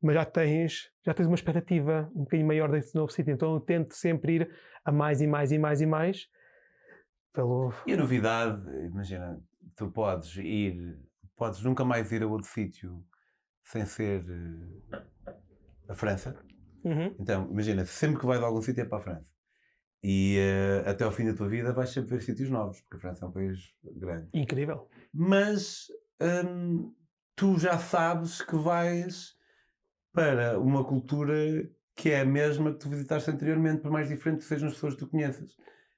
mas 0.02 0.14
já, 0.14 0.24
tens, 0.24 0.90
já 1.04 1.12
tens 1.12 1.26
uma 1.26 1.34
expectativa 1.34 2.10
um 2.14 2.24
bocadinho 2.24 2.46
maior 2.46 2.70
desse 2.70 2.94
novo 2.94 3.12
sítio. 3.12 3.32
Então 3.32 3.54
eu 3.54 3.60
tento 3.60 3.94
sempre 3.94 4.36
ir 4.36 4.50
a 4.84 4.90
mais 4.90 5.20
e 5.20 5.26
mais 5.26 5.52
e 5.52 5.58
mais 5.58 5.80
e 5.80 5.86
mais, 5.86 6.28
pelo, 7.32 7.72
E 7.86 7.92
a 7.92 7.96
novidade, 7.96 8.62
imagina, 8.86 9.40
tu 9.76 9.90
podes 9.90 10.36
ir, 10.36 10.98
podes 11.36 11.62
nunca 11.62 11.84
mais 11.84 12.10
ir 12.12 12.22
a 12.22 12.26
outro 12.26 12.48
sítio 12.48 13.04
sem 13.64 13.84
ser 13.86 14.24
eh, 14.28 15.02
a 15.88 15.94
França. 15.94 16.34
Uhum. 16.82 17.14
Então, 17.18 17.48
imagina, 17.50 17.84
sempre 17.84 18.18
que 18.18 18.26
vais 18.26 18.42
a 18.42 18.46
algum 18.46 18.62
sítio 18.62 18.82
é 18.82 18.84
para 18.84 18.98
a 18.98 19.02
França. 19.02 19.32
E 20.02 20.38
eh, 20.38 20.88
até 20.88 21.04
ao 21.04 21.12
fim 21.12 21.26
da 21.26 21.34
tua 21.34 21.48
vida 21.48 21.72
vais 21.72 21.90
sempre 21.90 22.10
ver 22.10 22.22
sítios 22.22 22.48
novos, 22.48 22.80
porque 22.80 22.96
a 22.96 23.00
França 23.00 23.24
é 23.24 23.28
um 23.28 23.32
país 23.32 23.58
grande. 23.96 24.28
Incrível. 24.32 24.88
Mas 25.12 25.86
hum, 26.20 26.94
tu 27.36 27.58
já 27.58 27.78
sabes 27.78 28.40
que 28.40 28.56
vais 28.56 29.36
para 30.12 30.58
uma 30.58 30.84
cultura 30.84 31.34
que 31.94 32.10
é 32.10 32.20
a 32.20 32.24
mesma 32.24 32.72
que 32.72 32.78
tu 32.78 32.88
visitaste 32.88 33.30
anteriormente, 33.30 33.82
por 33.82 33.90
mais 33.90 34.08
diferente 34.08 34.38
que 34.38 34.44
sejam 34.44 34.68
as 34.68 34.74
pessoas 34.74 34.94
que 34.94 35.00
tu 35.00 35.08
conheças. 35.08 35.50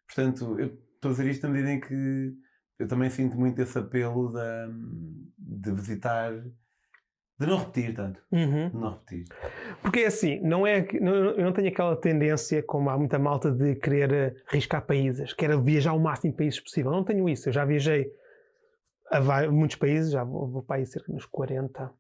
Portanto, 0.07 0.59
eu 0.59 0.67
estou 0.95 1.11
a 1.11 1.13
dizer 1.15 1.27
isto 1.31 1.47
na 1.47 1.53
medida 1.53 1.71
em 1.73 1.81
que 1.81 2.35
eu 2.79 2.89
também 2.89 3.09
sinto 3.11 3.39
muito 3.39 3.61
esse 3.63 3.79
apelo 3.79 4.33
da- 4.33 4.69
de 5.39 5.73
visitar, 5.73 6.33
de 7.39 7.47
não 7.47 7.59
repetir 7.59 7.95
tanto. 7.95 8.21
Uhum. 8.33 8.69
De 8.71 8.77
não 8.77 8.91
repetir. 8.91 9.25
Porque 9.81 10.01
é 10.01 10.07
assim, 10.07 10.41
não 10.41 10.67
é, 10.67 10.87
não- 11.01 11.15
eu 11.15 11.45
não 11.45 11.53
tenho 11.53 11.69
aquela 11.69 11.95
tendência, 11.97 12.63
como 12.63 12.91
há 12.91 12.99
muita 12.99 13.19
malta, 13.19 13.51
de 13.51 13.77
querer 13.77 14.13
eh, 14.13 14.35
arriscar 14.49 14.85
países, 14.85 15.33
quero 15.33 15.63
viajar 15.63 15.93
o 15.93 16.01
máximo 16.01 16.33
de 16.33 16.37
países 16.39 16.61
possível. 16.61 16.91
Não 16.91 17.05
tenho 17.05 17.29
isso. 17.29 17.49
Eu 17.49 17.53
já 17.53 17.65
viajei 17.65 18.11
a 19.11 19.21
muitos 19.51 19.77
países, 19.77 20.11
já 20.13 20.25
vou, 20.25 20.49
vou 20.51 20.63
para 20.63 20.77
aí 20.77 20.87
cerca 20.87 21.13
nos 21.13 21.27
40. 21.27 21.93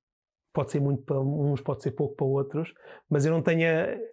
Pode 0.52 0.70
ser 0.70 0.80
muito 0.80 1.02
para 1.02 1.18
uns, 1.18 1.60
pode 1.60 1.82
ser 1.82 1.92
pouco 1.92 2.14
para 2.14 2.26
outros, 2.26 2.74
mas 3.08 3.24
eu 3.24 3.32
não 3.32 3.40
tenho. 3.40 3.66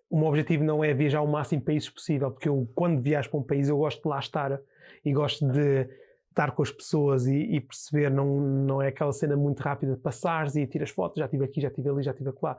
O 0.09 0.17
meu 0.17 0.27
objetivo 0.27 0.63
não 0.63 0.83
é 0.83 0.93
viajar 0.93 1.21
o 1.21 1.27
máximo 1.27 1.59
de 1.59 1.65
países 1.65 1.89
possível, 1.89 2.31
porque 2.31 2.47
eu, 2.47 2.69
quando 2.73 3.01
viajo 3.01 3.29
para 3.29 3.39
um 3.39 3.43
país, 3.43 3.67
eu 3.67 3.77
gosto 3.77 4.01
de 4.01 4.07
lá 4.07 4.19
estar 4.19 4.59
e 5.03 5.11
gosto 5.11 5.45
de 5.51 5.87
estar 6.29 6.51
com 6.51 6.61
as 6.61 6.71
pessoas 6.71 7.27
e, 7.27 7.35
e 7.35 7.59
perceber, 7.59 8.09
não, 8.09 8.39
não 8.39 8.81
é 8.81 8.87
aquela 8.87 9.11
cena 9.11 9.35
muito 9.35 9.59
rápida 9.59 9.95
de 9.95 10.01
passares 10.01 10.55
e 10.55 10.65
tiras 10.65 10.89
fotos, 10.89 11.19
já 11.19 11.25
estive 11.25 11.43
aqui, 11.43 11.59
já 11.59 11.67
estive 11.67 11.89
ali, 11.89 12.03
já 12.03 12.11
estive 12.11 12.31
lá. 12.41 12.57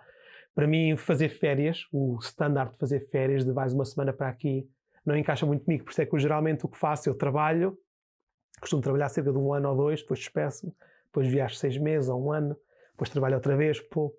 Para 0.55 0.67
mim, 0.67 0.97
fazer 0.97 1.29
férias, 1.29 1.87
o 1.93 2.19
standard 2.21 2.73
de 2.73 2.79
fazer 2.79 3.01
férias, 3.09 3.45
de 3.45 3.53
vais 3.53 3.73
uma 3.73 3.85
semana 3.85 4.13
para 4.13 4.29
aqui, 4.29 4.69
não 5.07 5.17
encaixa 5.17 5.47
muito 5.47 5.65
comigo, 5.65 5.85
por 5.85 5.93
isso 5.93 6.03
é 6.03 6.07
que 6.07 6.15
eu, 6.15 6.19
geralmente 6.19 6.67
o 6.67 6.69
que 6.69 6.77
faço, 6.77 7.09
eu 7.09 7.15
trabalho, 7.15 7.79
costumo 8.61 8.83
trabalhar 8.83 9.09
cerca 9.09 9.33
de 9.33 9.39
um 9.39 9.55
ano 9.55 9.71
ou 9.71 9.77
dois, 9.77 10.03
depois 10.03 10.19
despeço-me, 10.21 10.73
depois 11.07 11.27
viajo 11.27 11.55
seis 11.55 11.79
meses 11.79 12.11
ou 12.11 12.23
um 12.23 12.33
ano, 12.33 12.57
depois 13.01 13.11
trabalho 13.11 13.35
outra 13.37 13.57
vez, 13.57 13.81
pô. 13.81 14.13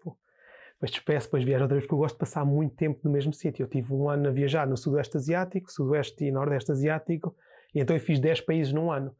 depois 0.73 0.91
despeço, 0.91 1.27
depois 1.27 1.43
viajo 1.43 1.63
outra 1.63 1.75
vez, 1.75 1.85
porque 1.85 1.93
eu 1.93 1.99
gosto 1.99 2.15
de 2.15 2.19
passar 2.19 2.43
muito 2.43 2.75
tempo 2.75 2.99
no 3.03 3.11
mesmo 3.11 3.31
sítio. 3.31 3.63
Eu 3.63 3.67
tive 3.67 3.93
um 3.93 4.09
ano 4.09 4.27
a 4.27 4.31
viajar 4.31 4.67
no 4.67 4.75
Sudoeste 4.75 5.17
Asiático, 5.17 5.71
Sudoeste 5.71 6.25
e 6.25 6.31
Nordeste 6.31 6.71
Asiático, 6.71 7.35
e 7.75 7.79
então 7.79 7.95
eu 7.95 7.99
fiz 7.99 8.19
10 8.19 8.41
países 8.41 8.73
num 8.73 8.91
ano. 8.91 9.15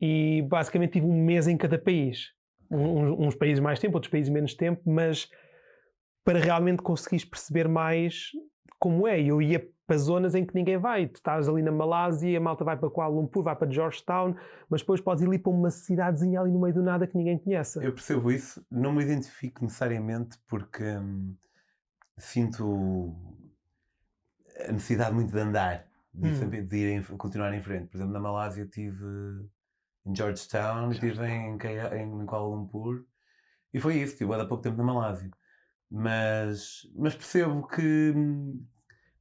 E 0.00 0.42
basicamente 0.42 0.94
tive 0.94 1.06
um 1.06 1.24
mês 1.24 1.46
em 1.46 1.56
cada 1.56 1.78
país. 1.78 2.32
Um, 2.68 3.26
uns 3.26 3.36
países 3.36 3.60
mais 3.60 3.78
tempo, 3.78 3.96
outros 3.96 4.10
países 4.10 4.28
menos 4.28 4.54
tempo, 4.54 4.82
mas 4.84 5.30
para 6.26 6.40
realmente 6.40 6.82
conseguires 6.82 7.24
perceber 7.24 7.68
mais 7.68 8.32
como 8.80 9.06
é. 9.06 9.20
Eu 9.22 9.40
ia 9.40 9.64
para 9.86 9.96
zonas 9.96 10.34
em 10.34 10.44
que 10.44 10.52
ninguém 10.56 10.76
vai. 10.76 11.06
Tu 11.06 11.14
estás 11.18 11.48
ali 11.48 11.62
na 11.62 11.70
Malásia, 11.70 12.36
a 12.36 12.40
malta 12.40 12.64
vai 12.64 12.76
para 12.76 12.90
Kuala 12.90 13.14
Lumpur, 13.14 13.44
vai 13.44 13.54
para 13.54 13.70
Georgetown, 13.70 14.34
mas 14.68 14.80
depois 14.80 15.00
podes 15.00 15.22
ir 15.22 15.28
ali 15.28 15.38
para 15.38 15.52
uma 15.52 15.70
cidadezinha 15.70 16.40
ali 16.40 16.50
no 16.50 16.60
meio 16.60 16.74
do 16.74 16.82
nada 16.82 17.06
que 17.06 17.16
ninguém 17.16 17.38
conhece. 17.38 17.78
Eu 17.82 17.92
percebo 17.92 18.32
isso, 18.32 18.66
não 18.68 18.92
me 18.92 19.04
identifico 19.04 19.62
necessariamente 19.62 20.36
porque 20.48 20.82
hum, 20.82 21.36
sinto 22.18 23.14
a 24.68 24.72
necessidade 24.72 25.14
muito 25.14 25.30
de 25.32 25.38
andar, 25.38 25.86
de, 26.12 26.28
Hum. 26.44 26.66
de 26.66 26.76
ir 26.76 26.98
em- 26.98 27.16
continuar 27.16 27.54
em 27.54 27.62
frente. 27.62 27.86
Por 27.86 27.98
exemplo, 27.98 28.12
na 28.12 28.18
Malásia 28.20 28.64
estive 28.64 29.04
em 30.04 30.12
Georgetown, 30.16 30.90
estive 30.90 31.24
em, 31.24 31.56
K- 31.56 31.96
em 31.96 32.26
Kuala 32.26 32.46
Lumpur 32.48 33.04
e 33.72 33.78
foi 33.78 33.94
isso, 33.98 34.14
estive 34.14 34.34
há 34.34 34.44
pouco 34.44 34.64
tempo 34.64 34.76
na 34.78 34.82
Malásia. 34.84 35.30
Mas, 35.90 36.82
mas 36.96 37.14
percebo 37.14 37.66
que 37.66 38.12
hum, 38.14 38.66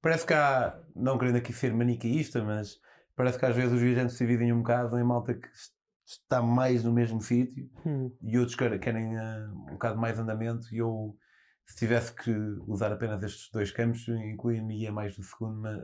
parece 0.02 0.26
que 0.26 0.34
há, 0.34 0.82
não 0.96 1.18
querendo 1.18 1.38
aqui 1.38 1.54
ser 1.54 1.74
maniqueísta, 1.74 2.44
mas 2.44 2.80
parece 3.16 3.38
que 3.40 3.46
às 3.46 3.56
vezes 3.56 3.74
os 3.74 3.82
viajantes 3.82 4.16
se 4.18 4.26
dividem 4.26 4.52
um 4.54 4.60
bocado 4.60 4.98
em 5.00 5.04
malta 5.04 5.34
que 5.36 5.48
es- 5.48 5.74
está 6.06 6.42
mais 6.42 6.84
no 6.84 6.94
mesmo 6.94 7.20
sítio 7.22 7.70
Hum. 7.86 8.16
e 8.22 8.38
outros 8.38 8.56
querem, 8.56 9.16
eh, 9.18 9.48
um 9.50 9.74
bocado 9.74 10.00
mais 10.00 10.20
andamento. 10.20 10.74
E 10.74 10.78
eu 10.80 11.18
se 11.66 11.76
tivesse 11.78 12.14
que 12.14 12.32
usar 12.68 12.92
apenas 12.92 13.24
estes 13.24 13.50
dois 13.52 13.72
campos 13.72 14.08
incluiria 14.08 14.92
mais 14.92 15.16
do 15.16 15.24
segundo 15.24 15.60
mas, 15.62 15.82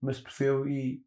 mas 0.00 0.20
percebo. 0.20 0.66
E, 0.68 1.04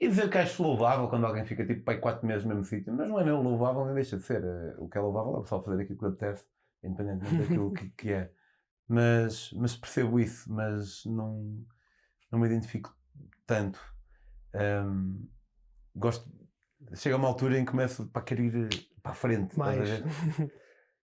e 0.00 0.08
dizer 0.08 0.30
que 0.30 0.38
acho 0.38 0.62
louvável 0.62 1.08
quando 1.08 1.26
alguém 1.26 1.44
fica 1.44 1.66
tipo 1.66 1.84
pai, 1.84 1.98
quatro 2.00 2.26
meses 2.26 2.44
no 2.44 2.50
mesmo 2.50 2.64
sítio 2.64 2.92
mas 2.94 3.08
não 3.08 3.18
é 3.20 3.24
mesmo 3.24 3.42
louvável 3.42 3.84
nem 3.86 3.94
deixa 3.94 4.16
de 4.16 4.22
ser 4.24 4.44
Eh, 4.44 4.74
o 4.78 4.88
que 4.88 4.98
é 4.98 5.00
louvável 5.00 5.34
é 5.34 5.38
o 5.38 5.42
pessoal 5.42 5.62
fazer 5.64 5.82
aquilo 5.82 5.98
que 5.98 6.06
apetece 6.06 6.46
independentemente 6.82 7.36
daquilo 7.36 7.72
que, 7.74 7.90
que 7.90 8.12
é 8.12 8.32
mas, 8.88 9.50
mas 9.52 9.76
percebo 9.76 10.18
isso 10.18 10.50
mas 10.52 11.04
não, 11.04 11.64
não 12.32 12.38
me 12.38 12.46
identifico 12.46 12.94
tanto 13.46 13.78
Ahm, 14.54 15.26
gosto 15.94 16.28
chega 16.94 17.14
a 17.16 17.18
uma 17.18 17.28
altura 17.28 17.58
em 17.58 17.64
que 17.64 17.70
começo 17.70 18.06
para 18.08 18.22
querer 18.22 18.54
ir 18.54 18.68
para 19.02 19.12
a 19.12 19.14
frente 19.14 19.54
a 19.54 19.58
Mais. 19.58 19.88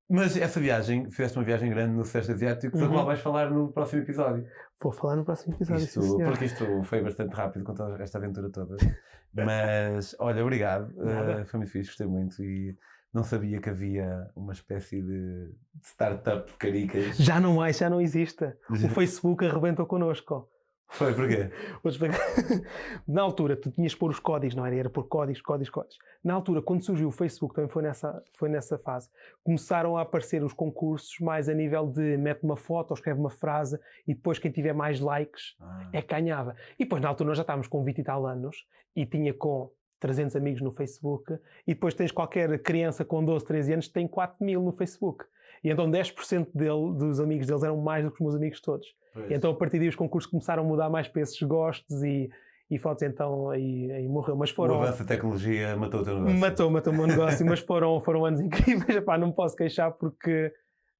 Mas 0.09 0.37
essa 0.37 0.59
viagem, 0.59 1.11
fizeste 1.11 1.37
uma 1.37 1.43
viagem 1.43 1.69
grande 1.69 1.93
no 1.93 2.05
Sudeste 2.05 2.31
Asiático, 2.31 2.77
da 2.77 2.85
Uhum. 2.85 2.91
qual 2.93 3.05
vais 3.05 3.19
falar 3.19 3.51
no 3.51 3.73
próximo 3.73 4.01
episódio. 4.03 4.47
Vou 4.81 4.89
falar 4.91 5.17
no 5.17 5.25
próximo 5.25 5.53
episódio. 5.55 5.83
Isto- 5.83 6.01
sim, 6.01 6.23
porque 6.23 6.45
isto 6.45 6.83
foi 6.83 7.01
bastante 7.01 7.33
rápido 7.35 7.65
com 7.65 7.73
toda 7.73 8.01
esta 8.01 8.17
aventura 8.17 8.49
toda. 8.49 8.77
Mas, 9.33 10.15
olha, 10.19 10.41
obrigado. 10.41 10.91
Uh, 10.91 11.45
foi 11.45 11.57
muito 11.59 11.71
fixe, 11.73 11.89
gostei 11.89 12.07
muito. 12.07 12.41
E 12.41 12.73
não 13.13 13.23
sabia 13.23 13.59
que 13.59 13.69
havia 13.69 14.29
uma 14.35 14.53
espécie 14.53 15.01
de 15.01 15.51
startup 15.81 16.51
caricas. 16.57 17.17
Já 17.17 17.39
não 17.39 17.61
há, 17.61 17.71
já 17.71 17.89
não 17.89 18.01
existe. 18.01 18.45
O 18.69 18.89
Facebook 18.89 19.45
arrebentou 19.45 19.85
connosco. 19.85 20.49
Foi, 20.89 21.13
porquê? 21.13 21.49
Na 23.07 23.21
altura, 23.21 23.57
tu 23.57 23.69
tinhas 23.69 23.93
que 23.93 23.99
pôr 23.99 24.09
os 24.09 24.19
códigos, 24.19 24.55
não 24.55 24.65
era? 24.65 24.75
Era 24.75 24.89
por 24.89 25.07
códigos, 25.07 25.41
códigos, 25.41 25.69
códigos. 25.69 25.97
Na 26.23 26.33
altura, 26.33 26.61
quando 26.61 26.81
surgiu 26.83 27.09
o 27.09 27.11
Facebook, 27.11 27.53
também 27.53 27.69
foi 27.69 27.83
nessa, 27.83 28.23
foi 28.37 28.47
nessa 28.49 28.77
fase, 28.77 29.09
começaram 29.43 29.97
a 29.97 30.01
aparecer 30.01 30.43
os 30.43 30.53
concursos 30.53 31.19
mais 31.19 31.49
a 31.49 31.53
nível 31.53 31.87
de 31.87 32.15
mete 32.17 32.43
uma 32.43 32.55
foto 32.55 32.91
ou 32.91 32.95
escreve 32.95 33.19
uma 33.19 33.29
frase 33.29 33.77
e 34.07 34.13
depois 34.13 34.39
quem 34.39 34.49
tiver 34.51 34.73
mais 34.73 34.99
likes 34.99 35.55
Ah, 35.59 35.89
é 35.91 36.01
que 36.01 36.07
ganhava. 36.07 36.55
E 36.79 36.85
depois, 36.85 37.01
na 37.01 37.09
altura, 37.09 37.29
nós 37.29 37.37
já 37.37 37.43
estávamos 37.43 37.67
com 37.67 37.83
20 37.83 37.97
e 37.97 38.03
tal 38.03 38.25
anos 38.25 38.65
e 38.95 39.05
tinha 39.05 39.33
com 39.33 39.69
300 39.99 40.35
amigos 40.35 40.61
no 40.61 40.71
Facebook 40.71 41.33
e 41.65 41.73
depois 41.73 41.93
tens 41.93 42.11
qualquer 42.11 42.59
criança 42.59 43.03
com 43.03 43.23
12, 43.23 43.45
13 43.45 43.73
anos 43.73 43.87
que 43.87 43.93
tem 43.93 44.07
4 44.07 44.43
mil 44.45 44.61
no 44.61 44.71
Facebook. 44.71 45.25
E 45.63 45.69
então 45.69 45.89
10% 45.89 46.49
dele, 46.53 46.97
dos 46.97 47.19
amigos 47.19 47.47
deles 47.47 47.63
eram 47.63 47.77
mais 47.77 48.03
do 48.03 48.11
que 48.11 48.15
os 48.15 48.21
meus 48.21 48.35
amigos 48.35 48.61
todos. 48.61 48.87
pois. 49.13 49.29
E 49.29 49.33
então 49.33 49.51
a 49.51 49.55
partir 49.55 49.79
daí 49.79 49.87
os 49.87 49.95
concursos 49.95 50.29
começaram 50.29 50.63
a 50.63 50.65
mudar 50.65 50.89
mais 50.89 51.07
para 51.07 51.21
esses 51.21 51.41
gostos 51.41 52.03
e, 52.03 52.29
e 52.69 52.77
fotos 52.77 53.03
então 53.03 53.49
aí, 53.49 53.91
aí 53.91 54.07
morreu. 54.07 54.35
Mas 54.35 54.51
o 54.51 54.55
foram... 54.55 54.81
avanço 54.81 54.99
da 54.99 55.05
tecnologia 55.05 55.75
matou 55.75 56.01
o 56.01 56.03
teu 56.03 56.13
negócio. 56.15 56.39
Matou, 56.39 56.69
matou 56.69 56.93
o 56.93 56.95
meu 56.95 57.07
negócio, 57.07 57.45
mas 57.45 57.59
foram, 57.61 57.99
foram 58.01 58.25
anos 58.25 58.39
incríveis. 58.41 58.97
Epá, 58.97 59.17
não 59.17 59.27
me 59.27 59.33
posso 59.33 59.55
queixar 59.55 59.91
porque 59.93 60.53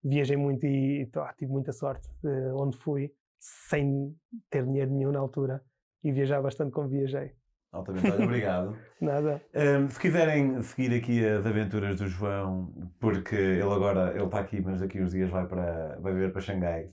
viajei 0.03 0.37
muito 0.37 0.65
e 0.65 1.09
ah, 1.15 1.33
tive 1.37 1.51
muita 1.51 1.71
sorte 1.71 2.07
de 2.23 2.51
onde 2.53 2.77
fui, 2.77 3.11
sem 3.39 4.15
ter 4.49 4.65
dinheiro 4.65 4.91
nenhum 4.91 5.11
na 5.11 5.19
altura. 5.19 5.61
E 6.03 6.11
viajar 6.11 6.41
bastante 6.41 6.71
como 6.71 6.87
viajei. 6.87 7.33
Altamente, 7.71 8.09
olha, 8.09 8.23
obrigado. 8.25 8.77
Nada. 8.99 9.41
Um, 9.53 9.89
se 9.89 9.99
quiserem 9.99 10.61
seguir 10.61 10.95
aqui 10.95 11.25
as 11.25 11.45
aventuras 11.45 11.97
do 11.99 12.07
João, 12.07 12.73
porque 12.99 13.35
ele 13.35 13.61
agora 13.63 14.13
ele 14.15 14.25
está 14.25 14.39
aqui, 14.39 14.61
mas 14.61 14.79
daqui 14.79 15.01
uns 15.01 15.11
dias 15.11 15.29
vai 15.29 15.45
para 15.45 15.97
vai 15.99 16.13
viver 16.13 16.31
para 16.31 16.41
Xangai, 16.41 16.85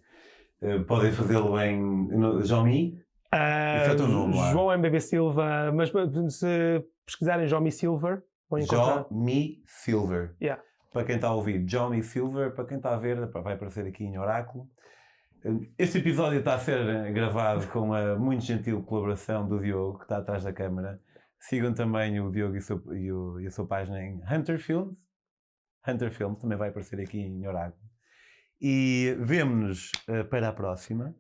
uh, 0.63 0.85
podem 0.85 1.13
fazê-lo 1.13 1.59
em 1.61 1.81
no, 1.81 2.43
Jomi. 2.45 3.03
É 3.33 3.95
nome 3.95 4.37
lá. 4.37 4.53
João 4.53 4.73
MBB 4.73 5.01
Silva, 5.01 5.73
mas 5.73 5.91
se 6.31 6.85
pesquisarem 7.05 7.49
Jomi 7.49 7.73
Silver, 7.73 8.23
vão 8.49 8.61
encontrar. 8.61 9.07
Jomi 9.11 9.63
Silver. 9.67 10.37
Yeah. 10.41 10.63
Para 10.93 11.05
quem 11.05 11.17
está 11.17 11.29
a 11.29 11.35
ouvir, 11.35 11.65
Jomi 11.69 12.03
Silver, 12.03 12.53
para 12.53 12.65
quem 12.65 12.77
está 12.77 12.95
a 12.95 12.97
ver, 12.97 13.27
vai 13.27 13.55
aparecer 13.55 13.87
aqui 13.87 14.05
em 14.05 14.17
Oráculo. 14.17 14.69
Um, 15.45 15.67
Este 15.79 15.99
episódio 15.99 16.39
está 16.39 16.55
a 16.55 16.59
ser 16.59 17.13
gravado 17.13 17.67
com 17.69 17.93
a 17.93 18.17
muito 18.19 18.45
gentil 18.45 18.83
colaboração 18.83 19.47
do 19.47 19.61
Diogo, 19.61 19.99
que 19.99 20.05
está 20.05 20.19
atrás 20.19 20.45
da 20.45 20.53
câmara. 20.53 21.01
Sigam 21.39 21.75
também 21.75 22.19
o 22.21 22.31
Diogo 22.31 22.57
e, 22.57 22.63
seu- 22.63 22.83
e 22.95 23.13
o- 23.13 23.41
e 23.41 23.47
a 23.47 23.51
sua 23.51 23.67
página 23.67 24.03
em 24.03 24.23
Hunter 24.31 24.59
Films. 24.59 24.99
Hunter 25.87 26.11
Films 26.11 26.41
também 26.41 26.57
vai 26.57 26.71
aparecer 26.71 26.99
aqui 27.01 27.19
em 27.21 27.47
Oráculo. 27.47 27.83
E 28.61 29.15
vemo-nos 29.21 29.91
eh, 30.09 30.23
para 30.25 30.49
a 30.49 30.53
próxima. 30.53 31.15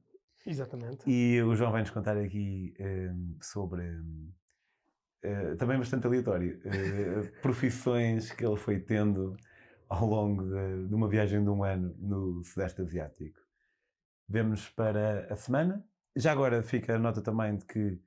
Exatamente. 0.47 1.09
E 1.11 1.43
o 1.43 1.55
João 1.55 1.73
vai-nos 1.73 1.91
contar 1.91 2.17
aqui 2.17 2.75
hum, 2.81 3.37
sobre. 3.43 3.83
hum, 3.83 4.33
eh, 5.23 5.55
também 5.57 5.77
bastante 5.79 6.07
aleatório. 6.07 6.59
eh, 6.65 7.31
profissões 7.43 8.31
que 8.33 8.45
ele 8.47 8.57
foi 8.57 8.81
tendo 8.81 9.37
ao 9.91 10.07
longo 10.07 10.43
de, 10.45 10.89
de 10.89 10.95
uma 10.95 11.09
viagem 11.09 11.43
de 11.45 11.51
um 11.51 11.63
ano 11.63 11.95
no 11.99 12.43
Sudeste 12.45 12.81
Asiático. 12.81 13.39
Vemo-nos 14.29 14.69
para 14.71 15.33
a 15.33 15.37
semana. 15.37 15.85
Já 16.17 16.33
agora 16.33 16.63
fica 16.63 16.95
a 16.95 16.99
nota 16.99 17.21
também 17.21 17.57
de 17.57 17.65
que 17.67 18.01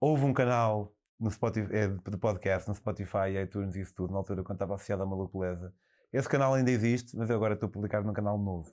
houve 0.00 0.24
um 0.24 0.32
canal 0.34 0.94
no 1.18 1.30
Spotify, 1.30 1.68
eh, 1.74 1.88
de 1.88 2.16
podcast 2.18 2.68
no 2.68 2.74
Spotify, 2.74 3.38
iTunes 3.42 3.76
e 3.76 3.80
isso 3.80 3.94
tudo, 3.94 4.12
na 4.12 4.18
altura 4.18 4.42
quando 4.42 4.56
estava 4.56 4.74
associado 4.74 5.02
a 5.02 5.06
Maluco 5.06 5.38
Beleza. 5.38 5.72
Esse 6.12 6.28
canal 6.28 6.54
ainda 6.54 6.70
existe, 6.70 7.16
mas 7.16 7.30
eu 7.30 7.36
agora 7.36 7.54
estou 7.54 7.68
a 7.68 7.72
publicar 7.72 8.02
num 8.04 8.12
canal 8.12 8.36
novo. 8.38 8.72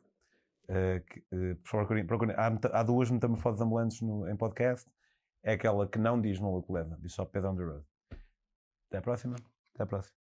Uh, 0.69 1.01
que, 1.05 1.19
uh, 1.35 1.55
procurem- 1.69 2.05
procurem- 2.05 2.35
há, 2.37 2.47
há 2.79 2.83
duas 2.83 3.09
metamorfoses 3.11 3.59
ambulantes 3.61 4.01
no- 4.01 4.27
em 4.29 4.35
podcast. 4.35 4.89
É 5.43 5.53
aquela 5.53 5.87
que 5.87 5.97
não 5.99 6.21
diz 6.21 6.39
Maluco 6.39 6.71
Leva, 6.73 6.97
diz 7.01 7.13
só 7.13 7.25
Pedro 7.25 7.51
on 7.51 7.55
the 7.55 7.63
Road. 7.63 7.85
Até 8.89 8.97
à 8.97 9.01
próxima. 9.01 9.35
Até 9.73 9.83
à 9.83 9.85
próxima. 9.87 10.20